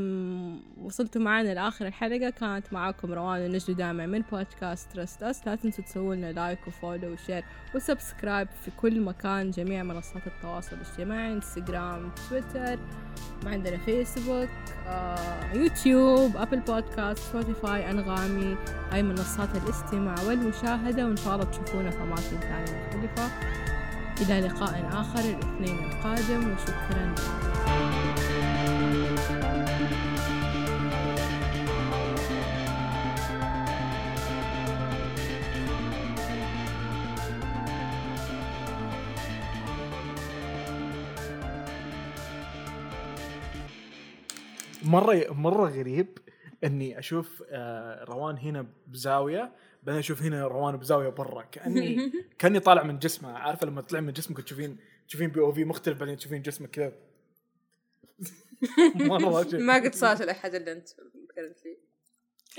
وصلتوا 0.84 1.22
معنا 1.22 1.53
لآخر 1.53 1.88
الحلقة. 1.88 2.30
كانت 2.30 2.74
معاكم 2.74 3.13
روان 3.13 3.45
النجد 3.45 3.72
دامع 3.72 4.05
من 4.05 4.22
بودكاست 4.32 4.91
Trust 4.91 5.24
Us 5.24 5.47
لا 5.47 5.55
تنسوا 5.55 5.84
تسووا 5.84 6.16
لنا 6.16 6.32
like 6.32 6.68
و 6.68 6.74
follow 6.74 7.13
و 7.13 7.18
share 7.18 7.43
و 7.76 7.83
subscribe 7.83 8.47
في 8.66 8.72
كل 8.72 9.01
مكان 9.01 9.51
جميع 9.51 9.84
منصات 9.84 10.28
التواصل 10.28 10.76
الاجتماعي 10.76 11.34
إنستغرام 11.34 12.11
تويتر 12.30 12.80
ما 13.43 13.51
عندنا 13.51 13.78
فيسبوك 13.78 14.49
آه، 14.88 15.53
يوتيوب 15.53 16.38
أبل 16.38 16.59
بودكاست 16.59 17.24
سبوتيفاي 17.24 17.91
أنغامي 17.91 18.57
هاي 18.91 19.03
منصات 19.03 19.49
الاستماع 19.55 20.16
والمشاهدة. 20.28 21.05
وان 21.05 21.16
شاء 21.18 21.36
الله 21.36 21.45
تشوفونا 21.45 21.89
في 21.89 21.97
أماكن 21.97 22.39
ثانية 22.39 22.86
مختلفة. 22.88 23.32
إلى 24.22 24.39
لقاء 24.47 24.89
آخر 24.93 25.20
الاثنين 25.20 25.86
القادم 25.86 26.53
وشكرا. 26.53 27.16
مره 44.84 45.26
مرة 45.34 45.70
غريب 45.70 46.07
إني 46.63 46.99
أشوف 46.99 47.43
آه، 47.49 48.03
روان 48.03 48.38
هنا 48.38 48.66
بزاوية 48.88 49.51
بعدين 49.86 49.99
أشوف 49.99 50.21
هنا 50.21 50.47
روان 50.47 50.77
بزاوية 50.77 51.09
برا 51.09 51.41
كأني 51.43 52.11
كأني 52.39 52.59
طالع 52.59 52.83
من 52.83 52.99
جسمه. 52.99 53.31
عارفه 53.38 53.67
لما 53.67 53.81
تطلع 53.81 53.99
من 53.99 54.13
جسمك 54.13 54.39
وتشوفين 54.39 54.77
تشوفين 55.07 55.29
بي 55.29 55.39
أو 55.39 55.51
في 55.51 55.65
مختلف 55.65 55.99
بعدين 55.99 56.17
تشوفين 56.17 56.41
جسمك 56.41 56.69
كذا. 56.69 56.93
مرة. 58.95 59.47
ما 59.67 59.75
قد 59.75 59.95
صارت 59.95 60.21
الاحد 60.21 60.55
اللي 60.55 60.71
أنت 60.71 60.89
فيه 61.63 61.77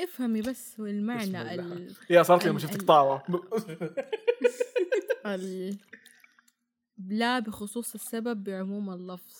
افهمي 0.05 0.43
بس 0.43 0.81
الله. 0.81 1.55
ال... 1.55 1.95
يا 2.11 2.23
صارت 2.23 2.45
لي 2.45 2.51
لما 2.51 2.59
شفتك 2.59 2.83
طاوة. 2.83 3.23
ال... 5.27 5.79
لا 7.09 7.39
بخصوص 7.39 7.95
السبب 7.95 8.45
بعموم 8.45 8.91
اللفظ. 8.91 9.37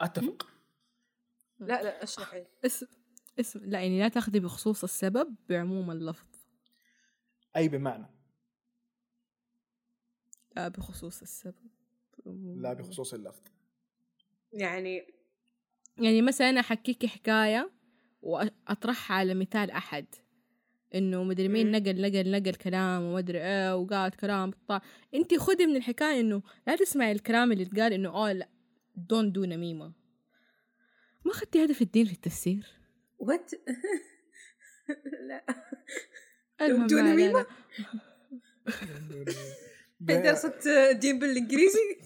أتفق. 0.00 0.48
لا 1.60 1.82
لا 1.82 2.02
أشرحي. 2.02 2.44
اسم 2.64 2.86
اسم 3.40 3.60
لا 3.64 3.80
يعني 3.80 4.00
لا 4.00 4.08
تاخذي 4.08 4.40
بخصوص 4.40 4.84
السبب 4.84 5.34
بعموم 5.48 5.90
اللفظ. 5.90 6.27
أي 7.58 7.68
بمعنى. 7.68 8.06
لا 10.56 10.68
بخصوص 10.68 11.22
السبب. 11.22 11.54
لا. 12.56 12.72
بخصوص 12.72 13.14
اللفظ. 13.14 13.42
يعني 14.52 15.06
يعني 15.98 16.22
مثلا 16.22 16.50
أنا 16.50 16.60
احكيكي 16.60 17.08
حكاية 17.08 17.70
وأطرحها 18.22 19.16
على 19.16 19.34
مثال 19.34 19.70
أحد. 19.70 20.06
إنه 20.94 21.24
مدري 21.24 21.48
مين. 21.48 21.70
نقل 21.70 22.00
نقل 22.00 22.30
نقل 22.30 22.54
كلام 22.54 23.02
ومدري 23.02 23.38
إيه 23.38 23.76
وقال 23.76 24.12
كلام 24.12 24.50
بالطا 24.50 24.80
انت 25.14 25.34
خدي 25.34 25.66
من 25.66 25.76
الحكاية 25.76 26.20
إنه 26.20 26.42
لا 26.66 26.76
تسمعي 26.76 27.12
الكلام 27.12 27.52
اللي 27.52 27.64
اتقال 27.64 27.92
إنه 27.92 28.08
آه 28.08 28.32
لا 28.32 28.48
دون 28.96 29.32
دو 29.32 29.44
نميمة. 29.44 29.92
ما 31.24 31.32
أخذتي 31.32 31.64
هذا 31.64 31.72
في 31.72 31.82
الدين 31.82 32.06
في 32.06 32.12
التفسير 32.12 32.66
وات 33.18 33.50
لا. 35.28 35.44
دون؟ 36.86 37.08
علينا. 37.08 37.46
درست 40.00 40.66
الدين 40.66 41.18
بالانجليزي 41.18 41.98